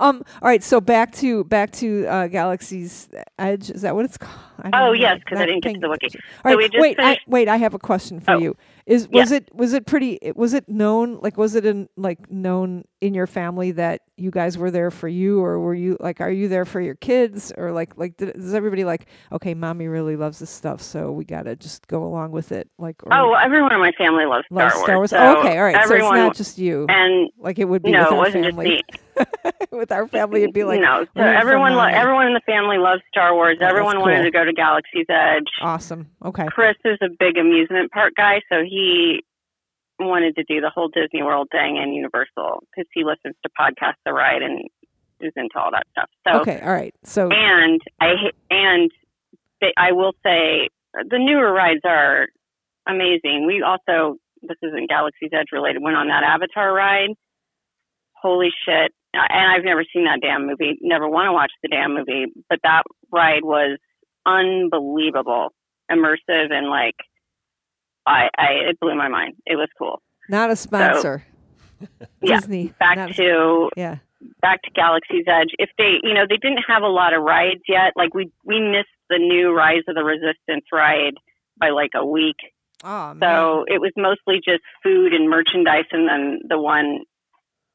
um. 0.00 0.24
All 0.42 0.48
right. 0.48 0.62
So 0.62 0.80
back 0.80 1.12
to 1.16 1.44
back 1.44 1.70
to 1.72 2.06
uh, 2.06 2.26
Galaxy's 2.28 3.08
Edge. 3.38 3.70
Is 3.70 3.82
that 3.82 3.94
what 3.94 4.04
it's 4.04 4.16
called? 4.18 4.34
Oh, 4.64 4.70
know. 4.70 4.92
yes, 4.92 5.20
'cause 5.28 5.38
I 5.38 5.46
didn't 5.46 5.62
get 5.62 5.74
to 5.74 5.80
the 5.80 5.88
wiki. 5.88 6.08
All 6.44 6.50
So 6.52 6.56
right. 6.56 6.56
we 6.56 6.68
just 6.68 6.80
wait. 6.80 6.96
I, 6.98 7.18
wait. 7.28 7.48
I 7.48 7.56
have 7.56 7.74
a 7.74 7.78
question 7.78 8.18
for 8.20 8.32
Oh. 8.32 8.38
you. 8.38 8.56
Is 8.86 9.08
Yeah. 9.10 9.20
was 9.20 9.32
it 9.32 9.48
was 9.52 9.72
it 9.72 9.84
pretty? 9.84 10.18
Was 10.36 10.54
it 10.54 10.68
known? 10.68 11.18
Like 11.20 11.36
was 11.36 11.56
it 11.56 11.66
in 11.66 11.88
like 11.96 12.30
known 12.30 12.84
in 13.00 13.14
your 13.14 13.26
family 13.26 13.72
that 13.72 14.02
you 14.16 14.30
guys 14.30 14.56
were 14.56 14.70
there 14.70 14.92
for 14.92 15.08
you, 15.08 15.40
or 15.40 15.58
were 15.58 15.74
you 15.74 15.96
like 15.98 16.20
are 16.20 16.30
you 16.30 16.46
there 16.46 16.64
for 16.64 16.80
your 16.80 16.94
kids, 16.94 17.52
or 17.56 17.72
like 17.72 17.96
like 17.96 18.16
did, 18.16 18.36
is 18.36 18.54
everybody 18.54 18.84
like 18.84 19.06
okay, 19.32 19.54
mommy 19.54 19.88
really 19.88 20.14
loves 20.14 20.38
this 20.38 20.50
stuff, 20.50 20.80
so 20.80 21.10
we 21.10 21.24
gotta 21.24 21.56
just 21.56 21.88
go 21.88 22.04
along 22.04 22.30
with 22.30 22.52
it? 22.52 22.68
Like 22.78 23.02
or 23.02 23.12
oh, 23.12 23.30
well, 23.30 23.40
everyone 23.44 23.72
in 23.72 23.80
my 23.80 23.92
family 23.98 24.24
loves 24.24 24.44
Star 24.46 24.70
Wars. 24.72 24.82
Star 24.84 24.96
Wars. 24.98 25.10
So 25.10 25.16
oh, 25.18 25.40
okay. 25.40 25.58
All 25.58 25.64
right. 25.64 25.84
So 25.88 25.94
it's 25.94 26.02
not 26.02 26.36
just 26.36 26.56
you. 26.56 26.86
and 26.88 27.28
like 27.38 27.58
it 27.58 27.64
would 27.64 27.82
be 27.82 27.90
no, 27.90 27.98
with 28.04 28.06
it 28.06 28.12
our 28.12 28.18
wasn't 28.18 28.44
family. 28.44 28.76
just 28.76 28.92
me. 28.92 29.00
with 29.72 29.92
our 29.92 30.06
family, 30.08 30.42
it'd 30.42 30.54
be 30.54 30.64
like 30.64 30.80
no, 30.80 31.06
so 31.16 31.22
everyone 31.22 31.74
lo- 31.74 31.84
everyone 31.84 32.26
in 32.26 32.34
the 32.34 32.40
family 32.46 32.78
loves 32.78 33.02
Star 33.08 33.34
Wars. 33.34 33.58
Oh, 33.60 33.66
everyone 33.66 34.00
wanted 34.00 34.22
to 34.24 34.30
go 34.30 34.44
to 34.44 34.52
Galaxy's 34.52 35.06
Edge. 35.08 35.48
awesome. 35.62 36.10
Okay. 36.24 36.46
Chris 36.48 36.76
is 36.84 36.98
a 37.02 37.08
big 37.18 37.36
amusement 37.36 37.90
park 37.92 38.12
guy, 38.16 38.40
so 38.50 38.62
he 38.62 39.24
wanted 39.98 40.36
to 40.36 40.44
do 40.44 40.60
the 40.60 40.70
whole 40.70 40.88
Disney 40.88 41.22
World 41.22 41.48
thing 41.50 41.78
and 41.78 41.94
Universal 41.94 42.62
because 42.70 42.88
he 42.92 43.04
listens 43.04 43.34
to 43.42 43.50
podcasts 43.58 44.00
the 44.04 44.12
ride 44.12 44.42
and 44.42 44.68
is 45.20 45.32
into 45.36 45.58
all 45.58 45.70
that 45.70 45.86
stuff. 45.92 46.10
So 46.28 46.40
Okay. 46.40 46.60
All 46.60 46.72
right. 46.72 46.94
So 47.04 47.30
and 47.30 47.80
I 48.00 48.12
and 48.50 48.90
they, 49.60 49.72
I 49.76 49.92
will 49.92 50.12
say 50.22 50.68
the 50.94 51.18
newer 51.18 51.52
rides 51.52 51.80
are 51.84 52.26
amazing. 52.86 53.46
We 53.46 53.62
also 53.62 54.16
this 54.42 54.58
isn't 54.62 54.88
Galaxy's 54.88 55.30
Edge 55.32 55.48
related. 55.52 55.82
Went 55.82 55.96
on 55.96 56.08
that 56.08 56.22
Avatar 56.22 56.72
ride. 56.72 57.10
Holy 58.12 58.48
shit! 58.64 58.92
And 59.28 59.50
I've 59.52 59.64
never 59.64 59.84
seen 59.92 60.04
that 60.04 60.20
damn 60.20 60.46
movie. 60.46 60.78
Never 60.80 61.08
want 61.08 61.28
to 61.28 61.32
watch 61.32 61.52
the 61.62 61.68
damn 61.68 61.94
movie. 61.94 62.26
But 62.48 62.60
that 62.62 62.82
ride 63.12 63.44
was 63.44 63.78
unbelievable, 64.26 65.50
immersive, 65.90 66.50
and 66.50 66.68
like 66.68 66.96
I, 68.06 68.28
I 68.36 68.46
it 68.70 68.80
blew 68.80 68.94
my 68.94 69.08
mind. 69.08 69.34
It 69.46 69.56
was 69.56 69.68
cool. 69.78 70.00
not 70.28 70.50
a 70.50 70.56
sponsor. 70.56 71.24
Yeah, 72.22 72.40
Disney. 72.40 72.72
Back 72.80 72.96
not 72.96 73.14
to 73.16 73.68
yeah. 73.76 73.96
back 74.40 74.62
to 74.62 74.70
Galaxy's 74.70 75.26
Edge. 75.28 75.50
If 75.58 75.68
they, 75.76 75.96
you 76.02 76.14
know, 76.14 76.24
they 76.26 76.38
didn't 76.38 76.64
have 76.66 76.82
a 76.82 76.88
lot 76.88 77.12
of 77.12 77.22
rides 77.22 77.60
yet. 77.68 77.92
Like 77.94 78.14
we 78.14 78.32
we 78.46 78.60
missed 78.60 78.88
the 79.10 79.18
new 79.18 79.52
Rise 79.54 79.82
of 79.86 79.94
the 79.94 80.02
Resistance 80.02 80.64
ride 80.72 81.12
by 81.60 81.68
like 81.68 81.90
a 81.94 82.04
week. 82.04 82.36
Oh 82.82 83.14
man. 83.14 83.20
So 83.20 83.64
it 83.66 83.80
was 83.80 83.92
mostly 83.96 84.40
just 84.42 84.62
food 84.82 85.12
and 85.12 85.28
merchandise, 85.28 85.84
and 85.92 86.08
then 86.08 86.40
the 86.48 86.58
one, 86.58 87.00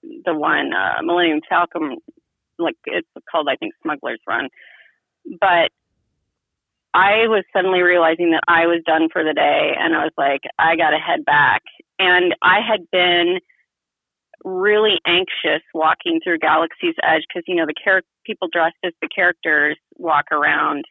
the 0.03 0.33
one 0.33 0.71
uh, 0.73 1.01
Millennium 1.03 1.41
Falcon, 1.47 1.97
like 2.57 2.75
it's 2.85 3.07
called 3.29 3.47
I 3.49 3.55
think 3.55 3.73
Smuggler's 3.81 4.21
Run. 4.27 4.49
But 5.39 5.69
I 6.93 7.27
was 7.27 7.43
suddenly 7.53 7.81
realizing 7.81 8.31
that 8.31 8.43
I 8.47 8.67
was 8.67 8.81
done 8.85 9.07
for 9.11 9.23
the 9.23 9.33
day, 9.33 9.73
and 9.77 9.95
I 9.95 10.03
was 10.03 10.13
like, 10.17 10.41
I 10.59 10.75
got 10.75 10.91
to 10.91 10.97
head 10.97 11.23
back. 11.25 11.61
And 11.99 12.35
I 12.41 12.59
had 12.67 12.81
been 12.91 13.39
really 14.43 14.99
anxious 15.05 15.63
walking 15.73 16.19
through 16.23 16.39
Galaxy's 16.39 16.95
Edge 17.03 17.23
because 17.27 17.43
you 17.47 17.55
know 17.55 17.65
the 17.65 17.75
char- 17.83 18.01
people 18.25 18.47
dressed 18.51 18.81
as 18.83 18.93
the 19.01 19.07
characters 19.07 19.77
walk 19.97 20.31
around 20.31 20.85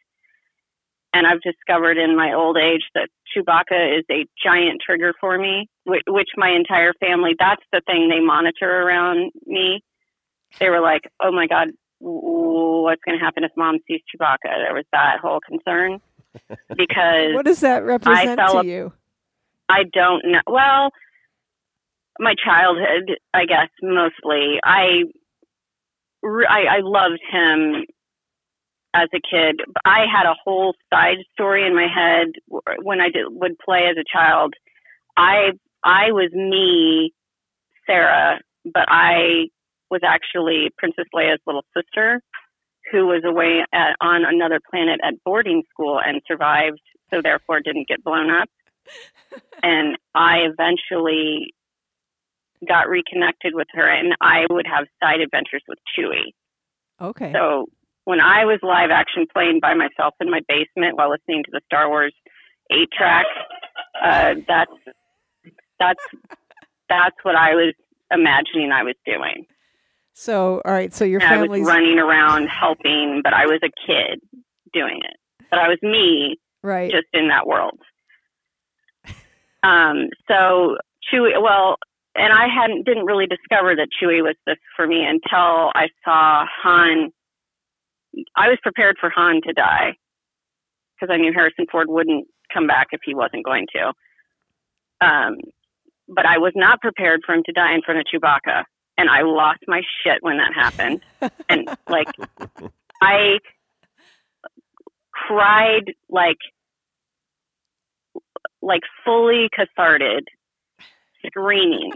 and 1.13 1.27
I've 1.27 1.41
discovered 1.41 1.97
in 1.97 2.15
my 2.15 2.33
old 2.33 2.57
age 2.57 2.83
that 2.95 3.09
Chewbacca 3.35 3.99
is 3.99 4.05
a 4.11 4.25
giant 4.43 4.81
trigger 4.85 5.13
for 5.19 5.37
me, 5.37 5.67
which, 5.85 6.03
which 6.07 6.29
my 6.37 6.49
entire 6.49 6.93
family, 6.99 7.31
that's 7.37 7.63
the 7.71 7.81
thing 7.85 8.09
they 8.09 8.19
monitor 8.19 8.69
around 8.69 9.31
me. 9.45 9.81
They 10.59 10.69
were 10.69 10.81
like, 10.81 11.01
oh 11.21 11.31
my 11.31 11.47
God, 11.47 11.69
what's 11.99 13.01
going 13.05 13.17
to 13.17 13.23
happen 13.23 13.43
if 13.43 13.51
mom 13.55 13.79
sees 13.87 14.01
Chewbacca? 14.13 14.37
There 14.43 14.73
was 14.73 14.85
that 14.91 15.19
whole 15.21 15.39
concern 15.39 15.99
because 16.75 17.33
what 17.33 17.45
does 17.45 17.61
that 17.61 17.83
represent 17.83 18.39
fell 18.39 18.53
to 18.53 18.59
up- 18.59 18.65
you? 18.65 18.93
I 19.69 19.83
don't 19.93 20.23
know. 20.25 20.41
Well, 20.47 20.89
my 22.19 22.35
childhood, 22.43 23.17
I 23.33 23.45
guess, 23.45 23.69
mostly. 23.81 24.59
I, 24.63 25.03
I, 26.23 26.77
I 26.77 26.79
loved 26.81 27.21
him 27.31 27.85
as 28.93 29.09
a 29.13 29.19
kid. 29.19 29.61
I 29.85 30.05
had 30.11 30.25
a 30.25 30.35
whole 30.43 30.73
side 30.91 31.17
story 31.33 31.65
in 31.65 31.75
my 31.75 31.87
head 31.87 32.27
when 32.81 32.99
I 33.01 33.09
did, 33.09 33.25
would 33.29 33.57
play 33.59 33.87
as 33.89 33.97
a 33.97 34.05
child. 34.11 34.53
I 35.17 35.51
I 35.83 36.11
was 36.11 36.31
me, 36.33 37.13
Sarah, 37.87 38.39
but 38.65 38.85
I 38.87 39.47
was 39.89 40.01
actually 40.05 40.69
Princess 40.77 41.05
Leia's 41.13 41.41
little 41.45 41.65
sister, 41.75 42.21
who 42.91 43.07
was 43.07 43.23
away 43.25 43.65
at, 43.73 43.95
on 43.99 44.23
another 44.25 44.59
planet 44.69 44.99
at 45.03 45.15
boarding 45.25 45.63
school 45.71 45.99
and 45.99 46.21
survived, 46.27 46.81
so 47.11 47.21
therefore 47.21 47.59
didn't 47.61 47.87
get 47.87 48.03
blown 48.03 48.29
up. 48.29 48.49
and 49.63 49.97
I 50.13 50.47
eventually 50.49 51.53
got 52.67 52.89
reconnected 52.89 53.53
with 53.55 53.67
her, 53.71 53.87
and 53.87 54.13
I 54.21 54.45
would 54.49 54.67
have 54.67 54.85
side 55.01 55.19
adventures 55.19 55.63
with 55.67 55.79
Chewie. 55.97 56.33
Okay. 57.01 57.33
So 57.33 57.65
when 58.05 58.19
I 58.19 58.45
was 58.45 58.59
live 58.63 58.89
action 58.91 59.25
playing 59.31 59.59
by 59.61 59.73
myself 59.73 60.15
in 60.19 60.29
my 60.29 60.41
basement 60.47 60.97
while 60.97 61.11
listening 61.11 61.43
to 61.43 61.51
the 61.51 61.61
Star 61.65 61.89
Wars 61.89 62.13
eight 62.71 62.89
track, 62.97 63.25
uh, 64.03 64.35
that's 64.47 64.71
that's 65.79 66.03
that's 66.89 67.15
what 67.23 67.35
I 67.35 67.55
was 67.55 67.73
imagining 68.11 68.71
I 68.71 68.83
was 68.83 68.95
doing. 69.05 69.45
So, 70.13 70.61
all 70.65 70.73
right. 70.73 70.93
So 70.93 71.05
your 71.05 71.23
I 71.23 71.41
was 71.43 71.61
running 71.61 71.99
around 71.99 72.47
helping, 72.47 73.21
but 73.23 73.33
I 73.33 73.45
was 73.45 73.59
a 73.63 73.71
kid 73.87 74.19
doing 74.73 74.99
it. 75.03 75.17
But 75.49 75.59
I 75.59 75.67
was 75.67 75.79
me 75.81 76.37
right. 76.63 76.91
just 76.91 77.07
in 77.13 77.29
that 77.29 77.47
world. 77.47 77.79
Um, 79.63 80.09
so 80.27 80.77
Chewie, 81.11 81.41
well, 81.41 81.77
and 82.15 82.33
I 82.33 82.47
hadn't 82.47 82.85
didn't 82.85 83.05
really 83.05 83.27
discover 83.27 83.75
that 83.75 83.87
Chewie 84.01 84.21
was 84.21 84.35
this 84.45 84.57
for 84.75 84.87
me 84.87 85.05
until 85.05 85.71
I 85.73 85.87
saw 86.03 86.45
Han. 86.63 87.11
I 88.35 88.49
was 88.49 88.57
prepared 88.61 88.97
for 88.99 89.09
Han 89.09 89.41
to 89.47 89.53
die 89.53 89.95
because 90.95 91.13
I 91.13 91.17
knew 91.17 91.31
Harrison 91.33 91.65
Ford 91.71 91.87
wouldn't 91.89 92.27
come 92.53 92.67
back 92.67 92.87
if 92.91 93.01
he 93.03 93.15
wasn't 93.15 93.45
going 93.45 93.67
to. 93.73 93.93
Um, 95.05 95.37
but 96.07 96.25
I 96.25 96.37
was 96.37 96.53
not 96.55 96.81
prepared 96.81 97.21
for 97.25 97.33
him 97.33 97.43
to 97.45 97.51
die 97.51 97.73
in 97.73 97.81
front 97.81 97.99
of 97.99 98.05
Chewbacca, 98.05 98.63
and 98.97 99.09
I 99.09 99.21
lost 99.21 99.61
my 99.67 99.81
shit 100.03 100.17
when 100.21 100.37
that 100.37 100.53
happened. 100.53 101.01
and 101.49 101.69
like, 101.87 102.07
I 103.01 103.39
cried 105.11 105.93
like 106.09 106.37
like 108.61 108.81
fully 109.03 109.49
catharted, 109.55 110.27
screaming. 111.25 111.91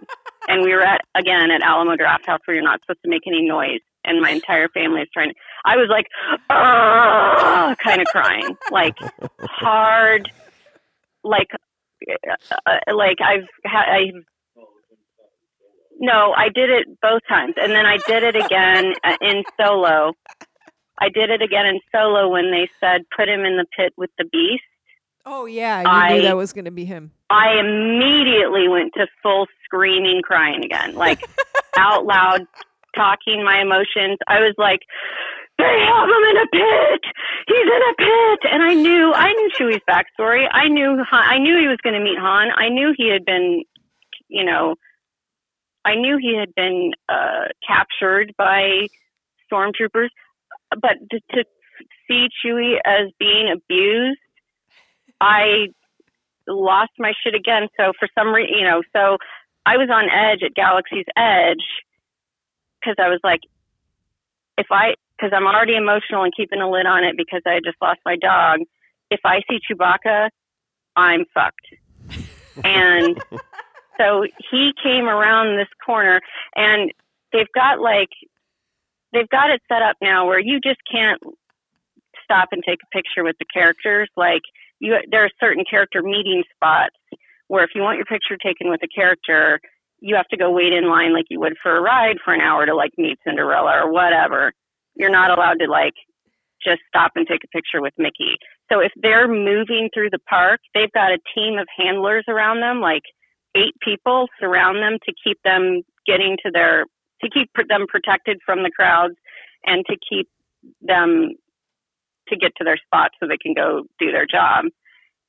and 0.47 0.63
we 0.63 0.73
were 0.73 0.81
at 0.81 1.01
again 1.15 1.51
at 1.51 1.61
Alamo 1.61 1.95
Draft 1.95 2.25
House 2.25 2.39
where 2.45 2.55
you're 2.55 2.63
not 2.63 2.79
supposed 2.81 3.03
to 3.03 3.09
make 3.09 3.27
any 3.27 3.47
noise. 3.47 3.81
And 4.05 4.21
my 4.21 4.31
entire 4.31 4.69
family 4.69 5.01
is 5.01 5.07
trying 5.13 5.29
to. 5.29 5.35
I 5.65 5.75
was 5.77 5.87
like, 5.89 6.05
kind 7.83 8.01
of 8.01 8.07
crying, 8.07 8.55
like 8.71 8.95
hard, 9.41 10.31
like, 11.23 11.47
uh, 12.65 12.93
like 12.93 13.17
I've 13.21 13.47
had. 13.63 13.85
I've 13.89 14.23
no, 15.97 16.33
I 16.35 16.49
did 16.49 16.69
it 16.69 16.87
both 17.01 17.21
times, 17.29 17.53
and 17.57 17.71
then 17.71 17.85
I 17.85 17.97
did 18.05 18.23
it 18.23 18.35
again 18.35 18.93
uh, 19.03 19.15
in 19.21 19.43
solo. 19.59 20.11
I 20.99 21.09
did 21.09 21.29
it 21.29 21.41
again 21.41 21.65
in 21.65 21.79
solo 21.91 22.29
when 22.29 22.51
they 22.51 22.69
said 22.79 23.01
put 23.15 23.27
him 23.29 23.41
in 23.41 23.57
the 23.57 23.65
pit 23.77 23.93
with 23.97 24.09
the 24.17 24.25
beast. 24.25 24.63
oh 25.25 25.45
yeah, 25.45 25.81
you 25.81 25.87
I- 25.87 26.13
knew 26.15 26.21
that 26.23 26.35
was 26.37 26.53
going 26.53 26.65
to 26.65 26.71
be 26.71 26.85
him. 26.85 27.11
I 27.29 27.59
immediately 27.59 28.67
went 28.67 28.93
to 28.95 29.07
full 29.23 29.47
screaming, 29.63 30.21
crying 30.21 30.63
again, 30.63 30.95
like 30.95 31.21
out 31.77 32.05
loud, 32.05 32.45
talking 32.95 33.43
my 33.43 33.61
emotions. 33.61 34.17
I 34.27 34.39
was 34.39 34.55
like, 34.57 34.79
"They 35.57 35.63
have 35.63 36.09
him 36.09 36.23
in 36.31 36.37
a 36.37 36.47
pit. 36.51 37.03
He's 37.47 37.69
in 37.69 37.83
a 37.91 37.95
pit." 37.97 38.51
And 38.51 38.63
I 38.63 38.73
knew, 38.73 39.13
I 39.13 39.31
knew 39.33 39.49
Chewie's 39.57 39.83
backstory. 39.89 40.47
I 40.51 40.67
knew, 40.67 41.03
I 41.11 41.37
knew 41.37 41.59
he 41.59 41.67
was 41.67 41.79
going 41.83 41.95
to 41.95 42.03
meet 42.03 42.17
Han. 42.17 42.49
I 42.55 42.69
knew 42.69 42.93
he 42.95 43.09
had 43.09 43.25
been, 43.25 43.63
you 44.27 44.43
know, 44.43 44.75
I 45.85 45.95
knew 45.95 46.17
he 46.19 46.35
had 46.35 46.53
been 46.55 46.91
uh, 47.07 47.45
captured 47.65 48.33
by 48.37 48.87
stormtroopers. 49.51 50.09
But 50.71 50.97
to, 51.11 51.19
to 51.33 51.45
see 52.07 52.27
Chewie 52.43 52.77
as 52.83 53.11
being 53.19 53.51
abused, 53.51 54.19
I 55.21 55.67
lost 56.47 56.91
my 56.97 57.13
shit 57.23 57.35
again. 57.35 57.67
So 57.77 57.93
for 57.99 58.07
some 58.17 58.33
reason, 58.33 58.55
you 58.57 58.65
know, 58.65 58.81
so 58.93 59.17
I 59.65 59.77
was 59.77 59.89
on 59.91 60.09
edge 60.09 60.43
at 60.43 60.53
Galaxy's 60.53 61.05
Edge 61.15 61.63
because 62.85 62.95
I 63.03 63.09
was 63.09 63.19
like, 63.23 63.41
if 64.57 64.67
I, 64.71 64.95
because 65.17 65.31
I'm 65.35 65.47
already 65.47 65.75
emotional 65.75 66.23
and 66.23 66.33
keeping 66.35 66.61
a 66.61 66.69
lid 66.69 66.85
on 66.85 67.03
it 67.03 67.17
because 67.17 67.41
I 67.45 67.59
just 67.63 67.77
lost 67.81 67.99
my 68.05 68.15
dog. 68.15 68.59
If 69.09 69.21
I 69.25 69.41
see 69.49 69.59
Chewbacca, 69.59 70.29
I'm 70.95 71.25
fucked. 71.33 71.67
And 72.63 73.21
so 73.97 74.25
he 74.51 74.71
came 74.81 75.05
around 75.05 75.57
this 75.57 75.67
corner 75.85 76.21
and 76.55 76.91
they've 77.33 77.51
got 77.53 77.79
like, 77.79 78.09
they've 79.13 79.29
got 79.29 79.49
it 79.49 79.61
set 79.67 79.81
up 79.81 79.97
now 80.01 80.27
where 80.27 80.39
you 80.39 80.59
just 80.59 80.79
can't 80.89 81.21
stop 82.23 82.49
and 82.51 82.63
take 82.67 82.79
a 82.83 82.95
picture 82.95 83.23
with 83.23 83.35
the 83.39 83.45
characters. 83.53 84.09
Like, 84.15 84.41
you 84.79 84.97
there 85.09 85.23
are 85.23 85.29
certain 85.39 85.63
character 85.69 86.01
meeting 86.01 86.43
spots 86.55 86.95
where 87.47 87.63
if 87.63 87.69
you 87.75 87.81
want 87.81 87.97
your 87.97 88.05
picture 88.05 88.37
taken 88.37 88.69
with 88.69 88.81
a 88.83 88.87
character, 88.87 89.59
you 90.05 90.15
have 90.15 90.27
to 90.27 90.37
go 90.37 90.51
wait 90.51 90.71
in 90.71 90.87
line 90.87 91.13
like 91.13 91.25
you 91.31 91.39
would 91.39 91.55
for 91.63 91.75
a 91.75 91.81
ride 91.81 92.17
for 92.23 92.31
an 92.31 92.39
hour 92.39 92.63
to 92.63 92.75
like 92.75 92.91
meet 92.95 93.17
Cinderella 93.25 93.71
or 93.83 93.91
whatever. 93.91 94.53
You're 94.93 95.09
not 95.09 95.31
allowed 95.31 95.57
to 95.59 95.67
like 95.67 95.95
just 96.63 96.81
stop 96.87 97.13
and 97.15 97.25
take 97.27 97.43
a 97.43 97.47
picture 97.47 97.81
with 97.81 97.93
Mickey. 97.97 98.37
So 98.71 98.81
if 98.81 98.91
they're 99.01 99.27
moving 99.27 99.89
through 99.91 100.11
the 100.11 100.21
park, 100.29 100.59
they've 100.75 100.91
got 100.91 101.11
a 101.11 101.17
team 101.33 101.57
of 101.57 101.67
handlers 101.75 102.23
around 102.27 102.61
them, 102.61 102.81
like 102.81 103.01
eight 103.57 103.73
people 103.83 104.27
surround 104.39 104.77
them 104.77 104.99
to 105.07 105.13
keep 105.23 105.39
them 105.43 105.81
getting 106.05 106.37
to 106.45 106.51
their 106.53 106.85
to 107.21 107.29
keep 107.33 107.49
them 107.67 107.87
protected 107.87 108.37
from 108.45 108.61
the 108.61 108.69
crowds 108.69 109.15
and 109.65 109.83
to 109.87 109.97
keep 110.07 110.29
them 110.81 111.31
to 112.27 112.35
get 112.35 112.51
to 112.57 112.63
their 112.63 112.77
spot 112.77 113.09
so 113.19 113.27
they 113.27 113.37
can 113.41 113.55
go 113.55 113.83
do 113.97 114.11
their 114.11 114.27
job. 114.27 114.65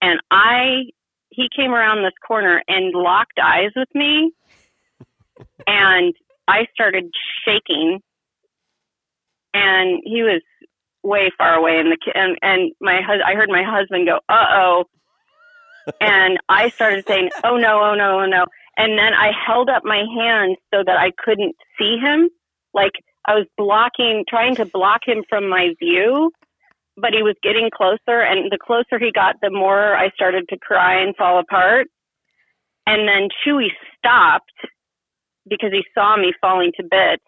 And 0.03 0.21
I, 0.31 0.91
he 1.31 1.49
came 1.55 1.73
around 1.73 2.05
this 2.05 2.13
corner 2.27 2.63
and 2.69 2.93
locked 2.95 3.39
eyes 3.43 3.71
with 3.75 3.89
me, 3.95 4.33
and 5.67 6.15
I 6.49 6.67
started 6.73 7.11
shaking. 7.45 8.01
And 9.55 10.01
he 10.05 10.23
was 10.23 10.43
way 11.03 11.31
far 11.39 11.55
away, 11.55 11.79
and 11.79 11.91
the 11.91 12.13
and 12.15 12.37
and 12.43 12.73
my 12.81 13.01
hus- 13.01 13.23
I 13.27 13.35
heard 13.35 13.49
my 13.49 13.63
husband 13.63 14.07
go, 14.07 14.21
"Uh 14.29 14.47
oh," 14.51 14.85
and 16.01 16.39
I 16.49 16.69
started 16.69 17.07
saying, 17.07 17.31
"Oh 17.43 17.57
no, 17.57 17.81
oh 17.83 17.95
no, 17.95 18.21
oh 18.21 18.27
no," 18.27 18.45
and 18.77 18.99
then 18.99 19.15
I 19.15 19.31
held 19.47 19.71
up 19.71 19.83
my 19.85 20.05
hand 20.19 20.57
so 20.75 20.83
that 20.85 20.99
I 20.99 21.13
couldn't 21.17 21.57
see 21.79 21.97
him, 21.97 22.29
like 22.75 22.93
I 23.27 23.35
was 23.35 23.47
blocking, 23.57 24.25
trying 24.29 24.57
to 24.57 24.67
block 24.67 25.01
him 25.07 25.25
from 25.29 25.49
my 25.49 25.71
view 25.79 26.31
but 26.97 27.13
he 27.13 27.23
was 27.23 27.37
getting 27.43 27.71
closer. 27.75 28.21
And 28.21 28.51
the 28.51 28.59
closer 28.59 28.99
he 28.99 29.13
got 29.13 29.37
the 29.43 29.51
more 29.51 29.97
i 29.97 30.11
started 30.11 30.49
to 30.49 30.59
cry 30.59 31.01
and 31.03 31.15
fall 31.17 31.39
apart. 31.39 31.89
And 32.87 33.09
then 33.09 33.29
Chewie 33.45 33.71
stopped 33.99 34.53
because 35.49 35.71
he 35.73 35.85
saw 35.95 36.17
me 36.17 36.33
falling 36.41 36.73
to 36.77 36.83
bits 36.83 37.23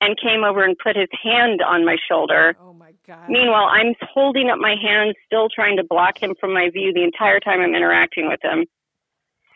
and 0.00 0.16
came 0.20 0.44
over 0.44 0.62
and 0.62 0.76
put 0.78 0.96
his 0.96 1.08
hand 1.22 1.62
on 1.62 1.84
my 1.84 1.96
shoulder. 2.08 2.56
Oh 2.60 2.72
my 2.72 2.92
god. 3.06 3.28
meanwhile 3.28 3.68
i'm 3.70 3.94
holding 4.00 4.50
up 4.50 4.58
my 4.58 4.74
hand 4.80 5.14
still 5.24 5.48
trying 5.48 5.76
to 5.76 5.84
block 5.84 6.22
him 6.22 6.34
from 6.40 6.52
my 6.52 6.70
view 6.70 6.92
the 6.92 7.02
entire 7.04 7.40
time 7.40 7.60
i'm 7.60 7.74
interacting 7.74 8.28
with 8.28 8.40
him. 8.42 8.66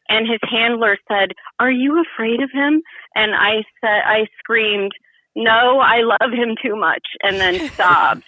And 0.08 0.26
his 0.28 0.40
handler 0.50 0.96
said 1.08 1.32
are 1.58 1.70
you 1.70 2.02
afraid 2.02 2.42
of 2.42 2.50
him? 2.52 2.82
And 3.14 3.32
i 3.34 3.62
said 3.80 4.00
i 4.04 4.26
screamed 4.38 4.92
no 5.36 5.78
i 5.80 6.00
love 6.02 6.32
him 6.32 6.56
too 6.62 6.76
much 6.76 7.06
and 7.22 7.36
then 7.36 7.68
sobbed. 7.76 8.24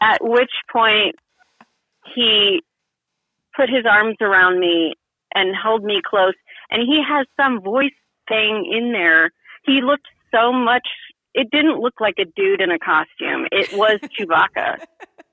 At 0.00 0.18
which 0.22 0.52
point 0.70 1.14
he 2.14 2.60
put 3.56 3.70
his 3.70 3.84
arms 3.88 4.16
around 4.20 4.60
me 4.60 4.94
and 5.34 5.54
held 5.60 5.82
me 5.82 6.00
close 6.04 6.34
and 6.70 6.82
he 6.82 7.02
has 7.06 7.26
some 7.36 7.60
voice 7.60 7.96
thing 8.28 8.70
in 8.70 8.92
there. 8.92 9.30
He 9.64 9.80
looked 9.82 10.08
so 10.32 10.52
much 10.52 10.86
it 11.34 11.50
didn't 11.50 11.80
look 11.80 12.00
like 12.00 12.14
a 12.18 12.24
dude 12.24 12.60
in 12.60 12.70
a 12.70 12.78
costume. 12.78 13.46
It 13.50 13.76
was 13.76 13.98
chewbacca. 14.18 14.84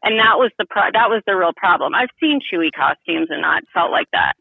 And 0.04 0.18
that 0.18 0.38
was 0.38 0.52
the 0.58 0.66
pro- 0.68 0.92
that 0.92 1.10
was 1.10 1.22
the 1.28 1.36
real 1.36 1.54
problem. 1.56 1.94
I've 1.94 2.10
seen 2.20 2.40
Chewie 2.42 2.72
costumes 2.76 3.28
and 3.30 3.42
not 3.42 3.64
felt 3.74 3.92
like 3.92 4.08
that. 4.12 4.34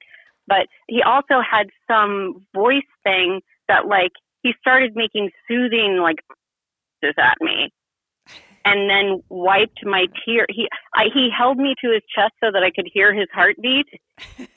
But 0.46 0.66
he 0.88 1.02
also 1.02 1.42
had 1.48 1.68
some 1.86 2.46
voice 2.54 2.88
thing 3.04 3.40
that 3.68 3.86
like 3.86 4.12
he 4.42 4.54
started 4.58 4.96
making 4.96 5.30
soothing 5.46 5.98
like 6.02 6.16
at 7.02 7.36
me 7.40 7.70
and 8.64 8.90
then 8.90 9.22
wiped 9.28 9.80
my 9.84 10.06
tear. 10.24 10.46
He 10.48 10.68
I, 10.94 11.04
he 11.12 11.28
held 11.36 11.58
me 11.58 11.74
to 11.82 11.92
his 11.92 12.02
chest 12.14 12.32
so 12.42 12.50
that 12.52 12.62
I 12.62 12.70
could 12.70 12.88
hear 12.92 13.14
his 13.14 13.28
heartbeat, 13.32 13.86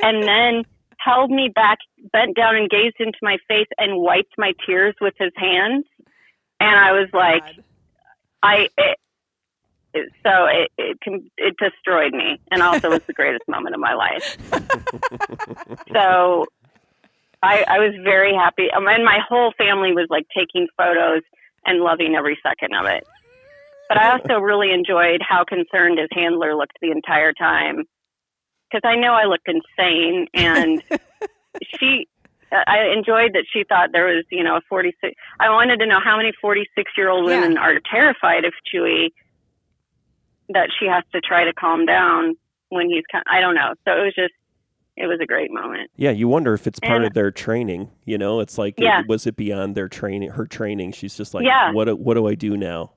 and 0.01 0.23
then 0.23 0.63
held 1.03 1.31
me 1.31 1.49
back, 1.53 1.79
bent 2.11 2.35
down 2.35 2.55
and 2.55 2.69
gazed 2.69 2.95
into 2.99 3.17
my 3.21 3.37
face 3.47 3.67
and 3.77 3.99
wiped 4.01 4.33
my 4.37 4.53
tears 4.65 4.95
with 5.01 5.13
his 5.17 5.31
hands. 5.35 5.85
And 6.59 6.75
I 6.79 6.91
was 6.93 7.09
like, 7.13 7.43
God. 7.43 7.63
I. 8.43 8.69
It, 8.77 8.97
it, 9.95 10.11
so 10.25 10.45
it, 10.47 10.71
it 10.79 11.01
can 11.01 11.29
it 11.37 11.55
destroyed 11.57 12.13
me, 12.13 12.39
and 12.49 12.63
also 12.63 12.89
was 12.89 13.03
the 13.03 13.13
greatest 13.13 13.47
moment 13.47 13.75
of 13.75 13.81
my 13.81 13.93
life. 13.93 14.37
so 15.93 16.47
I, 17.43 17.63
I 17.67 17.77
was 17.77 17.93
very 18.03 18.33
happy, 18.33 18.71
um, 18.75 18.87
and 18.87 19.05
my 19.05 19.19
whole 19.27 19.53
family 19.55 19.93
was 19.93 20.07
like 20.09 20.25
taking 20.35 20.67
photos 20.77 21.21
and 21.65 21.81
loving 21.81 22.15
every 22.15 22.39
second 22.41 22.73
of 22.73 22.87
it. 22.87 23.05
But 23.87 23.99
I 23.99 24.13
also 24.13 24.39
really 24.39 24.71
enjoyed 24.71 25.21
how 25.21 25.43
concerned 25.43 25.99
his 25.99 26.09
handler 26.11 26.55
looked 26.55 26.77
the 26.81 26.89
entire 26.89 27.33
time, 27.33 27.83
because 28.73 28.87
I 28.89 28.95
know 28.95 29.13
I 29.13 29.25
looked 29.25 29.47
insane, 29.47 30.27
and 30.33 30.81
she. 31.79 32.07
I 32.51 32.93
enjoyed 32.95 33.33
that 33.33 33.45
she 33.51 33.63
thought 33.67 33.93
there 33.93 34.05
was, 34.05 34.25
you 34.29 34.43
know, 34.43 34.57
a 34.57 34.61
46. 34.69 35.15
I 35.39 35.49
wanted 35.49 35.79
to 35.79 35.87
know 35.87 35.99
how 35.99 36.15
many 36.17 36.31
46 36.39 36.91
year 36.95 37.09
old 37.09 37.27
Yeah. 37.27 37.39
women 37.41 37.57
are 37.57 37.79
terrified 37.91 38.45
of 38.45 38.53
Chewie 38.71 39.07
that 40.49 40.69
she 40.79 40.85
has 40.85 41.03
to 41.13 41.19
try 41.21 41.45
to 41.45 41.53
calm 41.53 41.87
down 41.87 42.35
when 42.69 42.89
he's 42.91 43.03
I 43.25 43.41
don't 43.41 43.55
know. 43.55 43.73
So 43.85 43.93
it 43.99 44.03
was 44.05 44.13
just 44.15 44.33
it 44.95 45.07
was 45.07 45.17
a 45.19 45.25
great 45.25 45.49
moment. 45.51 45.89
Yeah, 45.95 46.11
you 46.11 46.27
wonder 46.27 46.53
if 46.53 46.67
it's 46.67 46.79
part 46.79 46.97
And- 46.97 47.05
of 47.07 47.13
their 47.15 47.31
training. 47.31 47.89
You 48.05 48.19
know, 48.19 48.39
it's 48.39 48.59
like, 48.59 48.75
Yeah. 48.77 49.01
was 49.07 49.25
it 49.25 49.35
beyond 49.35 49.73
their 49.73 49.87
training? 49.89 50.29
Her 50.29 50.45
training. 50.45 50.91
She's 50.91 51.17
just 51.17 51.33
like, 51.33 51.45
Yeah. 51.45 51.71
what? 51.71 51.85
do- 51.85 51.95
What 51.95 52.13
do 52.13 52.27
I 52.27 52.35
do 52.35 52.55
now? 52.55 52.93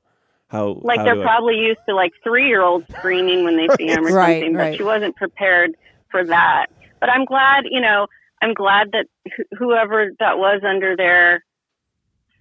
How? 0.49 0.81
Like 0.83 0.99
how 0.99 1.05
they're 1.05 1.15
do 1.15 1.21
I- 1.23 1.25
probably 1.25 1.57
used 1.57 1.81
to 1.89 1.95
like 1.95 2.13
three 2.23 2.47
year 2.49 2.63
olds 2.63 2.87
screaming 2.99 3.45
when 3.45 3.57
they 3.57 3.69
see 3.77 3.87
him 3.91 4.07
or 4.07 4.11
Right, 4.11 4.41
something, 4.43 4.55
right. 4.57 4.71
but 4.73 4.77
she 4.77 4.85
wasn't 4.85 5.17
prepared 5.17 5.73
for 6.11 6.25
that. 6.25 6.67
But 7.01 7.11
I'm 7.11 7.25
glad, 7.25 7.65
you 7.71 7.81
know, 7.81 8.07
I'm 8.43 8.55
glad 8.55 8.89
that 8.93 9.07
wh- 9.29 9.57
whoever 9.59 10.11
that 10.21 10.39
was 10.39 10.63
under 10.67 10.97
there 10.97 11.45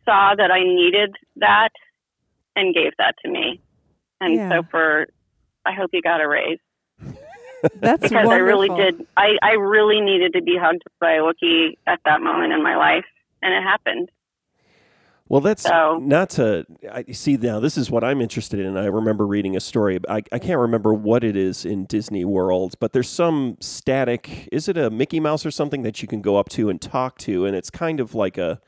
saw 0.06 0.36
that 0.36 0.52
I 0.52 0.64
needed 0.64 1.16
that 1.38 1.70
and 2.56 2.74
gave 2.74 2.92
that 3.00 3.16
to 3.24 3.30
me. 3.32 3.60
And 4.22 4.36
Yeah. 4.36 4.50
so 4.50 4.64
for, 4.70 5.08
I 5.66 5.74
hope 5.74 5.90
you 5.94 6.02
got 6.02 6.22
a 6.22 6.28
raise 6.28 6.60
That's 7.82 8.04
because 8.04 8.28
I 8.30 8.36
really 8.38 8.70
did. 8.70 9.02
I, 9.18 9.38
I 9.42 9.52
really 9.54 10.00
needed 10.00 10.34
to 10.34 10.42
be 10.42 10.56
hugged 10.62 10.84
by 11.02 11.14
a 11.14 11.20
Wookiee 11.22 11.78
at 11.88 12.00
that 12.06 12.22
moment 12.22 12.54
in 12.54 12.62
my 12.64 12.76
life, 12.76 13.06
and 13.42 13.54
it 13.54 13.64
happened. 13.64 14.10
Well, 15.28 15.42
that's 15.42 15.64
So- 15.64 15.98
not 16.02 16.30
to 16.32 16.66
I 16.92 17.04
see 17.12 17.36
now. 17.38 17.60
This 17.60 17.78
is 17.78 17.90
what 17.90 18.04
I'm 18.04 18.22
interested 18.22 18.60
in. 18.60 18.78
I 18.78 18.86
remember 18.86 19.26
reading 19.26 19.56
a 19.56 19.60
story. 19.60 20.00
I, 20.08 20.22
I 20.32 20.38
can't 20.40 20.60
remember 20.60 20.94
what 20.94 21.24
it 21.24 21.36
is 21.36 21.66
in 21.66 21.86
Disney 21.86 22.24
World, 22.24 22.76
but 22.80 22.94
there's 22.94 23.10
some 23.10 23.58
static. 23.60 24.48
Is 24.52 24.68
it 24.68 24.78
a 24.78 24.92
Mickey 24.92 25.20
Mouse 25.20 25.44
or 25.46 25.50
something 25.52 25.82
that 25.82 26.02
you 26.02 26.08
can 26.08 26.22
go 26.22 26.38
up 26.38 26.50
to 26.50 26.70
and 26.70 26.80
talk 26.80 27.18
to? 27.20 27.46
And 27.46 27.56
it's 27.56 27.72
kind 27.72 28.00
of 28.00 28.14
like 28.14 28.38
a, 28.38 28.62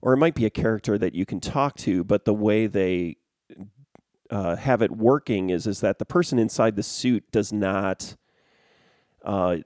or 0.00 0.12
it 0.12 0.18
might 0.18 0.36
be 0.36 0.46
a 0.46 0.50
character 0.50 0.96
that 0.98 1.14
you 1.14 1.26
can 1.26 1.40
talk 1.40 1.76
to. 1.78 2.04
But 2.04 2.26
the 2.26 2.34
way 2.34 2.68
they 2.68 3.16
uh, 4.30 4.54
have 4.56 4.82
it 4.82 4.92
working 4.92 5.50
is 5.50 5.66
is 5.66 5.80
that 5.80 5.98
the 5.98 6.04
person 6.06 6.38
inside 6.38 6.76
the 6.76 6.82
suit 6.84 7.24
does 7.32 7.52
not 7.52 8.14
uh, 9.24 9.56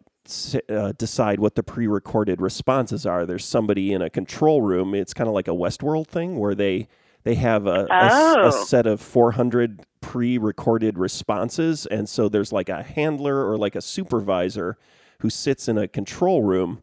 uh, 0.69 0.93
decide 0.99 1.41
what 1.41 1.55
the 1.55 1.63
pre-recorded 1.63 2.41
responses 2.41 3.07
are. 3.07 3.27
There's 3.27 3.45
somebody 3.45 3.93
in 3.93 4.03
a 4.03 4.11
control 4.11 4.63
room. 4.63 4.95
It's 4.95 5.15
kind 5.15 5.29
of 5.29 5.35
like 5.35 5.49
a 5.49 5.53
Westworld 5.53 6.07
thing 6.09 6.39
where 6.39 6.55
they 6.55 6.89
they 7.25 7.35
have 7.35 7.67
a, 7.67 7.87
Oh. 7.91 8.51
set 8.51 8.87
of 8.87 9.01
400 9.01 9.85
pre-recorded 10.01 10.97
responses, 10.97 11.85
and 11.87 12.09
so 12.09 12.29
there's 12.29 12.53
like 12.53 12.69
a 12.69 12.83
handler 12.85 13.45
or 13.49 13.59
like 13.59 13.75
a 13.75 13.81
supervisor 13.81 14.79
who 15.21 15.31
sits 15.31 15.69
in 15.69 15.77
a 15.77 15.89
control 15.89 16.43
room 16.43 16.83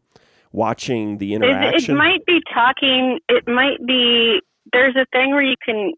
watching 0.52 1.16
the 1.18 1.32
It, 1.34 1.42
it 1.42 1.94
might 1.94 2.24
be 2.26 2.40
talking. 2.52 3.20
It 3.28 3.48
might 3.48 3.84
be. 3.86 4.40
There's 4.72 4.96
a 4.96 5.06
thing 5.12 5.30
where 5.30 5.42
you 5.42 5.56
can 5.64 5.92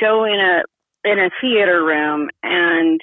go 0.00 0.24
in 0.24 0.40
a 0.40 0.62
in 1.04 1.18
a 1.18 1.30
theater 1.40 1.84
room 1.84 2.30
and 2.42 3.00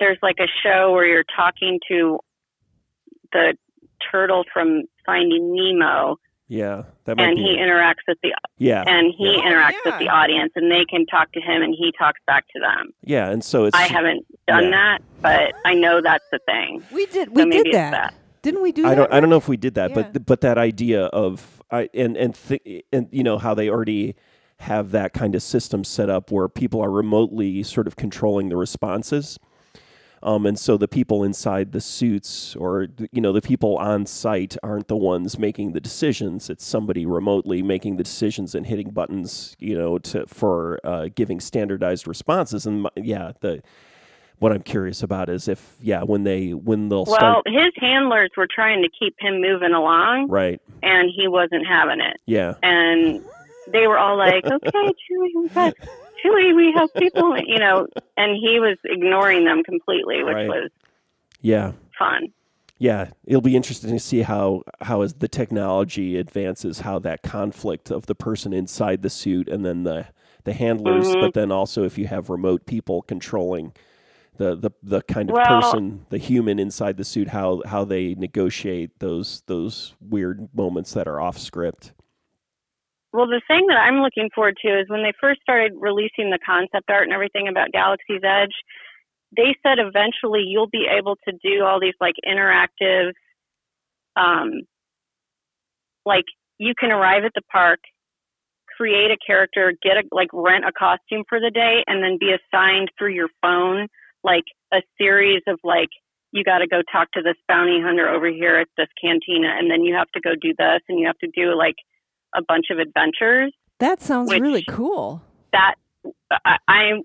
there's 0.00 0.18
like 0.22 0.36
a 0.40 0.48
show 0.62 0.90
where 0.92 1.06
you're 1.06 1.24
talking 1.36 1.78
to 1.88 2.18
the 3.34 3.54
turtle 4.10 4.44
from 4.52 4.84
Finding 5.04 5.52
Nemo, 5.54 6.16
yeah, 6.48 6.84
that 7.04 7.16
might 7.16 7.24
and 7.28 7.36
be. 7.36 7.42
he 7.42 7.50
it. 7.54 7.58
interacts 7.58 8.04
with 8.08 8.18
the 8.22 8.32
yeah, 8.58 8.84
and 8.86 9.12
he 9.16 9.24
Yeah. 9.26 9.36
Oh, 9.36 9.48
interacts 9.48 9.72
yeah. 9.84 9.90
with 9.90 9.98
the 9.98 10.08
audience, 10.08 10.52
and 10.56 10.70
they 10.70 10.84
can 10.88 11.04
talk 11.06 11.30
to 11.32 11.40
him, 11.40 11.60
and 11.62 11.74
he 11.78 11.92
talks 11.98 12.20
back 12.26 12.46
to 12.54 12.60
them. 12.60 12.92
yeah, 13.02 13.28
and 13.30 13.44
so 13.44 13.64
it's 13.66 13.76
I 13.76 13.82
haven't 13.82 14.24
done 14.48 14.64
yeah. 14.64 14.70
that, 14.70 14.98
but 15.20 15.52
I 15.66 15.74
know 15.74 16.00
that's 16.02 16.24
the 16.32 16.38
thing. 16.46 16.82
we 16.92 17.04
did. 17.06 17.28
So 17.28 17.34
We 17.34 17.44
maybe 17.46 17.64
did 17.64 17.74
that. 17.74 17.90
that. 17.92 18.14
Didn't 18.42 18.62
we 18.62 18.72
do 18.72 18.86
I 18.86 18.90
that? 18.90 18.94
don't 18.96 19.12
I 19.12 19.20
don't 19.20 19.30
know 19.30 19.36
if 19.38 19.48
we 19.48 19.56
did 19.56 19.74
that, 19.74 19.90
Yeah. 19.90 20.02
but 20.12 20.26
but 20.26 20.40
that 20.42 20.58
idea 20.58 21.04
of 21.06 21.62
I 21.70 21.88
and 21.94 22.16
and 22.16 22.34
th- 22.34 22.84
and 22.92 23.08
you 23.10 23.22
know 23.22 23.38
how 23.38 23.54
they 23.54 23.68
already 23.70 24.14
have 24.60 24.90
that 24.92 25.12
kind 25.14 25.34
of 25.34 25.42
system 25.42 25.82
set 25.82 26.08
up 26.10 26.30
where 26.30 26.48
people 26.48 26.80
are 26.80 26.90
remotely 26.90 27.62
sort 27.62 27.86
of 27.86 27.96
controlling 27.96 28.48
the 28.50 28.56
responses. 28.56 29.38
Um, 30.24 30.46
and 30.46 30.58
so 30.58 30.78
the 30.78 30.88
people 30.88 31.22
inside 31.22 31.72
the 31.72 31.82
suits 31.82 32.56
or 32.56 32.88
you 33.12 33.20
know 33.20 33.30
the 33.32 33.42
people 33.42 33.76
on 33.76 34.06
site 34.06 34.56
aren't 34.62 34.88
the 34.88 34.96
ones 34.96 35.38
making 35.38 35.72
the 35.72 35.80
decisions. 35.80 36.48
It's 36.48 36.64
somebody 36.64 37.04
remotely 37.04 37.62
making 37.62 37.98
the 37.98 38.02
decisions 38.04 38.54
and 38.54 38.66
hitting 38.66 38.90
buttons 38.90 39.54
you 39.58 39.76
know 39.76 39.98
to 39.98 40.26
for 40.26 40.80
uh, 40.82 41.08
giving 41.14 41.40
standardized 41.40 42.08
responses. 42.08 42.64
And 42.66 42.82
my, 42.82 42.90
yeah 42.96 43.32
the 43.40 43.62
what 44.38 44.50
I'm 44.50 44.62
curious 44.62 45.02
about 45.02 45.28
is 45.28 45.46
if 45.46 45.76
yeah 45.82 46.02
when 46.02 46.24
they 46.24 46.52
when 46.54 46.88
they'll 46.88 47.04
Well, 47.04 47.14
start 47.16 47.44
his 47.46 47.72
handlers 47.78 48.30
were 48.36 48.48
trying 48.52 48.82
to 48.82 48.88
keep 48.98 49.14
him 49.18 49.40
moving 49.42 49.72
along, 49.74 50.28
right. 50.30 50.60
and 50.82 51.10
he 51.14 51.28
wasn't 51.28 51.66
having 51.66 52.00
it. 52.00 52.16
yeah. 52.26 52.54
And 52.62 53.22
they 53.72 53.86
were 53.86 53.98
all 53.98 54.16
like, 54.18 54.44
"Okay, 54.44 54.92
Chewie, 55.10 55.74
we 56.32 56.52
we 56.52 56.72
have 56.76 56.92
people," 56.94 57.36
you 57.38 57.58
know, 57.58 57.86
and 58.16 58.36
he 58.36 58.60
was 58.60 58.76
ignoring 58.84 59.44
them 59.44 59.62
completely, 59.62 60.22
which 60.22 60.34
Right. 60.34 60.48
was 60.48 60.70
Yeah, 61.40 61.72
fun. 61.98 62.28
yeah. 62.78 63.10
It'll 63.26 63.40
be 63.42 63.56
interesting 63.56 63.90
to 63.90 63.98
see 63.98 64.22
how 64.22 64.62
how 64.80 65.02
as 65.02 65.14
the 65.14 65.28
technology 65.28 66.16
advances, 66.16 66.80
how 66.80 66.98
that 67.00 67.22
conflict 67.22 67.90
of 67.90 68.06
the 68.06 68.14
person 68.14 68.52
inside 68.52 69.02
the 69.02 69.10
suit 69.10 69.48
and 69.48 69.64
then 69.64 69.82
the 69.84 70.06
the 70.44 70.52
handlers, 70.52 71.06
Mhm. 71.08 71.20
but 71.22 71.32
then 71.34 71.50
also 71.50 71.84
if 71.84 71.96
you 71.96 72.06
have 72.06 72.28
remote 72.28 72.66
people 72.66 73.02
controlling 73.02 73.72
the 74.36 74.54
the, 74.54 74.70
the 74.82 75.00
kind 75.02 75.30
of 75.30 75.34
Well- 75.34 75.60
person, 75.62 76.06
the 76.10 76.18
human 76.18 76.58
inside 76.58 76.96
the 76.96 77.04
suit, 77.04 77.28
how 77.28 77.62
how 77.66 77.84
they 77.84 78.14
negotiate 78.14 78.98
those 78.98 79.42
those 79.46 79.94
weird 80.00 80.48
moments 80.54 80.92
that 80.94 81.06
are 81.08 81.20
off 81.20 81.38
script. 81.38 81.92
Well, 83.14 83.28
the 83.28 83.40
thing 83.46 83.68
that 83.68 83.78
I'm 83.78 84.02
looking 84.02 84.28
forward 84.34 84.56
to 84.66 84.80
is 84.80 84.88
when 84.88 85.04
they 85.04 85.12
first 85.20 85.40
started 85.40 85.70
releasing 85.78 86.30
the 86.34 86.38
concept 86.44 86.90
art 86.90 87.04
and 87.04 87.12
everything 87.12 87.46
about 87.46 87.70
Galaxy's 87.70 88.26
Edge, 88.26 88.50
they 89.36 89.54
said 89.62 89.78
eventually 89.78 90.42
you'll 90.42 90.66
be 90.66 90.88
able 90.90 91.14
to 91.28 91.32
do 91.40 91.62
all 91.62 91.78
these 91.78 91.94
like 92.00 92.16
interactive, 92.26 93.12
um, 94.16 94.66
like 96.04 96.24
you 96.58 96.74
can 96.76 96.90
arrive 96.90 97.22
at 97.24 97.30
the 97.36 97.42
park, 97.52 97.78
create 98.76 99.12
a 99.12 99.18
character, 99.24 99.72
get 99.80 99.96
a 99.96 100.02
like 100.10 100.30
rent 100.32 100.64
a 100.66 100.72
costume 100.72 101.22
for 101.28 101.38
the 101.38 101.52
day, 101.54 101.84
and 101.86 102.02
then 102.02 102.18
be 102.18 102.34
assigned 102.34 102.90
through 102.98 103.14
your 103.14 103.28
phone 103.40 103.86
like 104.24 104.44
a 104.72 104.82
series 104.98 105.42
of 105.46 105.60
like 105.62 105.90
you 106.32 106.42
got 106.42 106.58
to 106.58 106.66
go 106.66 106.82
talk 106.90 107.12
to 107.12 107.22
this 107.22 107.38
bounty 107.46 107.80
hunter 107.80 108.08
over 108.08 108.26
here 108.26 108.56
at 108.56 108.66
this 108.76 108.88
cantina, 109.00 109.54
and 109.56 109.70
then 109.70 109.82
you 109.84 109.94
have 109.94 110.10
to 110.14 110.20
go 110.20 110.30
do 110.34 110.52
this, 110.58 110.80
and 110.88 110.98
you 110.98 111.06
have 111.06 111.18
to 111.18 111.30
do 111.32 111.56
like 111.56 111.76
a 112.34 112.42
bunch 112.42 112.66
of 112.70 112.78
adventures. 112.78 113.52
That 113.80 114.00
sounds 114.00 114.32
really 114.32 114.64
cool. 114.68 115.22
That 115.52 115.74
I, 116.44 116.56
I'm 116.68 117.02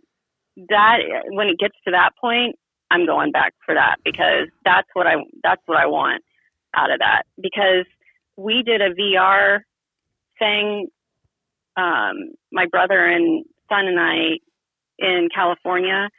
that 0.69 0.97
when 1.31 1.47
it 1.47 1.57
gets 1.59 1.75
to 1.85 1.91
that 1.91 2.11
point, 2.19 2.55
I'm 2.91 3.05
going 3.05 3.31
back 3.31 3.53
for 3.65 3.75
that 3.75 3.97
because 4.03 4.47
that's 4.65 4.87
what 4.93 5.07
I 5.07 5.15
that's 5.43 5.61
what 5.65 5.77
I 5.77 5.87
want 5.87 6.23
out 6.75 6.91
of 6.91 6.99
that 6.99 7.23
because 7.41 7.85
we 8.37 8.63
did 8.65 8.81
a 8.81 8.93
VR 8.93 9.59
thing. 10.37 10.87
Um, 11.77 12.33
my 12.51 12.65
brother 12.65 13.05
and 13.05 13.45
son 13.69 13.85
and 13.87 13.99
I 13.99 14.39
in 14.97 15.29
California 15.33 16.09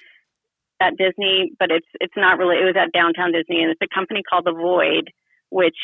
at 0.80 0.96
Disney, 0.96 1.52
but 1.58 1.70
it's 1.70 1.86
it's 2.00 2.14
not 2.16 2.38
really. 2.38 2.56
It 2.56 2.64
was 2.64 2.76
at 2.76 2.92
downtown 2.92 3.32
Disney, 3.32 3.62
and 3.62 3.70
it's 3.70 3.82
a 3.82 3.94
company 3.94 4.22
called 4.28 4.46
The 4.46 4.52
Void, 4.52 5.12
which 5.50 5.76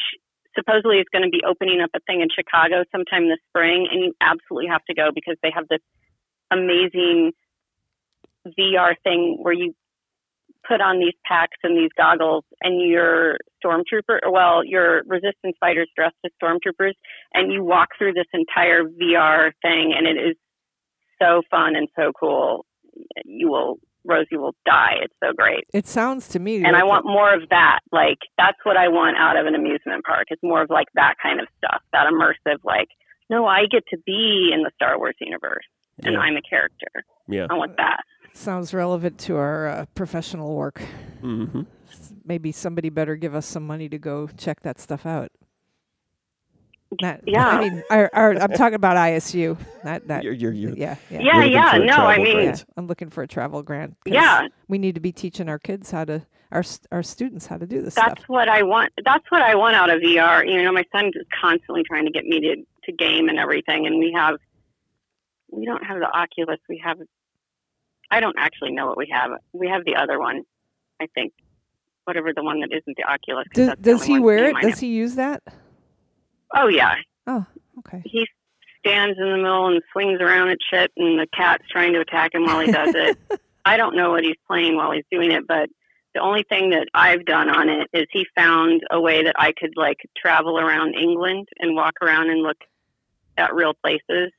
supposedly 0.56 0.98
is 0.98 1.06
going 1.12 1.24
to 1.24 1.30
be 1.30 1.42
opening 1.46 1.80
up 1.80 1.90
a 1.94 2.00
thing 2.00 2.20
in 2.20 2.28
Chicago 2.34 2.84
sometime 2.90 3.28
this 3.28 3.38
spring, 3.48 3.86
and 3.90 4.02
you 4.02 4.12
absolutely 4.20 4.68
have 4.68 4.84
to 4.88 4.94
go 4.94 5.10
because 5.14 5.36
they 5.42 5.52
have 5.54 5.68
this 5.68 5.80
amazing 6.50 7.32
VR 8.58 8.94
thing 9.04 9.38
where 9.40 9.54
you 9.54 9.74
put 10.66 10.80
on 10.80 10.98
these 10.98 11.14
packs 11.24 11.56
and 11.62 11.76
these 11.76 11.90
goggles 11.96 12.44
and 12.60 12.80
you're 12.88 13.36
stormtrooper 13.64 14.18
or 14.22 14.32
well 14.32 14.64
you're 14.64 15.02
resistance 15.06 15.56
fighters 15.60 15.88
dressed 15.94 16.16
as 16.24 16.32
stormtroopers 16.42 16.94
and 17.34 17.52
you 17.52 17.62
walk 17.62 17.88
through 17.96 18.12
this 18.12 18.26
entire 18.32 18.82
VR 18.82 19.52
thing 19.62 19.94
and 19.96 20.06
it 20.06 20.20
is 20.20 20.36
so 21.20 21.42
fun 21.50 21.76
and 21.76 21.88
so 21.96 22.12
cool. 22.18 22.66
You 23.24 23.48
will 23.48 23.78
Rosie 24.06 24.36
will 24.36 24.54
die 24.64 24.94
it's 25.02 25.14
so 25.22 25.32
great 25.36 25.64
It 25.74 25.86
sounds 25.86 26.28
to 26.28 26.38
me. 26.38 26.56
and 26.56 26.72
like 26.72 26.74
I 26.74 26.84
want 26.84 27.04
more 27.06 27.32
of 27.34 27.48
that. 27.50 27.80
Like 27.92 28.18
that's 28.38 28.58
what 28.64 28.76
I 28.76 28.88
want 28.88 29.16
out 29.18 29.36
of 29.36 29.46
an 29.46 29.54
amusement 29.54 30.04
park. 30.04 30.26
It's 30.30 30.42
more 30.42 30.62
of 30.62 30.70
like 30.70 30.88
that 30.94 31.14
kind 31.22 31.40
of 31.40 31.46
stuff, 31.58 31.82
that 31.92 32.06
immersive. 32.12 32.58
Like, 32.64 32.88
no, 33.30 33.46
I 33.46 33.66
get 33.70 33.84
to 33.90 33.98
be 34.06 34.50
in 34.54 34.62
the 34.62 34.70
Star 34.76 34.98
Wars 34.98 35.16
universe, 35.20 35.64
and 36.04 36.14
Yeah. 36.14 36.20
I'm 36.20 36.36
a 36.36 36.42
character. 36.42 36.88
Yeah. 37.28 37.46
I 37.50 37.54
want 37.54 37.76
that. 37.78 38.00
sounds 38.34 38.72
relevant 38.74 39.18
to 39.18 39.36
our 39.36 39.66
uh, 39.68 39.84
professional 39.94 40.54
work. 40.54 40.80
Mm-hmm. 41.22 41.62
Maybe 42.24 42.52
somebody 42.52 42.88
better 42.90 43.16
give 43.16 43.34
us 43.34 43.46
some 43.46 43.66
money 43.66 43.88
to 43.88 43.98
go 43.98 44.28
check 44.36 44.60
that 44.62 44.78
stuff 44.78 45.06
out. 45.06 45.30
Not, 47.00 47.20
Yeah. 47.26 47.48
I 47.48 47.60
mean, 47.60 47.82
our, 47.90 48.10
our, 48.12 48.34
I'm 48.36 48.52
talking 48.52 48.74
about 48.74 48.96
ISU. 48.96 49.58
Not 49.84 50.06
that. 50.08 50.22
You're, 50.22 50.32
you're, 50.32 50.52
you're, 50.52 50.74
yeah, 50.76 50.96
yeah. 51.10 51.20
Yeah, 51.20 51.44
yeah. 51.44 51.78
No, 51.78 51.96
I 51.96 52.18
mean, 52.18 52.36
grant. 52.36 52.64
I'm 52.76 52.86
looking 52.86 53.10
for 53.10 53.22
a 53.22 53.28
travel 53.28 53.62
grant. 53.62 53.96
yeah. 54.06 54.46
we 54.68 54.78
need 54.78 54.94
to 54.94 55.00
be 55.00 55.12
teaching 55.12 55.48
our 55.48 55.58
kids 55.58 55.90
how 55.90 56.04
to 56.04 56.24
our 56.52 56.62
our 56.92 57.02
students 57.02 57.46
how 57.46 57.56
to 57.56 57.66
do 57.66 57.82
this 57.82 57.94
That's 57.96 58.12
stuff. 58.12 58.28
what 58.28 58.48
I 58.48 58.62
want. 58.62 58.92
That's 59.04 59.24
what 59.30 59.42
I 59.42 59.56
want 59.56 59.74
out 59.74 59.90
of 59.90 60.00
VR. 60.00 60.46
You 60.48 60.62
know, 60.62 60.72
my 60.72 60.84
son 60.92 61.06
is 61.06 61.26
constantly 61.40 61.82
trying 61.88 62.04
to 62.06 62.12
get 62.12 62.24
me 62.24 62.40
to 62.40 62.56
to 62.84 62.92
game 62.92 63.28
and 63.28 63.38
everything, 63.38 63.86
and 63.86 63.98
we 63.98 64.12
have. 64.16 64.36
We 65.50 65.64
don't 65.64 65.84
have 65.84 65.98
the 65.98 66.06
Oculus. 66.08 66.58
We 66.68 66.80
have. 66.84 66.98
I 68.10 68.20
don't 68.20 68.36
actually 68.38 68.72
know 68.72 68.86
what 68.86 68.96
we 68.96 69.08
have. 69.12 69.32
We 69.52 69.68
have 69.68 69.84
the 69.84 69.96
other 69.96 70.18
one, 70.20 70.42
I 71.00 71.06
think. 71.14 71.32
whatever 72.04 72.32
the 72.34 72.42
one 72.42 72.60
that 72.60 72.70
isn't 72.72 72.96
the 72.96 73.04
Oculus. 73.04 73.46
Does, 73.52 73.68
the 73.70 73.76
does 73.76 74.04
he 74.04 74.18
wear 74.20 74.46
it? 74.48 74.54
my 74.54 74.60
Does 74.62 74.78
he 74.78 74.88
use 74.88 75.16
that? 75.16 75.42
Oh 76.54 76.68
yeah, 76.68 76.94
Oh, 77.26 77.44
okay. 77.78 78.02
he 78.04 78.26
stands 78.80 79.18
in 79.18 79.28
the 79.30 79.36
middle 79.36 79.66
and 79.68 79.82
swings 79.92 80.20
around 80.20 80.48
at 80.50 80.58
shit, 80.70 80.92
and 80.96 81.18
the 81.18 81.26
cat's 81.36 81.64
trying 81.70 81.92
to 81.94 82.00
attack 82.00 82.34
him 82.34 82.44
while 82.44 82.60
he 82.60 82.70
does 82.70 82.94
it. 82.94 83.18
I 83.64 83.76
don't 83.76 83.96
know 83.96 84.10
what 84.10 84.22
he's 84.24 84.36
playing 84.46 84.76
while 84.76 84.92
he's 84.92 85.04
doing 85.10 85.32
it, 85.32 85.46
but 85.46 85.68
the 86.14 86.20
only 86.20 86.44
thing 86.48 86.70
that 86.70 86.86
I've 86.94 87.24
done 87.26 87.50
on 87.50 87.68
it 87.68 87.88
is 87.92 88.06
he 88.12 88.24
found 88.36 88.82
a 88.90 89.00
way 89.00 89.24
that 89.24 89.34
I 89.38 89.52
could 89.52 89.72
like 89.76 89.98
travel 90.16 90.58
around 90.58 90.94
England 90.94 91.48
and 91.58 91.74
walk 91.74 91.94
around 92.00 92.30
and 92.30 92.42
look 92.42 92.58
at 93.36 93.54
real 93.54 93.74
places, 93.82 94.30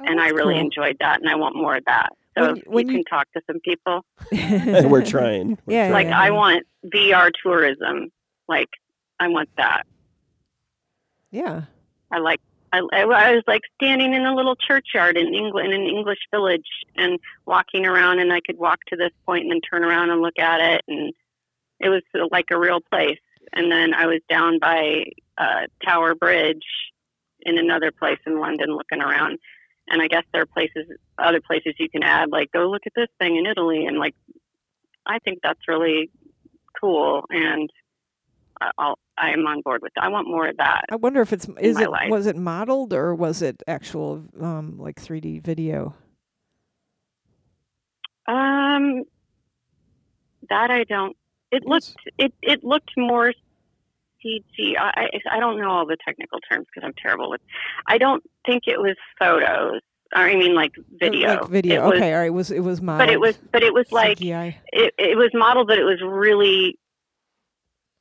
Oh, 0.00 0.04
and 0.06 0.18
I 0.20 0.28
really 0.30 0.54
cool. 0.54 0.64
enjoyed 0.64 0.96
that, 1.00 1.20
and 1.20 1.28
I 1.28 1.34
want 1.36 1.54
more 1.54 1.76
of 1.76 1.84
that. 1.84 2.08
So 2.36 2.46
When- 2.54 2.62
when 2.66 2.88
you 2.88 2.96
you- 2.98 3.04
can 3.04 3.18
talk 3.18 3.30
to 3.32 3.42
some 3.46 3.60
people. 3.60 4.04
We're 4.32 5.04
trying. 5.04 5.58
We're 5.66 5.74
Yeah, 5.74 5.90
trying. 5.90 6.08
like 6.08 6.16
I 6.16 6.30
want 6.30 6.66
VR 6.86 7.30
tourism. 7.42 8.10
Like 8.48 8.70
I 9.20 9.28
want 9.28 9.50
that. 9.58 9.82
Yeah. 11.32 11.62
I 12.12 12.18
like. 12.18 12.40
I, 12.74 12.78
I 12.78 13.04
was 13.34 13.42
like 13.46 13.60
standing 13.74 14.14
in 14.14 14.24
a 14.24 14.34
little 14.34 14.56
churchyard 14.56 15.18
in 15.18 15.34
England, 15.34 15.74
in 15.74 15.82
an 15.82 15.88
English 15.88 16.20
village, 16.30 16.66
and 16.96 17.18
walking 17.44 17.84
around, 17.84 18.18
and 18.18 18.32
I 18.32 18.40
could 18.40 18.56
walk 18.56 18.78
to 18.88 18.96
this 18.96 19.10
point 19.26 19.42
and 19.42 19.52
then 19.52 19.60
turn 19.60 19.84
around 19.84 20.08
and 20.08 20.22
look 20.22 20.38
at 20.38 20.60
it, 20.60 20.82
and 20.88 21.12
it 21.80 21.90
was 21.90 22.02
like 22.30 22.46
a 22.50 22.58
real 22.58 22.80
place. 22.80 23.18
And 23.52 23.70
then 23.70 23.92
I 23.92 24.06
was 24.06 24.20
down 24.30 24.58
by 24.58 25.04
uh, 25.36 25.66
Tower 25.84 26.14
Bridge 26.14 26.64
in 27.40 27.58
another 27.58 27.90
place 27.90 28.20
in 28.24 28.40
London, 28.40 28.74
looking 28.74 29.02
around. 29.02 29.38
And 29.88 30.00
I 30.00 30.08
guess 30.08 30.24
there 30.32 30.42
are 30.42 30.46
places, 30.46 30.86
other 31.18 31.42
places 31.42 31.74
you 31.78 31.90
can 31.90 32.02
add, 32.02 32.30
like 32.30 32.52
go 32.52 32.70
look 32.70 32.82
at 32.86 32.92
this 32.96 33.08
thing 33.18 33.36
in 33.36 33.44
Italy, 33.44 33.84
and 33.84 33.98
like 33.98 34.14
I 35.04 35.18
think 35.18 35.40
that's 35.42 35.68
really 35.68 36.08
cool, 36.80 37.24
and 37.28 37.68
I- 39.18 39.30
I'm 39.30 39.46
on 39.46 39.60
board 39.62 39.80
with 39.82 39.92
that. 39.96 40.04
I 40.04 40.08
want 40.08 40.26
more 40.28 40.46
of 40.48 40.56
that. 40.56 40.82
I 40.90 40.96
wonder 40.96 41.20
if 41.20 41.32
it's 41.32 41.46
is 41.60 41.78
it 41.78 41.90
life. 41.90 42.10
was 42.10 42.26
it 42.26 42.36
modeled 42.36 42.92
or 42.92 43.14
was 43.14 43.42
it 43.42 43.62
actual 43.66 44.24
um 44.40 44.78
like 44.78 45.00
3D 45.00 45.42
video? 45.42 45.94
Um, 48.26 49.02
that 50.48 50.70
I 50.70 50.84
don't. 50.84 51.16
It 51.50 51.64
looked 51.66 51.94
it 52.18 52.32
it 52.42 52.64
looked 52.64 52.92
more 52.96 53.32
CG. 54.24 54.76
I 54.78 55.08
I 55.30 55.36
I 55.36 55.40
don't 55.40 55.60
know 55.60 55.70
all 55.70 55.86
the 55.86 55.96
technical 56.06 56.38
terms 56.50 56.66
because 56.72 56.86
I'm 56.86 56.94
terrible 57.02 57.30
with. 57.30 57.40
I 57.86 57.98
don't 57.98 58.22
think 58.46 58.64
it 58.66 58.78
was 58.80 58.96
photos. 59.18 59.80
I 60.14 60.34
mean, 60.36 60.54
like 60.54 60.72
video. 60.92 61.40
Like 61.40 61.48
video. 61.48 61.82
It 61.82 61.88
was- 61.88 61.96
okay, 61.98 62.12
all 62.14 62.20
right. 62.20 62.26
It 62.26 62.30
was 62.30 62.50
it 62.50 62.60
was 62.60 62.80
modeled. 62.80 63.08
but 63.08 63.12
it 63.12 63.20
was 63.20 63.36
but 63.50 63.62
it 63.62 63.74
was 63.74 63.90
like 63.92 64.18
CGI. 64.18 64.54
it, 64.72 64.94
it 64.98 65.16
was 65.18 65.30
modeled, 65.34 65.66
but 65.68 65.78
it 65.78 65.84
was 65.84 66.00
really, 66.02 66.78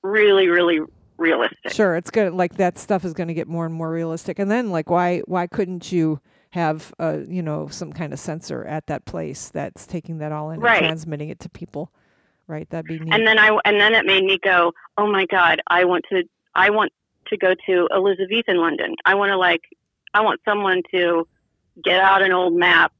really, 0.04 0.48
really 0.48 0.80
realistic. 1.22 1.72
Sure, 1.72 1.96
it's 1.96 2.10
good. 2.12 2.34
Like 2.34 2.56
that 2.56 2.78
stuff 2.78 3.06
is 3.06 3.14
going 3.14 3.30
to 3.30 3.34
get 3.34 3.48
more 3.48 3.66
and 3.66 3.74
more 3.74 3.90
realistic. 3.92 4.40
And 4.40 4.52
then, 4.52 4.72
like, 4.72 4.90
why 4.90 5.20
why 5.26 5.48
couldn't 5.48 5.92
you 5.92 6.20
have 6.50 6.94
uh 7.00 7.20
you 7.30 7.42
know 7.42 7.68
some 7.70 7.94
kind 7.94 8.12
of 8.12 8.20
sensor 8.20 8.66
at 8.66 8.86
that 8.88 9.06
place 9.06 9.48
that's 9.50 9.88
taking 9.88 10.18
that 10.18 10.34
all 10.34 10.52
in 10.52 10.60
Right. 10.60 10.80
and 10.80 10.88
transmitting 10.88 11.30
it 11.30 11.40
to 11.40 11.50
people? 11.50 11.92
Right, 12.48 12.70
that'd 12.70 12.86
be 12.88 13.00
neat. 13.00 13.14
and 13.14 13.26
then 13.26 13.40
I 13.40 13.58
and 13.64 13.80
then 13.80 13.94
it 13.96 14.06
made 14.06 14.26
me 14.26 14.38
go, 14.44 14.74
oh 14.98 15.10
my 15.10 15.26
god, 15.28 15.62
I 15.68 15.86
want 15.86 16.04
to 16.10 16.24
I 16.56 16.70
want 16.72 16.92
to 17.28 17.38
go 17.38 17.54
to 17.68 17.88
Elizabethan 17.94 18.58
London. 18.58 18.96
I 19.06 19.16
want 19.16 19.30
to 19.30 19.38
like 19.38 19.62
I 20.14 20.20
want 20.22 20.42
someone 20.44 20.82
to 20.92 21.26
get 21.82 22.02
out 22.02 22.22
an 22.22 22.34
old 22.34 22.54
map. 22.54 22.92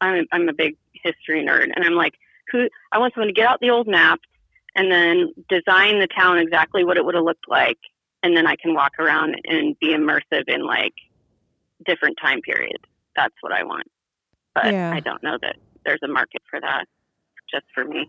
I'm 0.00 0.26
I'm 0.32 0.48
a 0.48 0.52
big 0.54 0.76
history 0.94 1.44
nerd, 1.44 1.70
and 1.74 1.84
I'm 1.84 1.94
like, 1.94 2.14
who? 2.50 2.68
I 2.90 2.98
want 2.98 3.12
someone 3.14 3.28
to 3.28 3.34
get 3.34 3.46
out 3.46 3.60
the 3.60 3.70
old 3.70 3.86
maps 3.86 4.26
and 4.74 4.90
then 4.90 5.32
design 5.48 6.00
the 6.00 6.08
town 6.08 6.38
exactly 6.38 6.84
what 6.84 6.96
it 6.96 7.04
would 7.04 7.14
have 7.14 7.24
looked 7.24 7.48
like, 7.48 7.78
and 8.22 8.36
then 8.36 8.46
I 8.46 8.56
can 8.56 8.74
walk 8.74 8.92
around 8.98 9.36
and 9.44 9.78
be 9.80 9.88
immersive 9.88 10.44
in 10.48 10.64
like 10.64 10.94
different 11.84 12.16
time 12.22 12.40
periods. 12.42 12.84
That's 13.16 13.34
what 13.40 13.52
I 13.52 13.64
want, 13.64 13.86
but 14.54 14.72
Yeah. 14.72 14.92
I 14.92 15.00
don't 15.00 15.22
know 15.22 15.36
that 15.42 15.56
there's 15.84 16.00
a 16.02 16.08
market 16.08 16.42
for 16.48 16.60
that 16.60 16.86
just 17.50 17.66
for 17.74 17.84
me. 17.84 18.08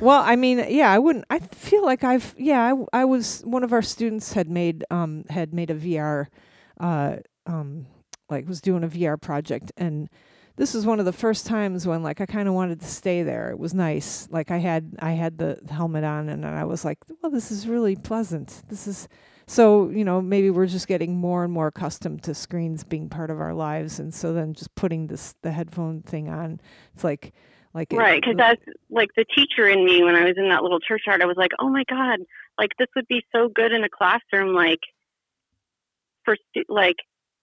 Well, 0.00 0.22
I 0.22 0.36
mean, 0.36 0.64
yeah, 0.68 0.90
I 0.92 0.98
wouldn't. 0.98 1.24
I 1.30 1.40
feel 1.40 1.84
like 1.84 2.04
I've, 2.04 2.34
yeah, 2.38 2.74
i, 2.92 3.00
I 3.00 3.04
was 3.04 3.40
one 3.42 3.64
of 3.64 3.72
our 3.72 3.82
students 3.82 4.32
had 4.32 4.48
made 4.48 4.84
um 4.90 5.24
had 5.30 5.52
made 5.52 5.70
a 5.70 5.74
VR, 5.74 6.26
uh 6.80 7.16
um 7.46 7.86
like 8.30 8.46
was 8.46 8.60
doing 8.60 8.84
a 8.84 8.88
VR 8.88 9.20
project, 9.20 9.72
and 9.76 10.08
this 10.56 10.74
was 10.74 10.86
one 10.86 11.00
of 11.00 11.04
the 11.04 11.12
first 11.12 11.46
times 11.46 11.86
when 11.86 12.02
like 12.02 12.20
I 12.20 12.26
kind 12.26 12.48
of 12.48 12.54
wanted 12.54 12.80
to 12.80 12.86
stay 12.86 13.22
there. 13.22 13.50
It 13.50 13.58
was 13.58 13.74
nice. 13.74 14.28
Like 14.30 14.50
I 14.50 14.58
had 14.58 14.94
I 15.00 15.12
had 15.12 15.38
the 15.38 15.58
helmet 15.68 16.04
on, 16.04 16.28
and 16.28 16.46
I 16.46 16.64
was 16.64 16.84
like, 16.84 16.98
well, 17.22 17.32
this 17.32 17.50
is 17.50 17.66
really 17.66 17.96
pleasant. 17.96 18.62
This 18.68 18.86
is 18.86 19.08
so 19.46 19.90
you 19.90 20.04
know 20.04 20.20
maybe 20.20 20.50
we're 20.50 20.66
just 20.66 20.86
getting 20.86 21.16
more 21.16 21.44
and 21.44 21.52
more 21.52 21.66
accustomed 21.68 22.22
to 22.24 22.34
screens 22.34 22.84
being 22.84 23.08
part 23.08 23.30
of 23.30 23.40
our 23.40 23.52
lives, 23.52 23.98
and 23.98 24.14
so 24.14 24.32
then 24.32 24.54
just 24.54 24.74
putting 24.74 25.08
this 25.08 25.34
the 25.42 25.50
headphone 25.50 26.02
thing 26.02 26.28
on, 26.28 26.60
it's 26.94 27.02
like 27.02 27.32
like 27.74 27.92
Right, 27.92 28.20
because 28.20 28.36
that's 28.36 28.62
like 28.90 29.10
the 29.16 29.24
teacher 29.24 29.68
in 29.68 29.84
me 29.84 30.04
when 30.04 30.14
I 30.14 30.24
was 30.24 30.34
in 30.36 30.48
that 30.50 30.62
little 30.62 30.80
churchyard. 30.80 31.20
I 31.20 31.26
was 31.26 31.36
like, 31.36 31.50
oh 31.58 31.68
my 31.68 31.82
god, 31.88 32.20
like 32.58 32.70
this 32.78 32.88
would 32.94 33.08
be 33.08 33.24
so 33.34 33.48
good 33.48 33.72
in 33.72 33.82
a 33.82 33.88
classroom, 33.88 34.54
like 34.54 34.80
for 36.24 36.36
like 36.68 36.96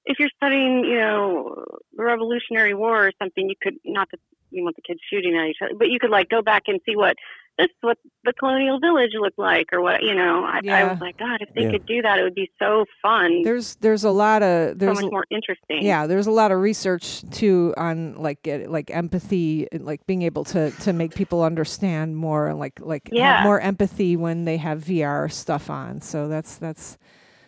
if 0.05 0.19
you're 0.19 0.29
studying, 0.35 0.83
you 0.85 0.97
know, 0.97 1.63
the 1.93 2.03
Revolutionary 2.03 2.73
War 2.73 3.07
or 3.07 3.11
something. 3.21 3.47
You 3.49 3.55
could 3.61 3.75
not 3.85 4.07
that 4.11 4.19
you 4.49 4.63
want 4.63 4.75
the 4.75 4.81
kids 4.81 4.99
shooting 5.11 5.35
at 5.37 5.47
each 5.47 5.57
other, 5.61 5.73
but 5.77 5.89
you 5.89 5.99
could 5.99 6.09
like 6.09 6.29
go 6.29 6.41
back 6.41 6.63
and 6.67 6.79
see 6.85 6.95
what 6.95 7.15
this 7.57 7.65
is 7.65 7.71
what 7.81 7.97
the 8.23 8.33
colonial 8.33 8.79
village 8.79 9.11
looked 9.19 9.37
like, 9.37 9.67
or 9.73 9.81
what 9.81 10.01
you 10.03 10.15
know. 10.15 10.43
I, 10.45 10.61
I 10.69 10.83
was 10.85 10.97
like, 11.01 11.17
God, 11.17 11.41
if 11.41 11.49
they 11.53 11.63
Yeah. 11.63 11.71
could 11.71 11.85
do 11.85 12.01
that, 12.01 12.17
it 12.19 12.23
would 12.23 12.33
be 12.35 12.49
so 12.59 12.85
fun, 13.01 13.43
there's 13.43 13.75
there's 13.75 14.03
a 14.03 14.09
lot 14.09 14.41
of 14.41 14.69
so 14.69 14.75
there's 14.75 15.01
much 15.03 15.11
more 15.11 15.25
interesting. 15.29 15.83
yeah 15.83 16.07
there's 16.07 16.27
a 16.27 16.31
lot 16.31 16.51
of 16.51 16.59
research 16.59 17.23
too 17.31 17.73
on 17.77 18.15
like 18.15 18.41
get, 18.43 18.71
like 18.71 18.89
empathy 18.91 19.67
and 19.71 19.85
like 19.85 20.05
being 20.07 20.21
able 20.23 20.43
to 20.45 20.71
to 20.71 20.93
make 20.93 21.13
people 21.13 21.43
understand 21.43 22.15
more 22.17 22.47
and 22.47 22.57
like 22.59 22.79
like 22.79 23.09
Yeah. 23.11 23.43
more 23.43 23.59
empathy 23.59 24.15
when 24.15 24.45
they 24.45 24.57
have 24.57 24.83
VR 24.83 25.31
stuff 25.31 25.69
on 25.69 26.01
so 26.01 26.27
that's 26.27 26.55
that's 26.57 26.97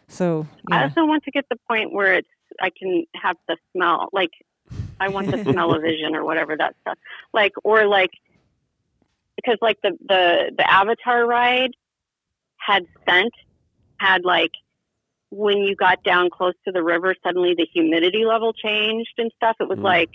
so 0.07 0.45
I 0.71 0.83
also 0.83 1.05
want 1.05 1.23
to 1.23 1.31
get 1.31 1.45
the 1.49 1.57
point 1.67 1.91
where 1.93 2.13
it's 2.13 2.27
I 2.61 2.69
can 2.77 3.05
have 3.15 3.37
the 3.47 3.57
smell 3.71 4.09
like 4.13 4.31
I 4.99 5.09
want 5.09 5.31
the 5.31 5.43
smell 5.51 5.73
of 5.75 5.81
vision 5.89 6.15
or 6.15 6.23
whatever 6.23 6.55
that 6.57 6.75
stuff 6.81 6.97
like 7.33 7.53
or 7.63 7.87
like 7.87 8.11
because 9.35 9.57
like 9.61 9.77
the 9.83 9.91
the 10.07 10.51
the 10.57 10.69
Avatar 10.71 11.25
ride 11.25 11.71
had 12.57 12.83
scent 13.07 13.33
had 13.99 14.23
like 14.23 14.51
when 15.29 15.57
you 15.59 15.75
got 15.75 16.03
down 16.03 16.29
close 16.29 16.53
to 16.65 16.71
the 16.71 16.83
river 16.83 17.15
suddenly 17.23 17.53
the 17.57 17.67
humidity 17.73 18.23
level 18.25 18.53
changed 18.53 19.13
and 19.17 19.31
stuff 19.35 19.55
it 19.59 19.67
was 19.67 19.79
Mm. 19.79 19.83
like 19.83 20.11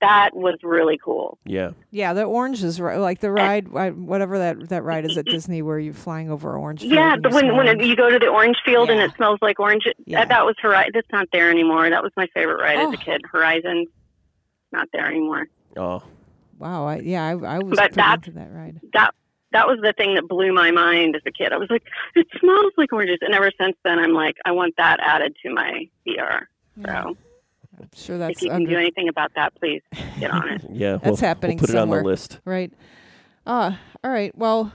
that 0.00 0.30
was 0.34 0.56
really 0.62 0.98
cool 1.04 1.38
Yeah. 1.44 1.70
yeah 1.90 2.12
the 2.12 2.24
orange 2.24 2.62
is 2.64 2.78
like 2.80 3.20
the 3.20 3.30
ride 3.30 3.68
whatever 3.68 4.38
that 4.38 4.68
that 4.70 4.82
ride 4.82 5.04
is 5.04 5.16
at 5.18 5.24
Disney 5.26 5.62
where 5.62 5.78
you're 5.78 5.94
flying 5.94 6.30
over 6.30 6.56
orange 6.56 6.80
field 6.80 6.92
yeah 6.92 7.14
and 7.14 7.24
the, 7.24 7.28
when 7.30 7.56
when 7.56 7.66
orange. 7.68 7.84
you 7.84 7.96
go 7.96 8.10
to 8.10 8.18
the 8.18 8.28
orange 8.28 8.56
field 8.64 8.90
and 8.90 9.00
it 9.00 9.14
smells 9.16 9.38
like 9.42 9.58
orange 9.60 9.86
it- 9.86 9.96
Yeah. 10.06 10.24
that 10.24 10.44
was 10.46 10.56
Horizon 10.60 10.90
that's 10.94 11.10
not 11.12 11.28
there 11.32 11.50
anymore 11.50 11.88
that 11.90 12.02
was 12.02 12.12
my 12.16 12.26
favorite 12.34 12.60
ride 12.60 12.78
as 12.78 12.86
Oh. 12.88 12.92
a 12.92 12.96
kid 12.96 13.22
Horizon 13.30 13.86
not 14.72 14.88
there 14.92 15.06
anymore 15.06 15.46
Oh, 15.76 16.02
wow 16.58 16.86
I, 16.86 16.98
yeah 16.98 17.24
I, 17.26 17.30
I 17.30 17.58
was 17.58 17.70
But 17.70 17.78
pretty 17.78 17.94
that's- 17.96 18.14
into 18.28 18.30
that 18.32 18.52
ride 18.52 18.80
that 18.94 19.14
that 19.52 19.66
was 19.66 19.80
the 19.82 19.92
thing 19.92 20.14
that 20.14 20.28
blew 20.28 20.52
my 20.52 20.70
mind 20.70 21.16
as 21.16 21.22
a 21.26 21.32
kid. 21.32 21.52
I 21.52 21.56
was 21.56 21.68
like, 21.70 21.82
it 22.14 22.24
smells 22.38 22.72
like 22.76 22.92
oranges, 22.92 23.18
and 23.20 23.34
ever 23.34 23.50
since 23.60 23.76
then, 23.82 23.98
I'm 23.98 24.12
like, 24.12 24.36
I 24.44 24.52
want 24.52 24.74
that 24.76 25.00
added 25.02 25.34
to 25.44 25.52
my 25.52 25.88
VR. 26.06 26.42
Yeah. 26.76 27.02
So 27.02 27.16
I'm 27.80 27.88
sure 27.94 28.18
that's 28.18 28.38
if 28.38 28.42
you 28.42 28.48
can 28.48 28.56
under, 28.56 28.70
do 28.70 28.76
anything 28.78 29.08
about 29.08 29.32
that, 29.34 29.54
please 29.54 29.82
get 30.18 30.30
on 30.30 30.48
it. 30.50 30.62
yeah. 30.72 30.92
That's 30.92 31.04
we'll, 31.06 31.16
happening 31.16 31.56
We'll 31.56 31.66
put 31.66 31.70
somewhere. 31.70 31.98
it 31.98 32.02
on 32.02 32.04
the 32.04 32.10
list. 32.10 32.40
right 32.44 32.72
uh 33.46 33.72
all 34.04 34.10
right 34.10 34.36
well 34.36 34.70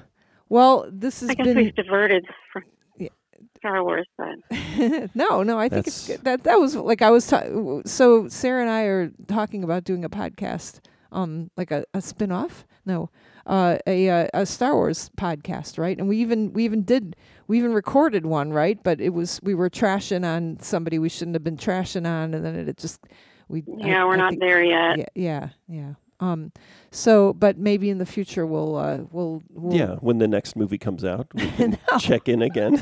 well 0.49 0.87
this 0.91 1.19
has 1.21 1.29
I 1.29 1.33
guess 1.35 1.45
been 1.45 1.57
we've 1.57 1.75
diverted 1.75 2.25
from 2.51 2.63
Yeah. 2.97 3.09
Star 3.57 3.83
Wars, 3.83 4.07
but 4.17 4.35
no, 5.15 5.43
no, 5.43 5.57
I 5.59 5.69
think 5.69 5.87
it's 5.87 6.07
good. 6.07 6.23
That 6.23 6.43
that 6.43 6.59
was 6.59 6.75
like 6.75 7.01
I 7.01 7.09
was 7.11 7.27
ta- 7.27 7.81
so 7.85 8.27
Sarah 8.27 8.61
and 8.61 8.69
I 8.69 8.81
are 8.83 9.11
talking 9.27 9.63
about 9.63 9.83
doing 9.83 10.03
a 10.03 10.09
podcast, 10.09 10.79
um, 11.11 11.49
like 11.57 11.71
a, 11.71 11.85
a 11.93 12.01
spin 12.01 12.31
off. 12.31 12.65
No, 12.85 13.09
uh, 13.47 13.77
a 13.87 14.09
uh, 14.09 14.27
a 14.33 14.45
Star 14.45 14.73
Wars 14.75 15.09
podcast, 15.17 15.77
right? 15.79 15.97
And 15.97 16.07
we 16.07 16.17
even 16.17 16.53
we 16.53 16.65
even 16.65 16.83
did 16.83 17.15
we 17.47 17.57
even 17.57 17.73
recorded 17.73 18.25
one, 18.25 18.51
right? 18.53 18.81
But 18.83 19.01
it 19.01 19.09
was 19.13 19.39
we 19.43 19.55
were 19.55 19.69
trashing 19.69 20.25
on 20.25 20.59
somebody 20.59 20.99
we 20.99 21.09
shouldn't 21.09 21.35
have 21.35 21.43
been 21.43 21.57
trashing 21.57 22.05
on, 22.07 22.33
and 22.33 22.45
then 22.45 22.55
it, 22.55 22.77
just 22.77 23.01
we 23.47 23.59
I- 23.81 23.87
yeah, 23.87 24.05
we're 24.05 24.13
I 24.13 24.17
not 24.17 24.29
think- 24.31 24.41
there 24.41 24.63
yet. 24.63 24.97
Yeah, 24.99 25.05
yeah, 25.15 25.49
yeah. 25.67 25.93
Um, 26.21 26.51
so 26.91 27.33
but 27.33 27.57
maybe 27.57 27.89
in 27.89 27.97
the 27.97 28.05
future 28.05 28.45
we'll 28.45 28.75
uh 28.77 28.99
we'll, 29.11 29.43
we'll 29.49 29.75
Yeah. 29.75 29.95
When 29.95 30.17
the 30.19 30.27
next 30.29 30.55
movie 30.55 30.77
comes 30.77 31.03
out, 31.03 31.27
we 31.33 31.45
can 31.57 31.77
No. 31.91 31.97
check 31.97 32.29
in 32.29 32.41
again. 32.41 32.81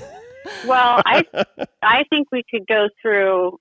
Well, 0.68 1.02
I 1.06 1.24
I 1.82 2.04
think 2.10 2.28
we 2.32 2.44
could 2.50 2.68
go 2.68 2.90
through 3.02 3.60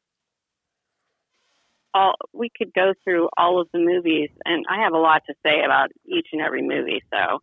all 1.95 2.15
we 2.33 2.51
could 2.57 2.73
go 2.75 2.95
through 3.05 3.29
all 3.37 3.61
of 3.61 3.69
the 3.73 3.79
movies, 3.79 4.31
and 4.45 4.65
I 4.69 4.83
have 4.83 4.93
a 4.93 4.99
lot 4.99 5.23
to 5.27 5.35
say 5.45 5.63
about 5.65 5.91
each 6.07 6.29
and 6.33 6.41
every 6.41 6.63
movie. 6.63 7.03
So 7.13 7.41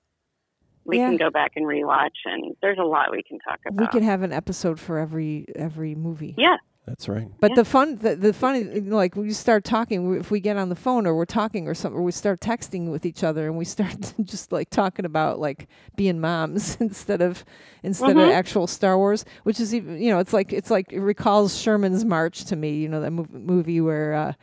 we 0.85 0.97
Yeah. 0.97 1.07
can 1.09 1.17
go 1.17 1.29
back 1.29 1.51
and 1.55 1.65
rewatch, 1.65 2.17
and 2.25 2.55
there's 2.61 2.79
a 2.79 2.83
lot 2.85 3.11
we 3.11 3.21
can 3.23 3.39
talk 3.39 3.59
about. 3.67 3.79
We 3.79 3.87
could 3.87 4.03
have 4.03 4.23
an 4.23 4.31
episode 4.33 4.79
for 4.79 4.97
every 4.97 5.45
every 5.55 5.95
movie. 5.95 6.35
yeah, 6.37 6.57
That's 6.89 7.07
right. 7.07 7.29
But 7.39 7.51
Yeah. 7.51 7.55
the 7.57 7.65
fun, 7.65 7.95
the, 7.97 8.15
the 8.15 8.33
funny, 8.33 8.63
like 8.63 9.15
when 9.15 9.25
you 9.25 9.31
start 9.33 9.63
talking, 9.63 10.15
if 10.15 10.31
we 10.31 10.39
get 10.39 10.57
on 10.57 10.69
the 10.69 10.75
phone 10.75 11.05
or 11.05 11.15
we're 11.15 11.25
talking 11.25 11.67
or 11.67 11.75
something, 11.75 11.99
or 11.99 12.03
we 12.03 12.11
start 12.11 12.39
texting 12.39 12.89
with 12.91 13.05
each 13.05 13.23
other 13.23 13.45
and 13.45 13.55
we 13.57 13.63
start 13.65 14.13
just 14.23 14.51
like 14.51 14.71
talking 14.71 15.05
about 15.05 15.39
like 15.39 15.67
being 15.95 16.19
moms 16.19 16.75
instead 16.79 17.21
of 17.21 17.45
instead 17.83 18.11
of 18.11 18.17
Mhm. 18.17 18.33
actual 18.33 18.65
Star 18.65 18.97
Wars, 18.97 19.23
which 19.43 19.59
is 19.59 19.73
even 19.75 20.01
you 20.01 20.09
know 20.09 20.17
it's 20.19 20.33
like 20.33 20.51
it's 20.51 20.71
like 20.71 20.91
it 20.91 20.99
recalls 20.99 21.55
Sherman's 21.55 22.03
March 22.03 22.43
to 22.45 22.55
me. 22.55 22.71
You 22.77 22.89
know 22.89 23.01
that 23.01 23.11
mov- 23.11 23.31
movie 23.31 23.79
where. 23.81 24.13
Uh, 24.13 24.33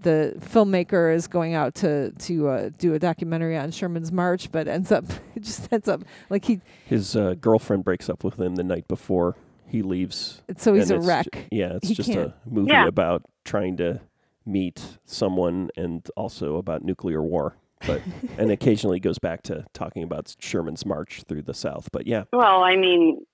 the 0.00 0.34
filmmaker 0.40 1.14
is 1.14 1.28
going 1.28 1.54
out 1.54 1.76
to 1.76 2.10
to 2.10 2.48
uh, 2.48 2.70
do 2.76 2.92
a 2.94 2.98
documentary 2.98 3.56
on 3.56 3.70
Sherman's 3.70 4.10
March, 4.10 4.50
but 4.50 4.66
ends 4.66 4.90
up 4.90 5.04
it 5.36 5.44
just 5.44 5.72
ends 5.72 5.86
up 5.86 6.02
like 6.28 6.44
he 6.46 6.60
His 6.86 7.14
uh, 7.14 7.36
girlfriend 7.40 7.84
breaks 7.84 8.10
up 8.10 8.24
with 8.24 8.34
him 8.40 8.56
the 8.56 8.64
night 8.64 8.88
before 8.88 9.36
he 9.72 9.82
leaves. 9.82 10.42
so 10.56 10.74
he's 10.74 10.90
a 10.90 10.96
it's 10.96 11.04
ju- 11.04 11.08
wreck. 11.08 11.46
yeah, 11.50 11.72
it's 11.76 11.88
He 11.88 11.94
just 11.94 12.10
can't- 12.12 12.28
a 12.28 12.34
movie 12.48 12.70
Yeah. 12.70 12.86
about 12.86 13.22
trying 13.44 13.76
to 13.78 14.00
meet 14.46 14.98
someone 15.04 15.70
and 15.76 16.06
also 16.16 16.56
about 16.56 16.84
nuclear 16.84 17.22
war. 17.22 17.56
But 17.86 18.02
and 18.38 18.50
occasionally 18.50 19.00
goes 19.00 19.18
back 19.18 19.42
to 19.44 19.64
talking 19.72 20.02
about 20.04 20.36
Sherman's 20.38 20.84
march 20.86 21.22
through 21.26 21.42
the 21.42 21.54
South. 21.54 21.88
But 21.90 22.06
yeah, 22.06 22.24
Well, 22.32 22.62
I 22.62 22.76
mean, 22.76 23.24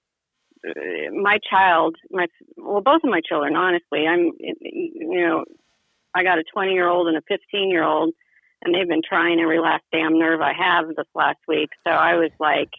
uh, 0.67 1.11
my 1.13 1.39
child, 1.51 1.97
my 2.11 2.27
well, 2.57 2.81
both 2.81 3.03
of 3.05 3.11
my 3.11 3.21
children. 3.29 3.57
Honestly, 3.57 4.07
I'm, 4.07 4.33
you 4.39 5.21
know, 5.21 5.45
I 6.15 6.23
got 6.23 6.39
a 6.39 6.45
20 6.45 6.73
year 6.73 6.89
old 6.89 7.09
and 7.09 7.17
a 7.17 7.23
15 7.29 7.71
year 7.71 7.85
old, 7.85 8.15
and 8.63 8.75
they've 8.75 8.89
been 8.89 9.03
trying 9.07 9.41
every 9.41 9.61
last 9.61 9.85
damn 9.93 10.19
nerve 10.19 10.41
I 10.41 10.53
have 10.53 10.89
this 10.89 11.07
last 11.15 11.39
week. 11.49 11.71
So 11.87 11.91
I 11.93 12.15
was 12.15 12.31
like, 12.41 12.71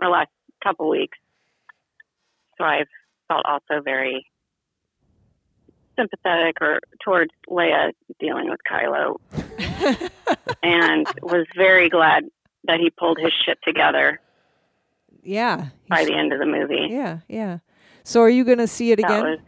or 0.00 0.08
last 0.10 0.30
couple 0.62 0.88
weeks. 0.90 1.16
So 2.58 2.64
I've 2.64 2.88
felt 3.28 3.44
also 3.46 3.82
very 3.82 4.26
sympathetic 5.96 6.56
or 6.60 6.80
towards 7.02 7.30
Leia 7.48 7.92
dealing 8.20 8.50
with 8.50 8.60
Kylo, 8.70 9.16
and 10.62 11.06
was 11.22 11.46
very 11.56 11.88
glad 11.88 12.24
that 12.64 12.80
he 12.80 12.90
pulled 12.90 13.18
his 13.18 13.32
shit 13.44 13.58
together 13.64 14.20
yeah. 15.22 15.66
by 15.88 16.04
the 16.04 16.14
end 16.14 16.32
of 16.32 16.38
the 16.38 16.46
movie. 16.46 16.88
Yeah, 16.90 17.20
yeah. 17.28 17.58
So 18.04 18.20
are 18.20 18.30
you 18.30 18.44
going 18.44 18.58
to 18.58 18.68
see 18.68 18.92
it 18.92 19.00
That 19.00 19.10
again? 19.10 19.22
was. 19.22 19.38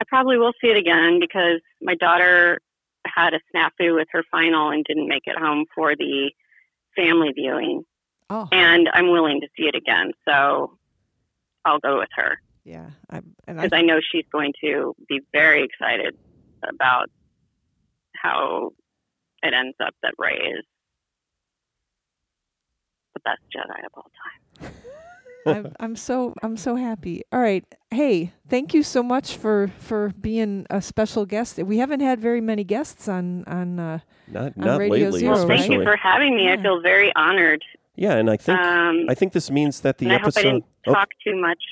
I 0.00 0.04
probably 0.06 0.38
will 0.38 0.52
see 0.60 0.68
it 0.68 0.76
again 0.76 1.18
because 1.20 1.60
my 1.82 1.94
daughter 1.94 2.60
had 3.04 3.34
a 3.34 3.40
snafu 3.52 3.94
with 3.94 4.08
her 4.12 4.22
final 4.30 4.70
and 4.70 4.84
didn't 4.84 5.08
make 5.08 5.24
it 5.26 5.36
home 5.36 5.64
for 5.74 5.96
the 5.96 6.30
family 6.96 7.32
viewing, 7.32 7.84
oh, 8.30 8.48
and 8.52 8.88
I'm 8.92 9.10
willing 9.10 9.40
to 9.40 9.48
see 9.56 9.64
it 9.64 9.74
again. 9.74 10.12
So 10.26 10.77
I'll 11.68 11.78
go 11.80 11.98
with 11.98 12.10
her 12.16 12.38
yeah. 12.68 12.90
I 13.10 13.22
I, 13.48 13.52
because 13.54 13.70
I 13.72 13.80
know 13.80 13.98
she's 14.12 14.26
going 14.30 14.52
to 14.60 14.94
be 15.08 15.20
very 15.32 15.64
excited 15.64 16.14
about 16.68 17.10
how 18.14 18.72
it 19.42 19.54
ends 19.54 19.76
up 19.82 19.94
that 20.02 20.12
Rey 20.18 20.36
is 20.36 20.64
the 23.14 23.20
best 23.20 23.40
Jedi 23.54 23.86
of 23.86 23.92
all 23.94 24.10
time. 24.60 24.74
I'm, 25.46 25.72
I'm 25.80 25.96
so 25.96 26.34
I'm 26.42 26.58
so 26.58 26.76
happy. 26.76 27.22
All 27.32 27.40
right. 27.40 27.64
Hey, 27.90 28.32
thank 28.50 28.74
you 28.74 28.82
so 28.82 29.02
much 29.02 29.36
for 29.36 29.68
for 29.78 30.12
being 30.20 30.66
a 30.68 30.82
special 30.82 31.24
guest. 31.24 31.56
We 31.56 31.78
haven't 31.78 32.00
had 32.00 32.20
very 32.20 32.42
many 32.42 32.64
guests 32.64 33.08
on 33.08 33.44
on 33.46 33.80
uh 33.80 34.00
not 34.26 34.44
On 34.44 34.52
not 34.56 34.80
Radio 34.80 35.06
lately, 35.06 35.20
Zero, 35.20 35.36
Well, 35.36 35.48
right? 35.48 35.60
thank 35.60 35.72
you 35.72 35.82
for 35.84 35.96
having 35.96 36.36
me. 36.36 36.44
Yeah. 36.44 36.56
I 36.58 36.62
feel 36.62 36.82
very 36.82 37.12
honored. 37.16 37.64
Yeah, 37.98 38.14
and 38.14 38.30
I 38.30 38.36
think 38.38 38.58
Um, 38.58 39.06
I 39.08 39.14
think 39.14 39.32
this 39.34 39.50
means 39.50 39.80
that 39.80 39.98
the 39.98 40.06
and 40.06 40.12
I 40.14 40.16
hope 40.18 40.24
I 40.24 40.28
episode. 40.28 40.42
didn't 40.42 40.64
oh, 40.86 40.92
talk 40.94 41.08
too 41.22 41.36
much. 41.40 41.62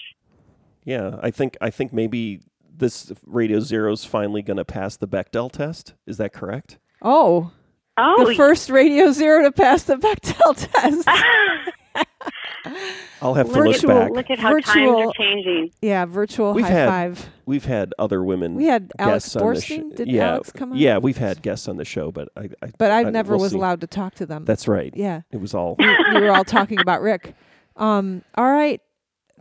yeah, 0.85 1.17
I 1.23 1.31
think 1.31 1.57
I 1.61 1.71
think 1.71 1.93
maybe 1.93 2.41
this 2.79 3.11
Radio 3.25 3.61
Zero's 3.61 4.05
finally 4.05 4.43
going 4.43 4.59
to 4.59 4.65
pass 4.65 4.97
the 4.97 5.09
Bechdel 5.09 5.51
test. 5.51 5.95
Is 6.07 6.19
that 6.19 6.33
correct? 6.35 6.79
oh, 7.03 7.53
Oh, 7.99 8.27
the 8.27 8.35
first 8.35 8.69
Radio 8.69 9.11
Zero 9.11 9.43
to 9.45 9.51
pass 9.53 9.85
the 9.85 9.97
Bechdel 9.97 10.55
test. 10.73 11.09
I'll 13.23 13.35
have 13.35 13.47
to 13.47 13.53
look, 13.53 13.67
look 13.67 13.77
at, 13.77 13.87
back. 13.87 14.11
look 14.11 14.31
at 14.31 14.39
how 14.39 14.51
times 14.53 14.67
Virtual- 14.67 15.09
are 15.09 15.13
changing. 15.15 15.71
yeah, 15.81 16.05
virtual 16.05 16.53
We've 16.53 16.65
high 16.65 16.71
had 16.71 16.89
five. 16.89 17.29
We've 17.47 17.65
had 17.65 17.95
other 17.99 18.23
women. 18.23 18.55
We 18.57 18.67
had 18.67 18.93
Alex 18.99 19.25
guests 19.35 19.37
on 19.37 19.61
sh- 19.61 19.95
Did 19.97 20.09
yeah, 20.09 20.33
Alex 20.33 20.53
come 20.53 20.73
on? 20.73 20.79
Yeah, 20.79 20.99
we've 20.99 21.17
had 21.17 21.43
guests 21.43 21.69
on 21.69 21.77
the 21.77 21.85
show, 21.85 22.11
but 22.13 22.29
I. 22.37 22.51
I 22.63 22.73
But 22.79 22.91
I 22.91 23.01
I- 23.01 23.11
never 23.11 23.33
we'll 23.35 23.43
was 23.43 23.53
see. 23.53 23.59
allowed 23.59 23.81
to 23.83 23.87
talk 23.87 24.15
to 24.17 24.27
them. 24.27 24.45
That's 24.45 24.69
right. 24.69 24.93
yeah. 24.97 25.23
It 25.33 25.41
was 25.41 25.55
all. 25.55 25.77
we, 25.79 25.87
we 26.15 26.21
were 26.21 26.31
all 26.37 26.45
talking 26.45 26.79
about 26.81 27.01
Rick. 27.03 27.35
Um, 27.77 28.23
all 28.37 28.51
right. 28.53 28.81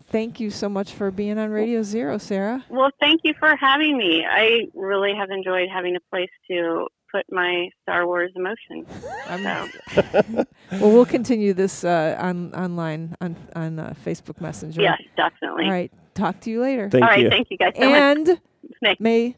Thank 0.08 0.40
you 0.40 0.50
so 0.52 0.70
much 0.70 0.94
for 0.94 1.10
being 1.12 1.38
on 1.40 1.50
Radio 1.50 1.82
Zero, 1.82 2.18
Sarah. 2.20 2.64
Well, 2.70 2.92
thank 3.00 3.22
you 3.24 3.34
for 3.40 3.56
having 3.56 3.98
me. 3.98 4.24
I 4.30 4.68
really 4.76 5.14
have 5.16 5.30
enjoyed 5.32 5.68
having 5.70 5.96
a 5.96 6.00
place 6.12 6.30
to 6.50 6.88
put 7.16 7.26
my 7.32 7.70
Star 7.84 8.06
Wars 8.06 8.32
emotions. 8.36 8.86
I'm- 9.28 9.72
So, 9.94 10.02
well, 10.82 10.92
we'll 10.92 11.06
continue 11.06 11.54
this 11.54 11.84
uh, 11.84 12.18
on 12.20 12.54
online 12.54 13.16
on 13.22 13.36
on 13.56 13.80
uh, 13.80 13.94
Facebook 14.06 14.42
Messenger. 14.42 14.82
yes, 14.82 15.02
definitely. 15.16 15.66
All 15.66 15.72
right. 15.72 15.92
Talk 16.14 16.40
to 16.42 16.50
you 16.50 16.62
later. 16.62 16.90
Thank 16.90 17.04
All 17.04 17.10
right, 17.10 17.22
you. 17.24 17.30
thank 17.30 17.48
you 17.52 17.58
guys 17.58 17.74
so 17.76 17.90
much. 17.90 18.00
and 18.00 18.28
May, 18.82 18.96
may 19.00 19.36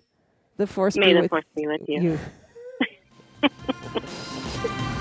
the 0.58 0.68
force 0.68 0.96
may 0.98 1.08
be 1.08 1.14
the 1.14 1.22
with 1.22 1.30
force 1.30 1.46
be 1.56 1.68
with 1.68 1.82
you. 1.88 2.20
you. 3.44 3.50